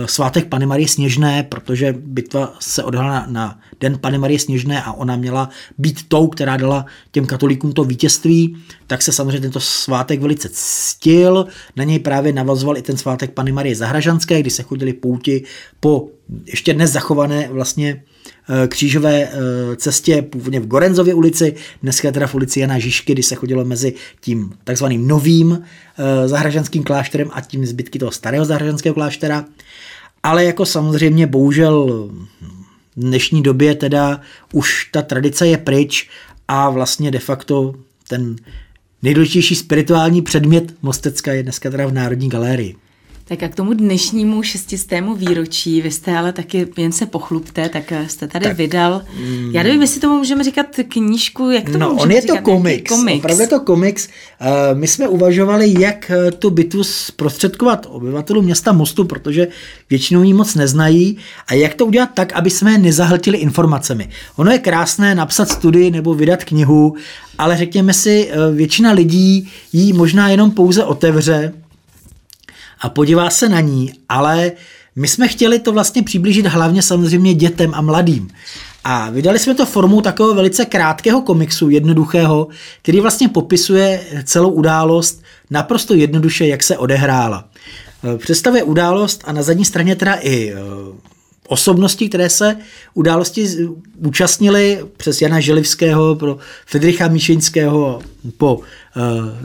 svátek 0.06 0.48
Pany 0.48 0.66
Marie 0.66 0.88
Sněžné, 0.88 1.44
protože 1.44 1.96
bitva 1.98 2.54
se 2.60 2.84
odehrála 2.84 3.26
na 3.28 3.60
den 3.80 3.98
Pany 3.98 4.18
Marie 4.18 4.40
Sněžné 4.40 4.84
a 4.84 4.92
ona 4.92 5.16
měla 5.16 5.50
být 5.78 6.00
tou, 6.08 6.28
která 6.28 6.58
dala 6.58 6.86
těm 7.12 7.26
katolíkům 7.26 7.74
to 7.74 7.84
vítězství, 7.84 8.58
tak 8.88 9.02
se 9.02 9.12
samozřejmě 9.12 9.40
tento 9.40 9.60
svátek 9.60 10.22
velice 10.22 10.50
ctil. 10.52 11.48
Na 11.76 11.84
něj 11.84 12.00
právě 12.00 12.34
navazoval 12.34 12.78
i 12.78 12.82
ten 12.82 12.98
svátek 12.98 13.32
Pany 13.32 13.52
Marie 13.52 13.76
Zahražanské, 13.76 14.40
kdy 14.40 14.50
se 14.50 14.64
chodili 14.64 14.94
pouti 14.94 15.44
po 15.80 16.08
ještě 16.46 16.74
dnes 16.74 16.92
zachované 16.92 17.50
vlastně 17.52 18.04
eh, 18.04 18.19
křížové 18.68 19.24
eh, 19.24 19.32
cestě 19.76 20.22
původně 20.22 20.60
v 20.60 20.68
Gorenzově 20.68 21.14
ulici, 21.14 21.56
dneska 21.84 22.12
teda 22.12 22.28
v 22.28 22.36
ulici 22.36 22.60
Jana 22.60 22.80
Žižky, 22.80 23.14
kdy 23.14 23.24
se 23.24 23.36
chodilo 23.36 23.66
mezi 23.66 23.94
tím 24.22 24.54
takzvaným 24.64 25.08
novým 25.08 25.64
zahražanským 26.26 26.84
klášterem 26.84 27.30
a 27.34 27.42
tím 27.42 27.66
zbytky 27.66 28.00
toho 28.00 28.12
starého 28.12 28.46
zahražanského 28.46 28.94
kláštera. 28.94 29.46
Ale 30.24 30.46
jako 30.46 30.66
samozřejmě 30.66 31.28
bohužel 31.28 32.10
v 32.96 33.02
dnešní 33.02 33.44
době 33.44 33.76
teda 33.76 34.22
už 34.54 34.90
ta 34.92 35.02
tradice 35.02 35.48
je 35.48 35.58
pryč 35.58 36.10
a 36.48 36.70
vlastně 36.70 37.12
de 37.12 37.20
facto 37.20 37.76
ten 38.08 38.36
nejdůležitější 39.02 39.56
spirituální 39.56 40.22
předmět 40.22 40.74
Mostecka 40.82 41.34
je 41.34 41.44
dneska 41.44 41.70
teda 41.70 41.88
v 41.88 41.94
Národní 41.94 42.30
galerii. 42.30 42.76
Tak 43.30 43.44
a 43.44 43.48
k 43.48 43.56
tomu 43.56 43.74
dnešnímu 43.74 44.44
šestistému 44.44 45.16
výročí, 45.16 45.82
vy 45.82 45.92
jste 45.92 46.18
ale 46.18 46.34
taky, 46.34 46.68
jen 46.78 46.92
se 46.92 47.06
pochlupte, 47.06 47.70
tak 47.70 47.94
jste 48.08 48.28
tady 48.28 48.46
tak, 48.46 48.58
vydal, 48.58 49.02
mm, 49.20 49.52
já 49.54 49.64
nevím, 49.64 49.82
jestli 49.82 50.02
tomu 50.02 50.18
můžeme 50.18 50.44
říkat 50.44 50.66
knížku, 50.88 51.50
jak 51.50 51.70
to 51.70 51.78
no, 51.78 51.90
můžeme 51.90 52.02
on 52.02 52.12
je 52.12 52.22
to 52.22 52.38
komiks, 52.38 52.90
komiks. 52.90 53.18
opravdu 53.20 53.42
je 53.42 53.48
to 53.48 53.60
komiks. 53.60 54.08
Uh, 54.08 54.80
my 54.80 54.88
jsme 54.88 55.08
uvažovali, 55.08 55.74
jak 55.80 56.12
eh, 56.12 56.32
tu 56.32 56.50
bitvu 56.50 56.84
zprostředkovat 56.84 57.88
obyvatelům 57.90 58.46
města 58.46 58.72
Mostu, 58.72 59.06
protože 59.06 59.48
většinou 59.90 60.24
ji 60.24 60.34
moc 60.34 60.56
neznají 60.56 61.18
a 61.48 61.54
jak 61.54 61.74
to 61.74 61.86
udělat 61.86 62.10
tak, 62.14 62.34
aby 62.34 62.50
jsme 62.50 62.72
je 62.72 62.78
nezahltili 62.78 63.38
informacemi. 63.38 64.10
Ono 64.36 64.52
je 64.52 64.60
krásné 64.60 65.16
napsat 65.16 65.50
studii 65.50 65.92
nebo 65.92 66.14
vydat 66.14 66.44
knihu, 66.44 66.96
ale 67.38 67.58
řekněme 67.58 67.94
si, 67.94 68.30
eh, 68.32 68.56
většina 68.56 68.92
lidí 68.92 69.50
ji 69.74 69.94
možná 69.94 70.30
jenom 70.30 70.52
pouze 70.52 70.84
otevře, 70.84 71.54
a 72.82 72.90
podívá 72.90 73.30
se 73.30 73.50
na 73.50 73.60
ní, 73.60 73.94
ale 74.10 74.52
my 74.96 75.08
jsme 75.08 75.28
chtěli 75.28 75.60
to 75.60 75.72
vlastně 75.72 76.04
přiblížit 76.04 76.46
hlavně 76.46 76.82
samozřejmě 76.82 77.34
dětem 77.34 77.72
a 77.74 77.82
mladým. 77.82 78.30
A 78.84 79.10
vydali 79.10 79.40
jsme 79.40 79.56
to 79.56 79.66
formou 79.66 80.02
takového 80.02 80.36
velice 80.36 80.66
krátkého 80.66 81.22
komiksu, 81.22 81.70
jednoduchého, 81.70 82.48
který 82.82 83.00
vlastně 83.00 83.30
popisuje 83.30 84.02
celou 84.24 84.50
událost 84.50 85.24
naprosto 85.50 85.94
jednoduše, 85.94 86.48
jak 86.48 86.64
se 86.64 86.78
odehrála. 86.78 87.50
Představuje 88.18 88.64
událost 88.64 89.22
a 89.26 89.32
na 89.32 89.42
zadní 89.42 89.66
straně 89.66 89.96
teda 89.96 90.18
i 90.22 90.54
osobnosti, 91.48 92.10
které 92.10 92.30
se 92.30 92.58
události 92.94 93.48
účastnili 93.98 94.86
přes 94.98 95.22
Jana 95.22 95.40
Želivského, 95.40 96.16
pro 96.16 96.38
Friedricha 96.66 97.08
Míšinského, 97.08 98.02
po 98.38 98.56
uh, 98.56 98.64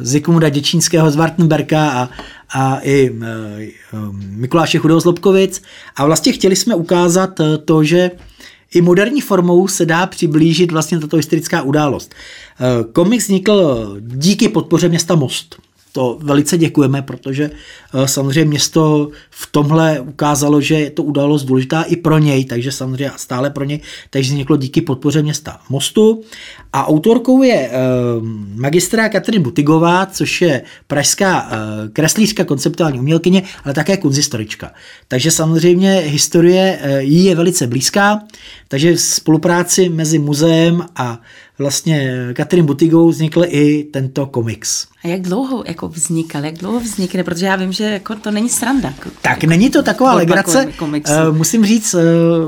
Zikmunda 0.00 0.48
Děčínského 0.48 1.10
z 1.10 1.16
Wartenberga 1.16 1.90
a, 1.90 2.08
a 2.54 2.80
i 2.82 3.10
uh, 3.10 3.20
Mikuláše 4.12 4.78
Chudého 4.78 5.00
z 5.00 5.04
Lobkovic. 5.04 5.62
A 5.96 6.06
vlastně 6.06 6.32
chtěli 6.32 6.56
jsme 6.56 6.74
ukázat 6.74 7.40
uh, 7.40 7.46
to, 7.64 7.84
že 7.84 8.10
i 8.74 8.80
moderní 8.80 9.20
formou 9.20 9.68
se 9.68 9.86
dá 9.86 10.06
přiblížit 10.06 10.72
vlastně 10.72 11.00
tato 11.00 11.16
historická 11.16 11.62
událost. 11.62 12.14
Komiks 12.92 13.24
vznikl 13.24 13.96
díky 14.00 14.48
podpoře 14.48 14.88
města 14.88 15.14
Most. 15.14 15.56
To 15.94 16.18
velice 16.22 16.58
děkujeme, 16.58 17.02
protože 17.02 17.50
eh, 17.94 18.08
samozřejmě 18.08 18.44
město 18.44 19.10
v 19.30 19.46
tomhle 19.46 20.00
ukázalo, 20.00 20.60
že 20.60 20.74
je 20.74 20.90
to 20.90 21.02
událost 21.02 21.44
důležitá 21.44 21.82
i 21.82 21.96
pro 21.96 22.18
něj, 22.18 22.44
takže 22.44 22.72
samozřejmě 22.72 23.10
stále 23.16 23.50
pro 23.50 23.64
něj, 23.64 23.80
takže 24.10 24.32
vzniklo 24.32 24.56
díky 24.56 24.80
podpoře 24.80 25.22
města 25.22 25.60
Mostu. 25.68 26.22
A 26.72 26.86
autorkou 26.86 27.42
je 27.42 27.54
eh, 27.54 27.72
magistra 28.54 29.08
Katrin 29.08 29.42
Butigová, 29.42 30.06
což 30.06 30.42
je 30.42 30.62
pražská 30.86 31.48
eh, 31.50 31.88
kreslířka, 31.92 32.44
konceptuální 32.44 32.98
umělkyně, 32.98 33.42
ale 33.64 33.74
také 33.74 33.96
kunzistorička. 33.96 34.72
Takže 35.08 35.30
samozřejmě 35.30 36.02
historie 36.06 36.78
jí 36.98 37.24
je 37.24 37.34
velice 37.34 37.66
blízká, 37.66 38.20
takže 38.68 38.94
v 38.94 39.00
spolupráci 39.00 39.88
mezi 39.88 40.18
muzeem 40.18 40.86
a 40.96 41.20
vlastně 41.58 42.12
Katrin 42.32 42.66
Butigou 42.66 43.08
vznikl 43.08 43.44
i 43.46 43.84
tento 43.84 44.26
komiks. 44.26 44.93
A 45.04 45.08
jak 45.08 45.20
dlouho 45.20 45.64
jako 45.66 45.88
vznikal, 45.88 46.44
jak 46.44 46.54
dlouho 46.54 46.80
vznikne, 46.80 47.24
protože 47.24 47.46
já 47.46 47.56
vím, 47.56 47.72
že 47.72 47.84
jako 47.84 48.14
to 48.14 48.30
není 48.30 48.48
sranda. 48.48 48.94
Tak 49.22 49.44
není 49.44 49.70
to 49.70 49.82
taková 49.82 50.14
legrace. 50.14 50.68
Uh, 50.80 51.36
musím 51.36 51.66
říct, 51.66 51.94
uh, 51.94 52.00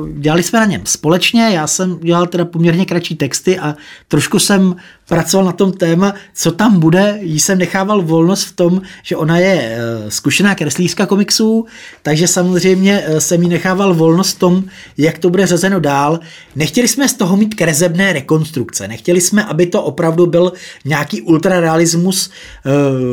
dělali 0.08 0.42
jsme 0.42 0.58
na 0.58 0.64
něm 0.64 0.80
společně, 0.84 1.50
já 1.50 1.66
jsem 1.66 1.98
dělal 1.98 2.26
teda 2.26 2.44
poměrně 2.44 2.84
kratší 2.84 3.16
texty 3.16 3.58
a 3.58 3.76
trošku 4.08 4.38
jsem 4.38 4.76
pracoval 5.08 5.46
na 5.46 5.52
tom 5.52 5.72
téma, 5.72 6.14
co 6.34 6.52
tam 6.52 6.80
bude. 6.80 7.18
Jí 7.20 7.40
jsem 7.40 7.58
nechával 7.58 8.02
volnost 8.02 8.44
v 8.44 8.56
tom, 8.56 8.82
že 9.02 9.16
ona 9.16 9.38
je 9.38 9.78
uh, 10.04 10.08
zkušená 10.10 10.54
kreslířka 10.54 11.06
komiksů, 11.06 11.66
takže 12.02 12.28
samozřejmě 12.28 13.04
uh, 13.08 13.18
jsem 13.18 13.42
jí 13.42 13.48
nechával 13.48 13.94
volnost 13.94 14.36
v 14.36 14.38
tom, 14.38 14.64
jak 14.98 15.18
to 15.18 15.30
bude 15.30 15.46
řazeno 15.46 15.80
dál. 15.80 16.20
Nechtěli 16.54 16.88
jsme 16.88 17.08
z 17.08 17.14
toho 17.14 17.36
mít 17.36 17.54
krezebné 17.54 18.12
rekonstrukce, 18.12 18.88
nechtěli 18.88 19.20
jsme, 19.20 19.44
aby 19.44 19.66
to 19.66 19.82
opravdu 19.82 20.26
byl 20.26 20.52
nějaký 20.84 21.22
ultrarealismus, 21.22 22.30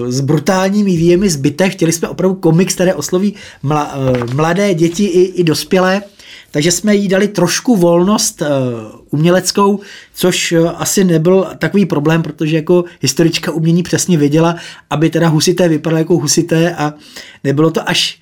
s 0.08 0.22
brutálními 0.22 0.98
výjemy 0.98 1.30
zbytek. 1.30 1.72
Chtěli 1.72 1.92
jsme 1.92 2.08
opravdu 2.08 2.36
komiks, 2.36 2.74
které 2.74 2.94
osloví 2.94 3.34
eh, 3.34 3.76
mladé 4.34 4.74
děti 4.74 5.06
i, 5.06 5.22
i 5.22 5.44
dospělé. 5.44 6.02
Takže 6.52 6.72
jsme 6.72 6.96
jí 6.96 7.08
dali 7.08 7.28
trošku 7.28 7.76
volnost 7.76 8.42
uh, 8.42 8.48
uměleckou, 9.10 9.80
což 10.14 10.54
asi 10.76 11.04
nebyl 11.04 11.48
takový 11.58 11.86
problém, 11.86 12.22
protože 12.22 12.56
jako 12.56 12.84
historička 13.02 13.52
umění 13.52 13.84
přesně 13.84 14.18
věděla, 14.18 14.56
aby 14.90 15.10
teda 15.10 15.28
husité 15.28 15.68
vypadaly 15.68 16.02
jako 16.02 16.18
husité 16.18 16.76
a 16.76 16.94
nebylo 17.44 17.72
to 17.72 17.90
až 17.90 18.20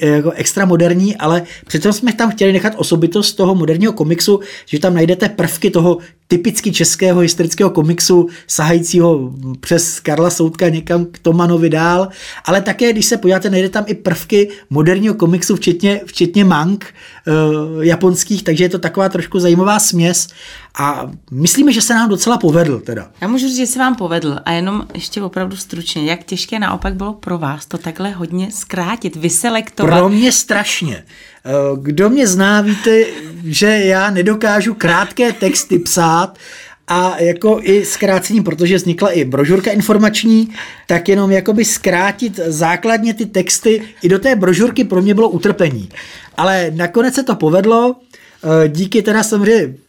jako 0.00 0.30
extra 0.30 0.64
moderní, 0.64 1.16
ale 1.16 1.42
přitom 1.66 1.92
jsme 1.92 2.12
tam 2.12 2.30
chtěli 2.30 2.52
nechat 2.52 2.72
osobitost 2.76 3.32
toho 3.32 3.54
moderního 3.54 3.92
komiksu, 3.92 4.40
že 4.66 4.78
tam 4.78 4.94
najdete 4.94 5.28
prvky 5.28 5.70
toho 5.70 5.98
typicky 6.28 6.72
českého 6.72 7.20
historického 7.20 7.70
komiksu, 7.70 8.28
sahajícího 8.46 9.32
přes 9.60 10.00
Karla 10.00 10.30
Soudka 10.30 10.68
někam 10.68 11.04
k 11.04 11.18
Tomanovi 11.18 11.70
dál, 11.70 12.08
ale 12.44 12.60
také, 12.60 12.92
když 12.92 13.06
se 13.06 13.16
podíváte, 13.16 13.50
najde 13.50 13.68
tam 13.68 13.84
i 13.86 13.94
prvky 13.94 14.48
moderního 14.70 15.14
komiksu, 15.14 15.56
včetně, 15.56 16.00
včetně 16.06 16.44
mang 16.44 16.94
uh, 17.74 17.84
japonských, 17.84 18.42
takže 18.42 18.64
je 18.64 18.68
to 18.68 18.78
taková 18.78 19.08
trošku 19.08 19.38
zajímavá 19.38 19.78
směs 19.78 20.28
a 20.78 21.10
myslíme, 21.30 21.72
že 21.72 21.82
se 21.82 21.94
nám 21.94 22.08
docela 22.08 22.38
povedl 22.38 22.80
teda. 22.80 23.10
Já 23.20 23.28
můžu 23.28 23.46
říct, 23.48 23.56
že 23.56 23.66
se 23.66 23.78
vám 23.78 23.94
povedl 23.94 24.38
a 24.44 24.52
jenom 24.52 24.86
ještě 24.94 25.22
opravdu 25.22 25.56
stručně, 25.56 26.04
jak 26.04 26.24
těžké 26.24 26.58
naopak 26.58 26.94
bylo 26.94 27.12
pro 27.12 27.38
vás 27.38 27.66
to 27.66 27.78
takhle 27.78 28.10
hodně 28.10 28.50
zkrátit, 28.50 29.16
vyselektovat? 29.16 29.98
Pro 29.98 30.08
mě 30.08 30.32
strašně. 30.32 31.04
Eh, 31.46 31.76
kdo 31.76 32.10
mě 32.10 32.26
zná, 32.26 32.60
víte, 32.60 33.04
že 33.44 33.66
já 33.66 34.10
nedokážu 34.10 34.74
krátké 34.74 35.32
texty 35.32 35.78
psát 35.78 36.38
a 36.88 37.16
jako 37.18 37.60
i 37.62 37.84
zkrácení, 37.84 38.42
protože 38.42 38.76
vznikla 38.76 39.10
i 39.10 39.24
brožurka 39.24 39.70
informační, 39.70 40.48
tak 40.86 41.08
jenom 41.08 41.30
jakoby 41.30 41.64
zkrátit 41.64 42.40
základně 42.46 43.14
ty 43.14 43.26
texty 43.26 43.82
i 44.02 44.08
do 44.08 44.18
té 44.18 44.36
brožurky 44.36 44.84
pro 44.84 45.02
mě 45.02 45.14
bylo 45.14 45.28
utrpení. 45.28 45.88
Ale 46.36 46.70
nakonec 46.74 47.14
se 47.14 47.22
to 47.22 47.36
povedlo, 47.36 47.96
eh, 48.64 48.68
díky 48.68 49.02
teda 49.02 49.22
samozřejmě 49.22 49.85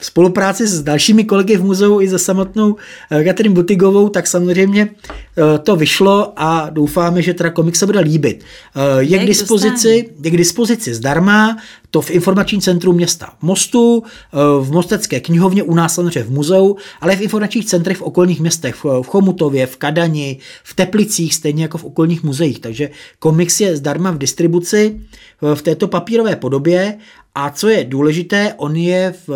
spolupráci 0.00 0.66
s 0.66 0.82
dalšími 0.82 1.24
kolegy 1.24 1.56
v 1.56 1.64
muzeu 1.64 2.00
i 2.00 2.08
se 2.08 2.18
samotnou 2.18 2.76
eh, 3.10 3.24
Katrin 3.24 3.52
Butigovou, 3.52 4.08
tak 4.08 4.26
samozřejmě 4.26 4.88
eh, 4.92 5.58
to 5.58 5.76
vyšlo 5.76 6.32
a 6.36 6.70
doufáme, 6.70 7.22
že 7.22 7.34
teda 7.34 7.50
komik 7.50 7.76
se 7.76 7.86
bude 7.86 8.00
líbit. 8.00 8.44
Eh, 8.76 8.80
je, 9.02 9.18
k 9.18 9.26
dispozici, 9.26 10.10
je 10.22 10.30
k 10.30 10.36
dispozici 10.36 10.94
zdarma, 10.94 11.56
to 11.90 12.00
v 12.00 12.10
informačním 12.10 12.60
centru 12.60 12.92
města 12.92 13.32
Mostu, 13.42 14.02
v 14.60 14.72
Mostecké 14.72 15.20
knihovně, 15.20 15.62
u 15.62 15.74
nás 15.74 15.94
samozřejmě 15.94 16.22
v 16.22 16.30
muzeu, 16.30 16.76
ale 17.00 17.16
v 17.16 17.20
informačních 17.20 17.66
centrech 17.66 17.96
v 17.96 18.02
okolních 18.02 18.40
městech, 18.40 18.84
v 18.84 19.02
Chomutově, 19.02 19.66
v 19.66 19.76
Kadani, 19.76 20.38
v 20.64 20.74
Teplicích, 20.74 21.34
stejně 21.34 21.62
jako 21.62 21.78
v 21.78 21.84
okolních 21.84 22.22
muzeích. 22.22 22.58
Takže 22.58 22.90
komiks 23.18 23.60
je 23.60 23.76
zdarma 23.76 24.10
v 24.10 24.18
distribuci 24.18 25.00
v 25.54 25.62
této 25.62 25.88
papírové 25.88 26.36
podobě 26.36 26.98
a 27.38 27.50
co 27.50 27.68
je 27.68 27.84
důležité, 27.84 28.54
on 28.56 28.76
je 28.76 29.14
v, 29.26 29.30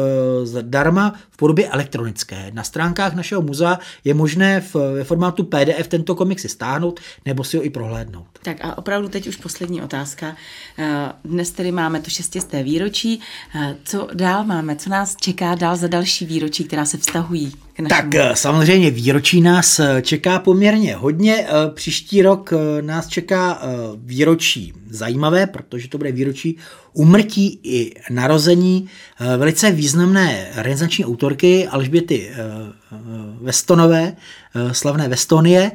zdarma 0.44 1.14
v 1.30 1.30
podobě 1.41 1.68
elektronické. 1.68 2.51
Na 2.55 2.62
stránkách 2.62 3.14
našeho 3.14 3.43
muzea 3.43 3.78
je 4.05 4.14
možné 4.14 4.61
v, 4.61 4.74
ve 4.74 5.05
formátu 5.05 5.45
PDF 5.45 5.88
tento 5.88 6.14
komik 6.14 6.41
si 6.41 6.49
stáhnout 6.49 7.01
nebo 7.26 7.45
si 7.45 7.57
ho 7.57 7.64
i 7.64 7.70
prohlédnout. 7.70 8.26
Tak 8.43 8.57
a 8.61 8.78
opravdu 8.78 9.09
teď 9.09 9.26
už 9.26 9.36
poslední 9.36 9.82
otázka. 9.82 10.36
Eh, 10.78 11.12
dnes 11.24 11.51
tedy 11.51 11.72
máme 11.72 12.01
to 12.01 12.11
šestisté 12.11 12.62
výročí. 12.62 13.20
Eh, 13.55 13.76
co 13.84 14.09
dál 14.14 14.45
máme? 14.45 14.76
Co 14.76 14.91
nás 14.91 15.16
čeká 15.16 15.55
dál 15.55 15.76
za 15.76 15.88
další 15.88 16.26
výročí, 16.26 16.64
která 16.64 16.84
se 16.84 16.99
vztahují 16.99 17.53
tak 17.88 18.14
eh, 18.14 18.30
samozřejmě 18.34 18.91
výročí 18.91 19.41
nás 19.41 19.80
čeká 20.03 20.38
poměrně 20.38 20.95
hodně. 20.95 21.47
Příští 21.74 22.22
rok 22.22 22.53
nás 22.80 23.09
čeká 23.09 23.62
výročí 23.97 24.72
zajímavé, 24.91 25.47
protože 25.47 25.88
to 25.88 25.99
bude 25.99 26.12
výročí 26.12 26.57
umrtí 26.93 27.61
i 27.62 27.95
narození 28.11 28.88
velice 29.36 29.70
významné 29.70 30.51
renesanční 30.55 31.05
autorky 31.05 31.30
Alžběty 31.68 32.31
Vestonové, 33.41 34.16
slavné 34.72 35.09
Vestonie, 35.09 35.72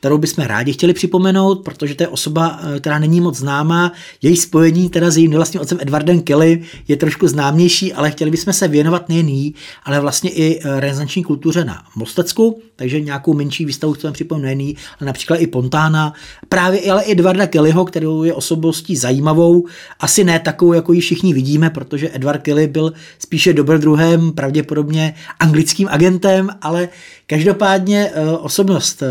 kterou 0.00 0.18
bychom 0.18 0.44
rádi 0.44 0.72
chtěli 0.72 0.92
připomenout, 0.92 1.64
protože 1.64 1.94
to 1.94 2.02
je 2.02 2.08
osoba, 2.08 2.60
eh, 2.62 2.80
která 2.80 2.98
není 2.98 3.20
moc 3.20 3.38
známá. 3.38 3.92
Její 4.22 4.36
spojení 4.36 4.88
teda 4.88 5.10
s 5.10 5.16
jejím 5.16 5.32
vlastním 5.32 5.60
otcem 5.60 5.78
Edwardem 5.80 6.20
Kelly 6.20 6.62
je 6.88 6.96
trošku 6.96 7.28
známější, 7.28 7.92
ale 7.92 8.10
chtěli 8.10 8.30
bychom 8.30 8.52
se 8.52 8.68
věnovat 8.68 9.08
nejen 9.08 9.28
jí, 9.28 9.54
ale 9.84 10.00
vlastně 10.00 10.30
i 10.30 10.60
eh, 10.60 10.80
renesanční 10.80 11.24
kultuře 11.24 11.64
na 11.64 11.82
Mostecku, 11.96 12.60
takže 12.76 13.00
nějakou 13.00 13.34
menší 13.34 13.64
výstavu 13.64 13.92
chceme 13.92 14.12
připomenout 14.12 14.44
nejen 14.44 14.60
jí, 14.60 14.76
ale 15.00 15.06
například 15.06 15.36
i 15.36 15.46
Pontána, 15.46 16.12
právě 16.48 16.92
ale 16.92 17.02
i 17.02 17.12
Edwarda 17.12 17.46
Kellyho, 17.46 17.84
kterou 17.84 18.22
je 18.22 18.34
osobností 18.34 18.96
zajímavou, 18.96 19.66
asi 20.00 20.24
ne 20.24 20.40
takovou, 20.40 20.72
jako 20.72 20.92
ji 20.92 21.00
všichni 21.00 21.34
vidíme, 21.34 21.70
protože 21.70 22.10
Edward 22.12 22.42
Kelly 22.42 22.66
byl 22.66 22.92
spíše 23.18 23.52
dobrodruhem, 23.52 24.32
pravděpodobně 24.32 25.14
anglickým 25.40 25.88
agentem, 25.90 26.50
ale 26.62 26.88
každopádně 27.26 28.10
eh, 28.14 28.30
osobnost 28.30 29.02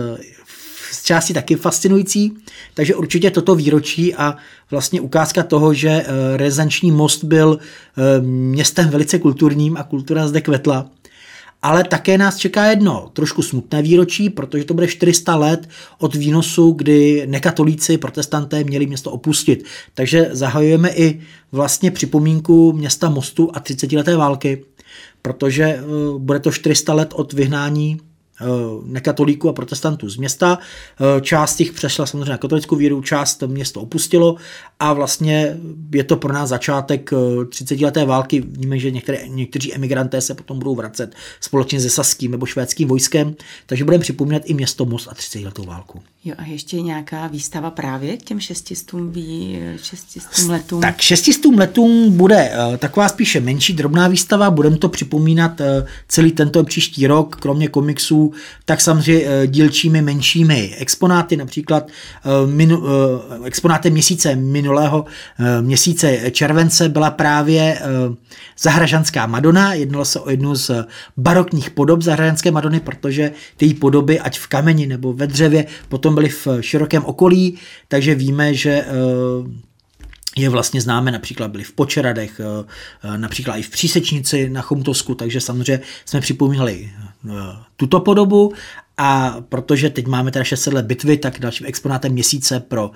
z 0.91 1.03
části 1.03 1.33
taky 1.33 1.55
fascinující, 1.55 2.33
takže 2.73 2.95
určitě 2.95 3.31
toto 3.31 3.55
výročí 3.55 4.15
a 4.15 4.35
vlastně 4.71 5.01
ukázka 5.01 5.43
toho, 5.43 5.73
že 5.73 5.89
eh, 5.89 6.37
rezanční 6.37 6.91
most 6.91 7.23
byl 7.23 7.59
eh, 7.59 8.21
městem 8.21 8.89
velice 8.89 9.19
kulturním 9.19 9.77
a 9.77 9.83
kultura 9.83 10.27
zde 10.27 10.41
kvetla. 10.41 10.89
Ale 11.61 11.83
také 11.83 12.17
nás 12.17 12.37
čeká 12.37 12.65
jedno 12.65 13.09
trošku 13.13 13.41
smutné 13.41 13.81
výročí, 13.81 14.29
protože 14.29 14.63
to 14.63 14.73
bude 14.73 14.87
400 14.87 15.35
let 15.35 15.69
od 15.99 16.15
výnosu, 16.15 16.71
kdy 16.71 17.23
nekatolíci, 17.27 17.97
protestanté 17.97 18.63
měli 18.63 18.85
město 18.85 19.11
opustit. 19.11 19.65
Takže 19.93 20.29
zahajujeme 20.31 20.89
i 20.89 21.21
vlastně 21.51 21.91
připomínku 21.91 22.73
města 22.73 23.09
Mostu 23.09 23.49
a 23.53 23.59
30 23.59 23.91
leté 23.91 24.15
války, 24.15 24.63
protože 25.21 25.63
eh, 25.63 25.83
bude 26.17 26.39
to 26.39 26.51
400 26.51 26.93
let 26.93 27.13
od 27.13 27.33
vyhnání 27.33 27.99
nekatolíků 28.85 29.49
a 29.49 29.53
protestantů 29.53 30.09
z 30.09 30.17
města. 30.17 30.59
Eh, 31.17 31.21
část 31.21 31.59
jich 31.59 31.71
přešla 31.71 32.05
samozřejmě 32.05 32.29
na 32.29 32.37
katolickou 32.37 32.75
víru, 32.75 33.01
část 33.01 33.43
město 33.47 33.81
opustilo 33.81 34.35
a 34.79 34.93
vlastně 34.93 35.57
je 35.93 36.03
to 36.03 36.17
pro 36.17 36.33
nás 36.33 36.49
začátek 36.49 37.09
30 37.49 37.81
eh, 37.81 37.85
leté 37.85 38.05
války. 38.05 38.43
Víme, 38.47 38.79
že 38.79 38.91
některé, 38.91 39.27
někteří 39.27 39.73
emigranté 39.75 40.21
se 40.21 40.33
potom 40.33 40.59
budou 40.59 40.75
vracet 40.75 41.15
společně 41.41 41.81
se 41.81 41.89
saským 41.89 42.31
nebo 42.31 42.45
švédským 42.45 42.87
vojskem, 42.87 43.35
takže 43.65 43.83
budeme 43.83 44.01
připomínat 44.01 44.41
i 44.45 44.53
město 44.53 44.85
Most 44.85 45.07
a 45.07 45.13
30 45.13 45.39
letou 45.39 45.63
válku. 45.63 46.01
Jo 46.27 46.35
a 46.37 46.43
ještě 46.43 46.81
nějaká 46.81 47.27
výstava 47.27 47.71
právě 47.71 48.17
k 48.17 48.23
těm 48.23 48.39
šestistům, 48.39 49.11
ví, 49.11 49.59
šestistům 49.83 50.49
letům? 50.49 50.81
Tak 50.81 51.01
šestistům 51.01 51.57
letům 51.57 52.17
bude 52.17 52.51
taková 52.77 53.09
spíše 53.09 53.39
menší, 53.39 53.73
drobná 53.73 54.07
výstava, 54.07 54.49
budeme 54.49 54.77
to 54.77 54.89
připomínat 54.89 55.61
celý 56.07 56.31
tento 56.31 56.63
příští 56.63 57.07
rok, 57.07 57.35
kromě 57.35 57.67
komiksů 57.67 58.33
tak 58.65 58.81
samozřejmě 58.81 59.25
dílčími 59.47 60.01
menšími 60.01 60.75
exponáty, 60.77 61.37
například 61.37 61.87
minu, 62.45 62.83
exponátem 63.43 63.93
měsíce 63.93 64.35
minulého 64.35 65.05
měsíce 65.61 66.31
července 66.31 66.89
byla 66.89 67.11
právě 67.11 67.81
Zahražanská 68.59 69.25
Madonna, 69.25 69.73
jednalo 69.73 70.05
se 70.05 70.19
o 70.19 70.29
jednu 70.29 70.55
z 70.55 70.71
barokních 71.17 71.69
podob 71.69 72.01
Zahražanské 72.01 72.51
Madony, 72.51 72.79
protože 72.79 73.31
ty 73.57 73.73
podoby, 73.73 74.19
ať 74.19 74.39
v 74.39 74.47
kameni 74.47 74.87
nebo 74.87 75.13
ve 75.13 75.27
dřevě, 75.27 75.65
potom 75.89 76.16
byly 76.17 76.29
v 76.29 76.47
širokém 76.61 77.05
okolí, 77.05 77.57
takže 77.87 78.15
víme, 78.15 78.53
že 78.53 78.85
je 80.37 80.49
vlastně 80.49 80.81
známe, 80.81 81.11
například 81.11 81.51
byli 81.51 81.63
v 81.63 81.71
Počeradech, 81.71 82.39
eh, 82.39 82.65
eh, 83.03 83.17
například 83.17 83.55
i 83.55 83.61
v 83.61 83.69
Přísečnici 83.69 84.49
na 84.49 84.61
Chomtosku, 84.61 85.15
takže 85.15 85.41
samozřejmě 85.41 85.79
jsme 86.05 86.21
připomínali 86.21 86.89
eh, 86.89 87.31
tuto 87.75 87.99
podobu. 87.99 88.53
A 88.99 89.37
protože 89.49 89.89
teď 89.89 90.07
máme 90.07 90.31
teda 90.31 90.45
600 90.45 90.73
let 90.73 90.85
bitvy, 90.85 91.17
tak 91.17 91.39
dalším 91.39 91.67
exponátem 91.67 92.11
měsíce 92.11 92.59
pro 92.59 92.91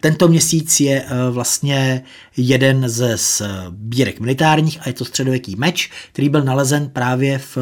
tento 0.00 0.28
měsíc 0.28 0.80
je 0.80 1.04
vlastně 1.30 2.02
jeden 2.36 2.88
ze 2.88 3.16
sbírek 3.16 4.20
militárních 4.20 4.78
a 4.80 4.88
je 4.88 4.92
to 4.92 5.04
středověký 5.04 5.56
meč, 5.56 5.90
který 6.12 6.28
byl 6.28 6.44
nalezen 6.44 6.88
právě 6.88 7.38
v 7.38 7.58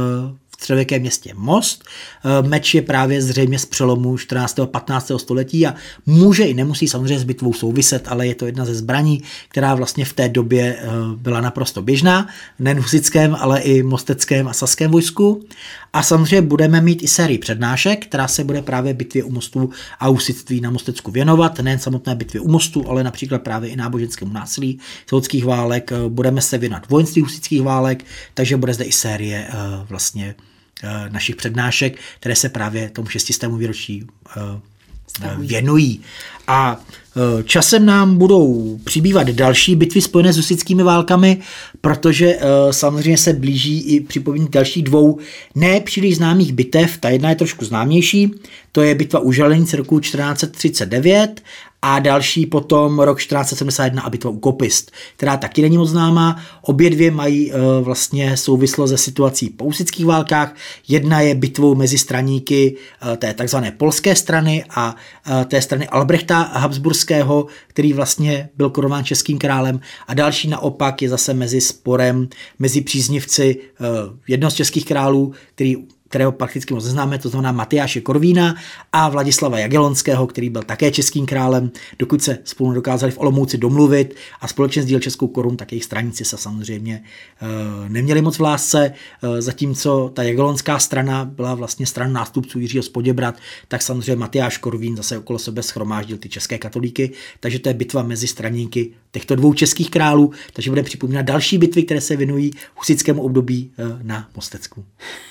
středověkém 0.55 1.01
městě 1.01 1.31
Most. 1.35 1.85
Eh, 1.85 2.49
meč 2.49 2.75
je 2.75 2.83
právě 2.83 3.23
zřejmě 3.23 3.59
z 3.59 3.67
přelomu 3.67 4.19
14. 4.19 4.63
a 4.63 4.67
15. 4.67 5.19
století 5.19 5.67
a 5.67 5.75
může 6.07 6.45
i 6.45 6.55
nemusí 6.55 6.89
samozřejmě 6.89 7.19
s 7.19 7.25
bitvou 7.25 7.53
souviset, 7.53 8.09
ale 8.09 8.27
je 8.27 8.35
to 8.35 8.47
jedna 8.47 8.65
ze 8.65 8.75
zbraní, 8.75 9.23
která 9.49 9.75
vlastně 9.75 10.05
v 10.05 10.13
té 10.13 10.29
době 10.29 10.77
eh, 10.79 10.87
byla 11.17 11.41
naprosto 11.41 11.83
běžná, 11.83 12.29
nejen 12.59 12.79
husickém, 12.79 13.37
ale 13.41 13.61
i 13.61 13.83
mosteckém 13.83 14.49
a 14.49 14.53
saském 14.53 14.91
vojsku. 14.91 15.45
A 15.95 16.03
samozřejmě 16.03 16.43
budeme 16.43 16.81
mít 16.81 17.03
i 17.03 17.09
sérii 17.09 17.39
přednášek, 17.39 18.07
která 18.07 18.29
se 18.29 18.45
bude 18.45 18.63
právě 18.63 18.95
bitvě 18.95 19.25
u 19.25 19.31
mostu 19.31 19.71
a 20.01 20.09
husitství 20.09 20.61
na 20.61 20.71
Mostecku 20.71 21.11
věnovat, 21.11 21.59
nejen 21.59 21.79
samotné 21.79 22.15
bitvě 22.15 22.41
u 22.41 22.49
mostu, 22.49 22.89
ale 22.89 23.05
například 23.05 23.43
právě 23.43 23.71
i 23.71 23.77
náboženskému 23.77 24.33
násilí 24.33 24.81
soudských 25.07 25.45
válek. 25.45 25.93
Eh, 25.93 26.09
budeme 26.09 26.41
se 26.41 26.59
věnovat 26.59 26.89
vojenství 26.89 27.23
husických 27.23 27.63
válek, 27.63 28.05
takže 28.35 28.57
bude 28.57 28.75
zde 28.75 28.85
i 28.85 28.93
série 28.93 29.49
vlastně 29.89 30.35
Eh, 30.83 31.11
našich 31.11 31.37
přednášek, 31.37 31.99
které 32.21 32.37
se 32.37 32.49
právě 32.49 32.91
tomu 32.91 33.09
šestistému 33.09 33.57
výročí 33.57 34.07
eh, 34.37 34.41
věnují. 35.39 36.01
A 36.47 36.81
eh, 36.81 37.43
časem 37.43 37.87
nám 37.87 38.19
budou 38.19 38.79
přibývat 38.85 39.29
další 39.29 39.77
bitvy 39.77 40.01
spojené 40.01 40.33
s 40.33 40.37
husickými 40.37 40.83
válkami, 40.83 41.41
protože 41.81 42.39
samozřejmě 42.71 43.19
se 43.19 43.33
blíží 43.33 43.81
i 43.81 44.01
připomínky 44.01 44.51
dalších 44.51 44.83
dvou 44.83 45.19
nepříliš 45.55 46.17
známých 46.17 46.53
bitev. 46.53 46.99
Ta 46.99 47.09
jedna 47.09 47.31
je 47.31 47.37
trošku 47.37 47.65
známější, 47.65 48.31
to 48.73 48.83
je 48.83 48.95
bitva 48.95 49.21
u 49.21 49.33
Želenic 49.33 49.73
roku 49.73 50.01
1439 50.01 51.43
a 51.87 51.99
další 51.99 52.47
potom 52.47 53.01
rok 53.01 53.19
1471 53.19 54.03
a 54.03 54.11
bitva 54.11 54.31
u 54.31 54.39
Kopist, 54.39 54.93
která 55.17 55.37
taky 55.37 55.63
není 55.63 55.79
moc 55.79 55.91
známá. 55.91 56.43
Obě 56.63 56.91
dvě 56.91 57.11
mají 57.11 57.53
uh, 57.53 57.59
vlastně 57.81 58.37
souvislost 58.37 58.91
se 58.91 58.99
situací 58.99 59.51
po 59.51 59.65
usických 59.65 60.07
válkách. 60.07 60.55
Jedna 60.89 61.21
je 61.21 61.35
bitvou 61.35 61.75
mezi 61.75 61.99
straníky 61.99 62.77
uh, 62.77 63.17
té 63.17 63.35
takzvané 63.35 63.73
polské 63.73 64.17
strany 64.17 64.65
a 64.71 64.97
uh, 65.29 65.45
té 65.45 65.63
strany 65.63 65.89
Albrechta 65.89 66.43
Habsburského, 66.43 67.47
který 67.67 67.93
vlastně 67.93 68.49
byl 68.57 68.71
korován 68.71 69.05
českým 69.05 69.39
králem 69.39 69.81
a 70.09 70.15
další 70.15 70.49
naopak 70.49 71.03
je 71.03 71.09
zase 71.09 71.35
mezi 71.35 71.61
sporem 71.61 72.29
mezi 72.59 72.81
příznivci 72.81 73.57
jednoho 74.29 74.51
z 74.51 74.55
českých 74.55 74.85
králů, 74.85 75.33
který 75.55 75.77
kterého 76.15 76.33
prakticky 76.33 76.75
moc 76.75 76.85
neznáme, 76.85 77.19
to 77.19 77.29
znamená 77.29 77.53
Matyáše 77.53 78.01
Korvína 78.01 78.55
a 78.93 79.09
Vladislava 79.09 79.59
Jagelonského, 79.59 80.27
který 80.27 80.51
byl 80.51 80.63
také 80.63 80.91
českým 80.91 81.27
králem, 81.27 81.71
dokud 81.99 82.23
se 82.23 82.39
spolu 82.45 82.73
dokázali 82.73 83.13
v 83.13 83.19
Olomouci 83.19 83.59
domluvit 83.59 84.15
a 84.41 84.49
společně 84.49 84.83
sdíl 84.83 85.01
českou 85.01 85.27
korun, 85.27 85.57
tak 85.57 85.73
jejich 85.73 85.85
stranici 85.85 86.25
se 86.25 86.37
samozřejmě 86.37 86.95
e, 86.95 87.89
neměli 87.89 88.23
moc 88.23 88.39
v 88.39 88.41
lásce, 88.41 88.93
e, 89.23 89.43
zatímco 89.43 90.11
ta 90.15 90.23
Jagelonská 90.23 90.79
strana 90.79 91.25
byla 91.25 91.55
vlastně 91.55 91.87
strana 91.87 92.13
nástupců 92.13 92.61
Jiřího 92.61 92.83
Spoděbrat, 92.83 93.35
tak 93.69 93.83
samozřejmě 93.83 94.17
Matyáš 94.17 94.59
Korvín 94.59 94.97
zase 94.97 95.19
okolo 95.19 95.39
sebe 95.39 95.63
schromáždil 95.63 96.19
ty 96.19 96.29
české 96.29 96.59
katolíky, 96.59 97.11
takže 97.41 97.59
to 97.59 97.69
je 97.69 97.75
bitva 97.75 98.03
mezi 98.03 98.27
straníky 98.27 98.91
těchto 99.13 99.37
dvou 99.37 99.55
českých 99.55 99.91
králů, 99.91 100.33
takže 100.53 100.71
bude 100.71 100.83
připomínat 100.83 101.27
další 101.27 101.59
bitvy, 101.59 101.83
které 101.83 102.01
se 102.01 102.17
věnují 102.17 102.51
husickému 102.77 103.23
období 103.23 103.71
e, 103.79 103.83
na 104.03 104.29
Mostecku. 104.37 104.85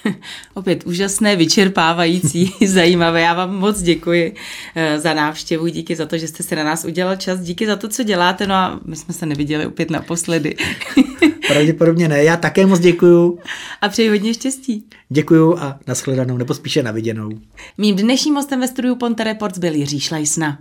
Opět 0.54 0.73
úžasné, 0.86 1.36
vyčerpávající, 1.36 2.54
zajímavé. 2.66 3.22
Já 3.22 3.34
vám 3.34 3.56
moc 3.56 3.82
děkuji 3.82 4.36
eh, 4.76 5.00
za 5.00 5.14
návštěvu, 5.14 5.68
díky 5.68 5.96
za 5.96 6.06
to, 6.06 6.18
že 6.18 6.28
jste 6.28 6.44
si 6.44 6.56
na 6.56 6.64
nás 6.64 6.86
udělal 6.86 7.16
čas, 7.16 7.40
díky 7.40 7.68
za 7.68 7.76
to, 7.76 7.88
co 7.88 8.04
děláte, 8.04 8.48
no 8.48 8.56
a 8.56 8.80
my 8.86 8.96
jsme 8.96 9.14
se 9.14 9.26
neviděli 9.26 9.66
opět 9.66 9.90
naposledy. 9.90 10.56
Pravděpodobně 11.48 12.08
ne, 12.08 12.24
já 12.24 12.38
také 12.38 12.66
moc 12.66 12.80
děkuju. 12.80 13.40
A 13.82 13.90
přeji 13.90 14.10
hodně 14.10 14.34
štěstí. 14.34 14.86
Děkuju 15.10 15.58
a 15.58 15.80
nashledanou, 15.88 16.38
nebo 16.38 16.54
spíše 16.54 16.84
naviděnou. 16.84 17.30
Mým 17.78 17.96
dnešním 17.96 18.36
hostem 18.36 18.60
ve 18.60 18.68
studiu 18.68 18.96
Ponte 18.96 19.24
Reports 19.24 19.58
byl 19.58 19.74
Jiří 19.74 20.00
Šlajsna. 20.00 20.58